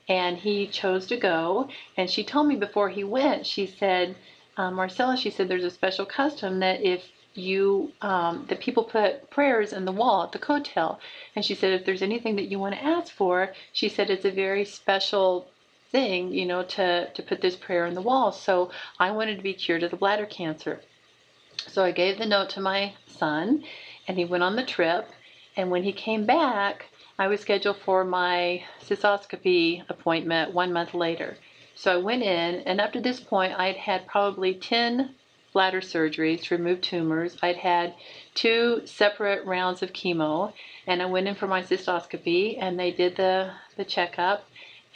And 0.07 0.37
he 0.37 0.67
chose 0.67 1.05
to 1.07 1.17
go. 1.17 1.69
And 1.95 2.09
she 2.09 2.23
told 2.23 2.47
me 2.47 2.55
before 2.55 2.89
he 2.89 3.03
went, 3.03 3.45
she 3.45 3.67
said, 3.67 4.15
um, 4.57 4.73
Marcella, 4.73 5.15
she 5.15 5.29
said, 5.29 5.47
there's 5.47 5.63
a 5.63 5.69
special 5.69 6.05
custom 6.05 6.59
that 6.59 6.81
if 6.81 7.03
you 7.35 7.91
um, 8.01 8.45
that 8.49 8.59
people 8.59 8.83
put 8.83 9.29
prayers 9.29 9.71
in 9.71 9.85
the 9.85 9.91
wall 9.91 10.23
at 10.23 10.31
the 10.31 10.39
kotel 10.39 10.97
and 11.35 11.45
she 11.45 11.55
said 11.55 11.71
if 11.71 11.85
there's 11.85 12.01
anything 12.01 12.35
that 12.35 12.49
you 12.49 12.59
want 12.59 12.73
to 12.73 12.83
ask 12.83 13.13
for 13.13 13.53
she 13.71 13.87
said 13.87 14.09
it's 14.09 14.25
a 14.25 14.31
very 14.31 14.65
special 14.65 15.47
thing 15.91 16.33
you 16.33 16.45
know 16.45 16.63
to 16.63 17.09
to 17.13 17.21
put 17.23 17.41
this 17.41 17.55
prayer 17.55 17.85
in 17.85 17.93
the 17.93 18.01
wall 18.01 18.31
so 18.31 18.71
i 18.99 19.11
wanted 19.11 19.37
to 19.37 19.43
be 19.43 19.53
cured 19.53 19.83
of 19.83 19.91
the 19.91 19.97
bladder 19.97 20.25
cancer 20.25 20.81
so 21.67 21.83
i 21.83 21.91
gave 21.91 22.17
the 22.17 22.25
note 22.25 22.49
to 22.49 22.61
my 22.61 22.93
son 23.07 23.63
and 24.07 24.17
he 24.17 24.25
went 24.25 24.43
on 24.43 24.55
the 24.55 24.65
trip 24.65 25.09
and 25.55 25.69
when 25.69 25.83
he 25.83 25.91
came 25.91 26.25
back 26.25 26.85
i 27.17 27.27
was 27.27 27.41
scheduled 27.41 27.77
for 27.77 28.03
my 28.03 28.63
cystoscopy 28.81 29.83
appointment 29.89 30.53
one 30.53 30.71
month 30.73 30.93
later 30.93 31.37
so 31.79 31.93
I 31.93 31.97
went 31.97 32.23
in, 32.23 32.55
and 32.65 32.81
up 32.81 32.91
to 32.91 32.99
this 32.99 33.21
point, 33.21 33.57
I'd 33.57 33.77
had 33.77 34.05
probably 34.05 34.53
10 34.53 35.15
bladder 35.53 35.79
surgeries 35.79 36.43
to 36.43 36.57
remove 36.57 36.81
tumors. 36.81 37.37
I'd 37.41 37.55
had 37.55 37.95
two 38.35 38.81
separate 38.83 39.45
rounds 39.45 39.81
of 39.81 39.93
chemo, 39.93 40.51
and 40.87 41.01
I 41.01 41.05
went 41.05 41.29
in 41.29 41.35
for 41.35 41.47
my 41.47 41.61
cystoscopy, 41.61 42.57
and 42.59 42.77
they 42.77 42.91
did 42.91 43.15
the, 43.15 43.53
the 43.77 43.85
checkup. 43.85 44.43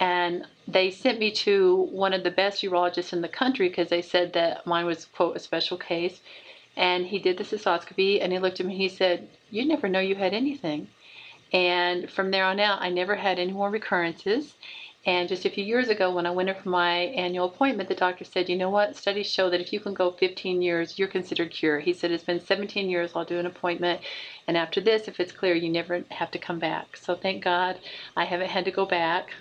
And 0.02 0.46
they 0.68 0.92
sent 0.92 1.20
me 1.20 1.32
to 1.32 1.88
one 1.90 2.12
of 2.12 2.26
the 2.26 2.32
best 2.32 2.62
urologists 2.64 3.14
in 3.14 3.22
the 3.22 3.30
country 3.30 3.70
because 3.70 3.88
they 3.88 4.02
said 4.02 4.34
that 4.34 4.68
mine 4.68 4.86
was, 4.86 5.06
quote, 5.06 5.38
a 5.38 5.40
special 5.40 5.78
case. 5.78 6.20
And 6.76 7.06
he 7.06 7.20
did 7.20 7.38
the 7.38 7.44
cystoscopy, 7.44 8.20
and 8.22 8.32
he 8.32 8.40
looked 8.40 8.60
at 8.60 8.66
me 8.66 8.74
and 8.74 8.82
he 8.82 8.90
said, 8.90 9.30
You 9.52 9.66
never 9.66 9.88
know 9.88 10.00
you 10.00 10.16
had 10.16 10.34
anything. 10.34 10.88
And 11.52 12.10
from 12.10 12.32
there 12.32 12.46
on 12.46 12.60
out, 12.60 12.82
I 12.82 12.90
never 12.90 13.16
had 13.16 13.38
any 13.38 13.52
more 13.52 13.70
recurrences. 13.70 14.56
And 15.06 15.28
just 15.28 15.44
a 15.44 15.50
few 15.50 15.66
years 15.66 15.90
ago, 15.90 16.10
when 16.12 16.26
I 16.26 16.32
went 16.32 16.48
in 16.48 16.56
for 16.56 16.70
my 16.70 16.94
annual 16.94 17.48
appointment, 17.48 17.90
the 17.90 17.96
doctor 17.96 18.24
said, 18.24 18.48
You 18.48 18.56
know 18.56 18.70
what? 18.70 18.96
Studies 18.96 19.28
show 19.28 19.50
that 19.50 19.60
if 19.60 19.74
you 19.74 19.80
can 19.82 19.94
go 19.94 20.12
15 20.12 20.62
years, 20.62 20.98
you're 20.98 21.10
considered 21.10 21.52
cured. 21.52 21.84
He 21.84 21.94
said, 21.94 22.12
It's 22.12 22.24
been 22.24 22.40
17 22.40 22.90
years, 22.90 23.12
I'll 23.14 23.26
do 23.26 23.38
an 23.38 23.46
appointment. 23.46 24.02
And 24.48 24.56
after 24.56 24.80
this, 24.80 25.08
if 25.10 25.20
it's 25.20 25.34
clear, 25.34 25.56
you 25.56 25.70
never 25.70 26.06
have 26.10 26.32
to 26.32 26.40
come 26.40 26.58
back. 26.58 26.96
So 26.96 27.16
thank 27.16 27.44
God 27.44 27.80
I 28.16 28.24
haven't 28.24 28.50
had 28.50 28.66
to 28.66 28.72
go 28.72 28.86
back. 28.86 29.32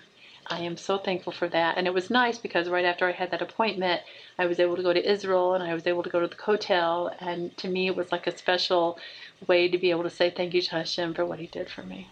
I 0.46 0.60
am 0.60 0.76
so 0.76 0.98
thankful 0.98 1.32
for 1.32 1.48
that. 1.48 1.78
And 1.78 1.86
it 1.86 1.94
was 1.94 2.10
nice 2.10 2.38
because 2.38 2.68
right 2.68 2.84
after 2.84 3.08
I 3.08 3.12
had 3.12 3.30
that 3.30 3.42
appointment, 3.42 4.02
I 4.38 4.46
was 4.46 4.58
able 4.58 4.76
to 4.76 4.82
go 4.82 4.92
to 4.92 5.10
Israel 5.10 5.54
and 5.54 5.62
I 5.62 5.74
was 5.74 5.86
able 5.86 6.02
to 6.02 6.10
go 6.10 6.20
to 6.20 6.26
the 6.26 6.34
Kotel. 6.34 7.14
And 7.20 7.56
to 7.58 7.68
me, 7.68 7.86
it 7.86 7.96
was 7.96 8.10
like 8.12 8.26
a 8.26 8.36
special 8.36 8.98
way 9.46 9.68
to 9.68 9.78
be 9.78 9.90
able 9.90 10.02
to 10.02 10.10
say 10.10 10.30
thank 10.30 10.54
you 10.54 10.62
to 10.62 10.70
Hashem 10.70 11.14
for 11.14 11.24
what 11.24 11.38
he 11.38 11.46
did 11.46 11.70
for 11.70 11.82
me. 11.82 12.08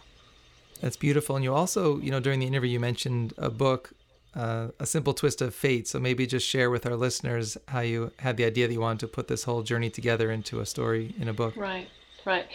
That's 0.81 0.97
beautiful. 0.97 1.37
And 1.37 1.45
you 1.45 1.55
also, 1.55 1.99
you 1.99 2.11
know, 2.11 2.21
during 2.21 2.41
the 2.41 2.47
interview, 2.47 2.71
you 2.71 2.81
mentioned 2.81 3.35
a 3.37 3.51
book, 3.51 3.93
uh, 4.35 4.69
A 4.79 4.87
Simple 4.87 5.13
Twist 5.13 5.43
of 5.43 5.55
Fate. 5.55 5.87
So 5.89 5.99
maybe 5.99 6.27
just 6.27 6.47
share 6.47 6.71
with 6.71 6.87
our 6.87 6.97
listeners 6.97 7.59
how 7.69 7.81
you 7.81 8.13
had 8.19 8.37
the 8.37 8.45
idea 8.45 8.67
that 8.67 8.73
you 8.73 8.81
wanted 8.81 9.01
to 9.01 9.09
put 9.09 9.29
this 9.29 9.45
whole 9.45 9.63
journey 9.63 9.91
together 9.91 10.31
into 10.31 10.61
a 10.61 10.67
story 10.67 11.15
in 11.19 11.29
a 11.29 11.33
book. 11.33 11.57
Right, 11.57 11.89
right. 12.25 12.47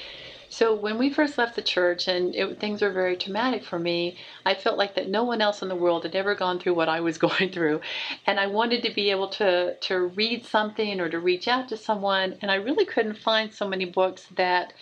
So 0.49 0.73
when 0.73 0.97
we 0.97 1.09
first 1.09 1.37
left 1.37 1.55
the 1.55 1.61
church 1.61 2.07
and 2.07 2.35
it, 2.35 2.59
things 2.59 2.81
were 2.81 2.91
very 2.91 3.15
traumatic 3.17 3.63
for 3.63 3.79
me, 3.79 4.17
I 4.45 4.53
felt 4.53 4.77
like 4.77 4.95
that 4.95 5.09
no 5.09 5.23
one 5.23 5.41
else 5.41 5.61
in 5.61 5.69
the 5.69 5.75
world 5.75 6.03
had 6.03 6.15
ever 6.15 6.35
gone 6.35 6.59
through 6.59 6.75
what 6.75 6.89
I 6.89 6.99
was 6.99 7.17
going 7.27 7.51
through, 7.51 7.81
and 8.25 8.39
I 8.39 8.47
wanted 8.47 8.83
to 8.83 8.93
be 8.93 9.11
able 9.11 9.29
to 9.29 9.75
to 9.75 9.97
read 9.99 10.45
something 10.45 10.99
or 10.99 11.09
to 11.09 11.19
reach 11.19 11.47
out 11.47 11.69
to 11.69 11.77
someone, 11.77 12.37
and 12.41 12.51
I 12.51 12.55
really 12.55 12.85
couldn't 12.85 13.17
find 13.17 13.53
so 13.53 13.67
many 13.67 13.85
books 13.85 14.27
that 14.35 14.73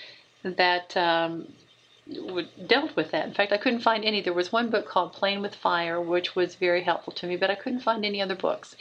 that 0.43 0.95
um, 0.97 1.47
dealt 2.67 2.95
with 2.95 3.11
that. 3.11 3.25
In 3.27 3.33
fact, 3.33 3.51
I 3.51 3.57
couldn't 3.57 3.79
find 3.79 4.03
any. 4.03 4.21
There 4.21 4.33
was 4.33 4.51
one 4.51 4.69
book 4.69 4.87
called 4.87 5.13
Playing 5.13 5.41
with 5.41 5.55
Fire, 5.55 6.01
which 6.01 6.35
was 6.35 6.55
very 6.55 6.83
helpful 6.83 7.13
to 7.13 7.27
me, 7.27 7.37
but 7.37 7.49
I 7.49 7.55
couldn't 7.55 7.79
find 7.79 8.05
any 8.05 8.21
other 8.21 8.35
books. 8.35 8.75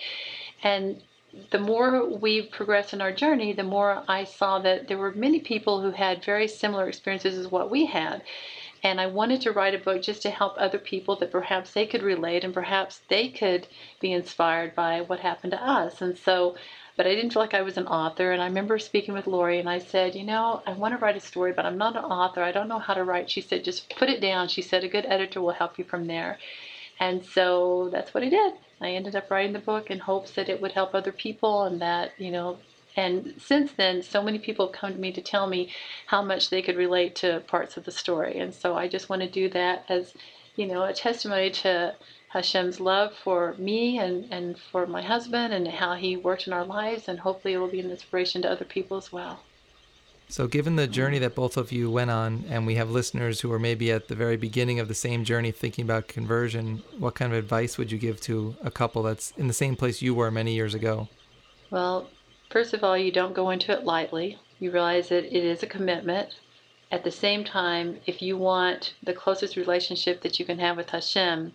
And 0.63 1.03
the 1.51 1.59
more 1.59 2.05
we 2.09 2.43
progressed 2.43 2.93
in 2.93 3.01
our 3.01 3.13
journey, 3.13 3.53
the 3.53 3.63
more 3.63 4.05
I 4.09 4.25
saw 4.25 4.59
that 4.61 4.89
there 4.89 4.99
were 4.99 5.13
many 5.13 5.41
people 5.41 5.81
who 5.81 5.91
had 5.91 6.25
very 6.25 6.49
similar 6.49 6.89
experiences 6.89 7.39
as 7.39 7.51
what 7.51 7.71
we 7.71 7.87
had. 7.87 8.23
And 8.85 9.01
I 9.01 9.07
wanted 9.07 9.41
to 9.43 9.53
write 9.53 9.75
a 9.75 9.79
book 9.79 10.03
just 10.03 10.23
to 10.23 10.31
help 10.31 10.55
other 10.57 10.79
people 10.79 11.17
that 11.17 11.31
perhaps 11.31 11.73
they 11.73 11.87
could 11.87 12.03
relate 12.03 12.45
and 12.45 12.53
perhaps 12.53 13.01
they 13.09 13.29
could 13.29 13.69
be 14.01 14.13
inspired 14.13 14.75
by 14.75 15.03
what 15.03 15.21
happened 15.21 15.53
to 15.53 15.65
us. 15.65 16.03
And 16.03 16.19
so 16.19 16.57
but 16.97 17.07
I 17.07 17.15
didn't 17.15 17.33
feel 17.33 17.43
like 17.43 17.55
I 17.55 17.63
was 17.63 17.79
an 17.79 17.87
author. 17.87 18.33
And 18.33 18.43
I 18.43 18.47
remember 18.47 18.79
speaking 18.79 19.15
with 19.15 19.27
Lori 19.27 19.59
and 19.59 19.69
I 19.69 19.79
said, 19.79 20.15
you 20.15 20.25
know, 20.25 20.63
I 20.67 20.73
want 20.73 20.93
to 20.93 20.99
write 20.99 21.17
a 21.17 21.21
story, 21.21 21.53
but 21.53 21.65
I'm 21.65 21.79
not 21.79 21.97
an 21.97 22.05
author. 22.05 22.43
I 22.43 22.53
don't 22.53 22.69
know 22.69 22.79
how 22.79 22.95
to 22.95 23.05
write. 23.05 23.31
She 23.31 23.41
said, 23.41 23.65
just 23.65 23.89
put 23.97 24.11
it 24.11 24.21
down. 24.21 24.49
She 24.49 24.63
said, 24.63 24.85
a 24.85 24.89
good 24.89 25.07
editor 25.07 25.41
will 25.41 25.53
help 25.53 25.79
you 25.79 25.85
from 25.85 26.07
there. 26.07 26.39
And 27.01 27.25
so 27.25 27.89
that's 27.91 28.13
what 28.13 28.23
I 28.23 28.29
did. 28.29 28.53
I 28.85 28.91
ended 28.91 29.17
up 29.17 29.31
writing 29.31 29.53
the 29.53 29.59
book 29.59 29.91
in 29.91 30.01
hopes 30.01 30.33
that 30.33 30.49
it 30.49 30.61
would 30.61 30.73
help 30.73 30.95
other 30.95 31.13
people 31.13 31.65
and 31.65 31.81
that, 31.81 32.13
you 32.19 32.31
know, 32.31 32.59
and 32.97 33.35
since 33.39 33.73
then, 33.73 34.03
so 34.03 34.23
many 34.23 34.39
people 34.39 34.67
have 34.67 34.75
come 34.75 34.93
to 34.93 34.99
me 34.99 35.13
to 35.13 35.23
tell 35.23 35.47
me 35.47 35.73
how 36.07 36.21
much 36.23 36.51
they 36.51 36.61
could 36.61 36.77
relate 36.77 37.15
to 37.17 37.43
parts 37.47 37.77
of 37.77 37.85
the 37.85 37.91
story. 37.91 38.39
And 38.39 38.53
so 38.53 38.77
I 38.77 38.89
just 38.89 39.09
want 39.09 39.23
to 39.23 39.31
do 39.31 39.49
that 39.51 39.87
as, 39.89 40.13
you 40.57 40.67
know, 40.67 40.85
a 40.85 40.93
testimony 40.93 41.51
to 41.51 41.95
Hashem's 42.29 42.81
love 42.81 43.15
for 43.15 43.55
me 43.59 43.99
and, 43.99 44.31
and 44.31 44.59
for 44.59 44.87
my 44.87 45.03
husband 45.03 45.55
and 45.55 45.69
how 45.69 45.95
he 45.95 46.17
worked 46.17 46.47
in 46.47 46.53
our 46.53 46.65
lives, 46.65 47.09
and 47.09 47.21
hopefully 47.21 47.55
it 47.55 47.59
will 47.59 47.69
be 47.69 47.81
an 47.81 47.91
inspiration 47.91 48.43
to 48.43 48.51
other 48.51 48.65
people 48.65 48.97
as 48.97 49.13
well. 49.13 49.41
So, 50.33 50.47
given 50.47 50.77
the 50.77 50.87
journey 50.87 51.19
that 51.19 51.35
both 51.35 51.59
of 51.59 51.73
you 51.73 51.91
went 51.91 52.11
on, 52.11 52.47
and 52.49 52.67
we 52.67 52.77
have 52.77 52.89
listeners 52.89 53.43
who 53.43 53.53
are 53.53 53.59
maybe 53.59 53.93
at 53.93 54.09
the 54.09 54.15
very 54.15 54.39
beginning 54.39 54.81
of 54.81 54.89
the 54.89 54.95
same 54.95 55.25
journey 55.25 55.51
thinking 55.51 55.85
about 55.85 56.09
conversion, 56.09 56.83
what 56.99 57.15
kind 57.15 57.31
of 57.31 57.39
advice 57.39 57.77
would 57.77 57.93
you 57.93 57.99
give 57.99 58.19
to 58.23 58.57
a 58.65 58.71
couple 58.71 59.03
that's 59.03 59.33
in 59.33 59.47
the 59.47 59.53
same 59.53 59.77
place 59.77 60.01
you 60.01 60.15
were 60.15 60.31
many 60.31 60.55
years 60.55 60.73
ago? 60.73 61.11
Well, 61.71 62.09
first 62.49 62.73
of 62.73 62.83
all, 62.83 62.97
you 62.97 63.13
don't 63.13 63.35
go 63.35 63.51
into 63.51 63.73
it 63.73 63.85
lightly. 63.85 64.39
You 64.59 64.71
realize 64.71 65.11
that 65.11 65.27
it 65.27 65.45
is 65.45 65.63
a 65.63 65.67
commitment, 65.67 66.31
At 66.91 67.05
the 67.05 67.11
same 67.11 67.45
time, 67.45 68.01
if 68.07 68.23
you 68.23 68.39
want 68.39 68.95
the 69.03 69.13
closest 69.13 69.57
relationship 69.57 70.23
that 70.23 70.39
you 70.39 70.47
can 70.47 70.59
have 70.61 70.79
with 70.79 70.89
Hashem, 70.89 71.53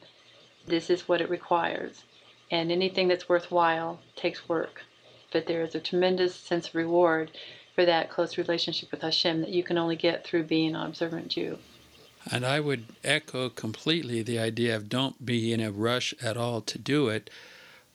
this 0.68 0.92
is 0.92 1.08
what 1.08 1.20
it 1.20 1.32
requires. 1.32 2.04
And 2.52 2.72
anything 2.72 3.08
that's 3.08 3.28
worthwhile 3.28 4.02
takes 4.16 4.48
work. 4.48 4.84
But 5.32 5.48
there 5.48 5.64
is 5.64 5.74
a 5.74 5.80
tremendous 5.80 6.36
sense 6.36 6.68
of 6.68 6.76
reward 6.76 7.32
for 7.78 7.86
that 7.86 8.10
close 8.10 8.40
relationship 8.40 8.90
with 8.90 9.04
Hashem 9.04 9.42
that 9.42 9.52
you 9.52 9.62
can 9.62 9.78
only 9.78 9.96
get 9.96 10.26
through 10.26 10.46
being 10.46 10.74
an 10.76 10.82
observant 10.82 11.28
Jew. 11.28 11.60
And 12.32 12.44
I 12.44 12.60
would 12.60 12.86
echo 13.04 13.50
completely 13.50 14.24
the 14.24 14.40
idea 14.40 14.76
of 14.76 14.90
don't 14.90 15.24
be 15.24 15.54
in 15.54 15.60
a 15.62 15.72
rush 15.72 16.12
at 16.20 16.38
all 16.38 16.62
to 16.62 16.80
do 16.80 17.08
it. 17.10 17.30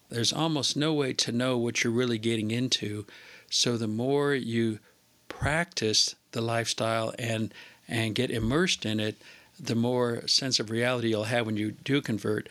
There's 0.08 0.32
almost 0.32 0.76
no 0.76 0.94
way 0.94 1.12
to 1.14 1.32
know 1.32 1.58
what 1.58 1.82
you're 1.82 1.92
really 1.92 2.18
getting 2.18 2.52
into. 2.52 3.06
So 3.50 3.76
the 3.76 3.88
more 3.88 4.36
you 4.36 4.78
practice 5.26 6.14
the 6.30 6.42
lifestyle 6.42 7.12
and 7.18 7.52
and 7.88 8.14
get 8.14 8.30
immersed 8.30 8.86
in 8.86 9.00
it, 9.00 9.16
the 9.58 9.74
more 9.74 10.28
sense 10.28 10.60
of 10.60 10.70
reality 10.70 11.08
you'll 11.08 11.24
have 11.24 11.44
when 11.44 11.56
you 11.56 11.72
do 11.72 12.00
convert. 12.00 12.48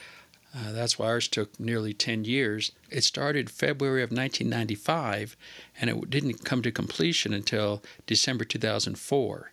Uh, 0.53 0.71
that's 0.71 0.99
why 0.99 1.07
ours 1.07 1.27
took 1.27 1.57
nearly 1.59 1.93
10 1.93 2.25
years. 2.25 2.71
It 2.89 3.03
started 3.03 3.49
February 3.49 4.03
of 4.03 4.11
1995, 4.11 5.37
and 5.79 5.89
it 5.89 6.09
didn't 6.09 6.43
come 6.43 6.61
to 6.61 6.71
completion 6.71 7.33
until 7.33 7.81
December 8.05 8.43
2004. 8.43 9.51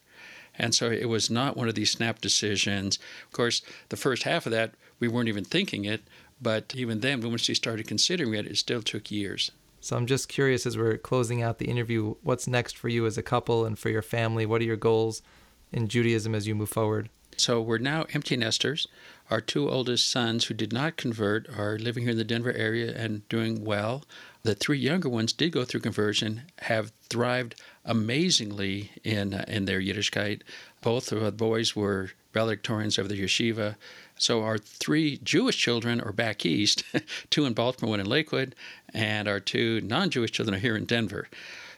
And 0.56 0.74
so 0.74 0.90
it 0.90 1.08
was 1.08 1.30
not 1.30 1.56
one 1.56 1.68
of 1.68 1.76
these 1.76 1.92
snap 1.92 2.20
decisions. 2.20 2.98
Of 3.26 3.32
course, 3.32 3.62
the 3.90 3.96
first 3.96 4.24
half 4.24 4.44
of 4.44 4.52
that, 4.52 4.72
we 4.98 5.06
weren't 5.06 5.28
even 5.28 5.44
thinking 5.44 5.84
it, 5.84 6.02
but 6.42 6.74
even 6.74 7.00
then, 7.00 7.20
once 7.20 7.48
we 7.48 7.54
started 7.54 7.86
considering 7.86 8.34
it, 8.34 8.46
it 8.46 8.58
still 8.58 8.82
took 8.82 9.10
years. 9.10 9.52
So 9.80 9.96
I'm 9.96 10.06
just 10.06 10.28
curious 10.28 10.66
as 10.66 10.76
we're 10.76 10.98
closing 10.98 11.42
out 11.42 11.58
the 11.58 11.68
interview, 11.68 12.16
what's 12.22 12.48
next 12.48 12.76
for 12.76 12.88
you 12.88 13.06
as 13.06 13.16
a 13.16 13.22
couple 13.22 13.64
and 13.64 13.78
for 13.78 13.88
your 13.88 14.02
family? 14.02 14.44
What 14.44 14.60
are 14.60 14.64
your 14.64 14.76
goals 14.76 15.22
in 15.70 15.86
Judaism 15.86 16.34
as 16.34 16.48
you 16.48 16.56
move 16.56 16.70
forward? 16.70 17.08
So 17.38 17.60
we're 17.62 17.78
now 17.78 18.04
empty 18.12 18.36
nesters. 18.36 18.88
Our 19.30 19.40
two 19.40 19.70
oldest 19.70 20.10
sons, 20.10 20.46
who 20.46 20.54
did 20.54 20.72
not 20.72 20.96
convert, 20.96 21.48
are 21.56 21.78
living 21.78 22.02
here 22.02 22.12
in 22.12 22.18
the 22.18 22.24
Denver 22.24 22.52
area 22.52 22.92
and 22.96 23.28
doing 23.28 23.64
well. 23.64 24.04
The 24.42 24.56
three 24.56 24.78
younger 24.78 25.08
ones 25.08 25.32
did 25.32 25.52
go 25.52 25.64
through 25.64 25.80
conversion, 25.80 26.42
have 26.62 26.92
thrived 27.08 27.54
amazingly 27.84 28.90
in 29.04 29.34
uh, 29.34 29.44
in 29.46 29.66
their 29.66 29.80
Yiddishkeit. 29.80 30.42
Both 30.82 31.12
of 31.12 31.20
the 31.20 31.30
boys 31.30 31.76
were 31.76 32.10
valedictorians 32.34 32.98
of 32.98 33.08
the 33.08 33.22
yeshiva. 33.22 33.76
So 34.16 34.42
our 34.42 34.58
three 34.58 35.18
Jewish 35.22 35.56
children 35.56 36.00
are 36.00 36.12
back 36.12 36.44
east, 36.44 36.82
two 37.30 37.46
in 37.46 37.52
Baltimore, 37.54 37.90
one 37.90 38.00
in 38.00 38.06
Lakewood, 38.06 38.54
and 38.92 39.28
our 39.28 39.40
two 39.40 39.80
non-Jewish 39.82 40.32
children 40.32 40.56
are 40.56 40.60
here 40.60 40.76
in 40.76 40.86
Denver. 40.86 41.28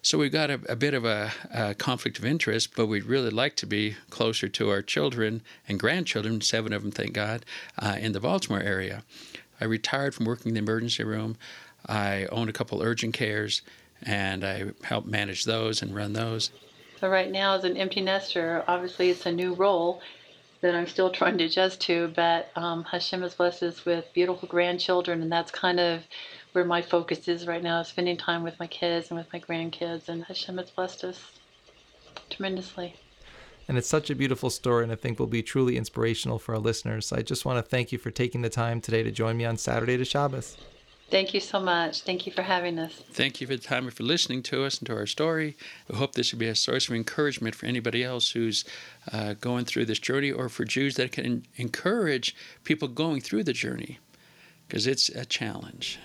So 0.03 0.17
we've 0.17 0.33
got 0.33 0.51
a, 0.51 0.61
a 0.67 0.77
bit 0.77 0.95
of 0.95 1.05
a, 1.05 1.31
a, 1.53 1.75
conflict 1.75 2.19
of 2.19 2.25
interest, 2.25 2.75
but 2.75 2.87
we'd 2.87 3.05
really 3.05 3.29
like 3.29 3.55
to 3.57 3.67
be 3.67 3.97
closer 4.09 4.49
to 4.49 4.71
our 4.71 4.81
children 4.81 5.43
and 5.69 5.79
grandchildren, 5.79 6.41
seven 6.41 6.73
of 6.73 6.83
them, 6.83 6.91
thank 6.91 7.13
God, 7.13 7.45
uh, 7.79 7.97
in 8.01 8.13
the 8.13 8.21
Baltimore 8.21 8.63
area. 8.63 9.03
I 9.61 9.67
retired 9.67 10.15
from 10.15 10.25
working 10.25 10.49
in 10.49 10.55
the 10.55 10.61
emergency 10.61 11.05
room. 11.05 11.37
I 11.87 12.27
own 12.33 12.49
a 12.49 12.53
couple 12.53 12.83
urgent 12.83 13.13
cares, 13.13 13.61
and 14.03 14.43
I 14.43 14.71
help 14.85 15.05
manage 15.05 15.45
those 15.45 15.83
and 15.83 15.95
run 15.95 16.15
those. 16.15 16.51
So 16.99 17.11
right 17.11 17.31
now, 17.31 17.55
as 17.55 17.65
an 17.65 17.77
empty 17.77 18.01
nester, 18.01 18.65
obviously 18.67 19.11
it's 19.11 19.27
a 19.27 19.33
new 19.33 19.53
role 19.53 20.01
that 20.63 20.75
I'm 20.75 20.87
still 20.87 21.11
trying 21.11 21.39
to 21.39 21.45
adjust 21.45 21.81
to, 21.83 22.13
but 22.15 22.51
um, 22.57 22.85
Hashem 22.85 23.23
has 23.23 23.35
blessed 23.35 23.63
us 23.63 23.85
with 23.85 24.07
beautiful 24.15 24.49
grandchildren, 24.49 25.23
and 25.23 25.33
that's 25.33 25.51
kind 25.51 25.81
of 25.81 26.03
where 26.53 26.65
my 26.65 26.83
focus 26.83 27.29
is 27.29 27.47
right 27.47 27.63
now, 27.63 27.81
is 27.81 27.89
spending 27.89 28.17
time 28.17 28.43
with 28.43 28.59
my 28.59 28.67
kids 28.67 29.11
and 29.11 29.19
with 29.19 29.33
my 29.33 29.41
grandkids, 29.41 30.09
and 30.09 30.25
Hashem 30.25 30.59
has 30.59 30.71
blessed 30.71 31.05
us 31.05 31.21
tremendously. 32.29 32.95
And 33.69 33.79
it's 33.79 33.89
such 33.89 34.11
a 34.11 34.17
beautiful 34.17 34.51
story, 34.51 34.83
and 34.83 34.93
I 34.93 34.97
think 34.97 35.19
will 35.19 35.27
be 35.29 35.43
truly 35.43 35.77
inspirational 35.77 36.39
for 36.39 36.55
our 36.55 36.61
listeners. 36.61 37.07
So 37.07 37.17
I 37.17 37.23
just 37.23 37.45
want 37.45 37.59
to 37.59 37.63
thank 37.63 37.93
you 37.93 37.99
for 37.99 38.11
taking 38.11 38.43
the 38.43 38.49
time 38.49 38.81
today 38.81 39.03
to 39.05 39.13
join 39.13 39.37
me 39.37 39.45
on 39.45 39.57
Saturday 39.57 39.97
to 39.97 40.05
Shabbos. 40.05 40.57
Thank 41.11 41.35
you 41.35 41.41
so 41.41 41.61
much. 41.61 42.03
Thank 42.03 42.25
you 42.25 42.33
for 42.33 42.43
having 42.43 42.79
us. 42.79 43.03
Thank 43.13 43.41
you 43.41 43.47
for 43.49 43.57
the 43.57 43.63
time 43.63 43.85
and 43.85 43.95
for 43.95 44.05
listening 44.05 44.45
to 44.45 44.65
us 44.65 44.79
and 44.79 44.87
to 44.87 44.95
our 44.95 45.07
story. 45.07 45.57
We 45.89 45.99
hope 45.99 46.15
this 46.15 46.33
will 46.33 46.39
be 46.39 46.47
a 46.47 46.55
source 46.55 46.89
of 46.89 46.95
encouragement 46.95 47.57
for 47.57 47.67
anybody 47.67 48.05
else 48.05 48.31
who's 48.31 48.65
uh, 49.13 49.35
going 49.35 49.65
through 49.65 49.87
this 49.87 49.99
journey 49.99 50.31
or 50.31 50.49
for 50.49 50.65
Jews 50.65 50.95
that 50.97 51.11
can 51.11 51.47
encourage 51.57 52.37
people 52.63 52.87
going 52.87 53.21
through 53.21 53.43
the 53.43 53.53
journey 53.53 53.99
because 54.69 54.87
it's 54.87 55.09
a 55.09 55.25
challenge. 55.25 55.99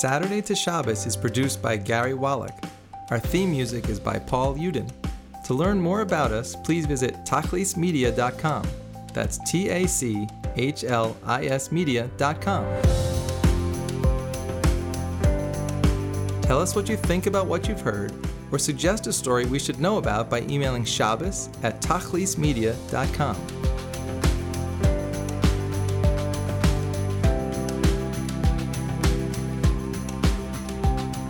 Saturday 0.00 0.40
to 0.40 0.54
Shabbos 0.54 1.04
is 1.04 1.14
produced 1.14 1.60
by 1.60 1.76
Gary 1.76 2.14
Wallach. 2.14 2.54
Our 3.10 3.18
theme 3.18 3.50
music 3.50 3.90
is 3.90 4.00
by 4.00 4.18
Paul 4.18 4.54
Uden. 4.54 4.90
To 5.44 5.52
learn 5.52 5.78
more 5.78 6.00
about 6.00 6.32
us, 6.32 6.56
please 6.56 6.86
visit 6.86 7.14
tachlismedia.com. 7.26 8.66
That's 9.12 9.36
T 9.50 9.68
A 9.68 9.86
C 9.86 10.26
H 10.56 10.84
L 10.84 11.14
I 11.26 11.44
S 11.44 11.70
media.com. 11.70 12.64
Tell 16.44 16.62
us 16.62 16.74
what 16.74 16.88
you 16.88 16.96
think 16.96 17.26
about 17.26 17.46
what 17.46 17.68
you've 17.68 17.82
heard, 17.82 18.14
or 18.50 18.58
suggest 18.58 19.06
a 19.06 19.12
story 19.12 19.44
we 19.44 19.58
should 19.58 19.80
know 19.80 19.98
about 19.98 20.30
by 20.30 20.40
emailing 20.48 20.86
Shabbos 20.86 21.50
at 21.62 21.82
tachlismedia.com. 21.82 23.36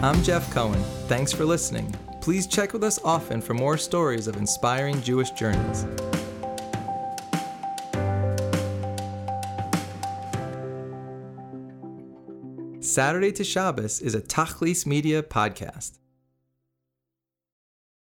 I'm 0.03 0.23
Jeff 0.23 0.51
Cohen. 0.51 0.83
Thanks 1.09 1.31
for 1.31 1.45
listening. 1.45 1.95
Please 2.23 2.47
check 2.47 2.73
with 2.73 2.83
us 2.83 2.99
often 3.05 3.43
for 3.43 3.53
more 3.53 3.77
stories 3.77 4.27
of 4.29 4.37
inspiring 4.39 5.03
Jewish 5.03 5.31
journeys. 5.33 5.85
Saturday 12.81 13.31
to 13.33 13.45
Shabbos 13.45 14.01
is 14.01 14.15
a 14.15 14.23
Tachlis 14.23 14.87
Media 14.87 15.23
podcast. 15.23 16.00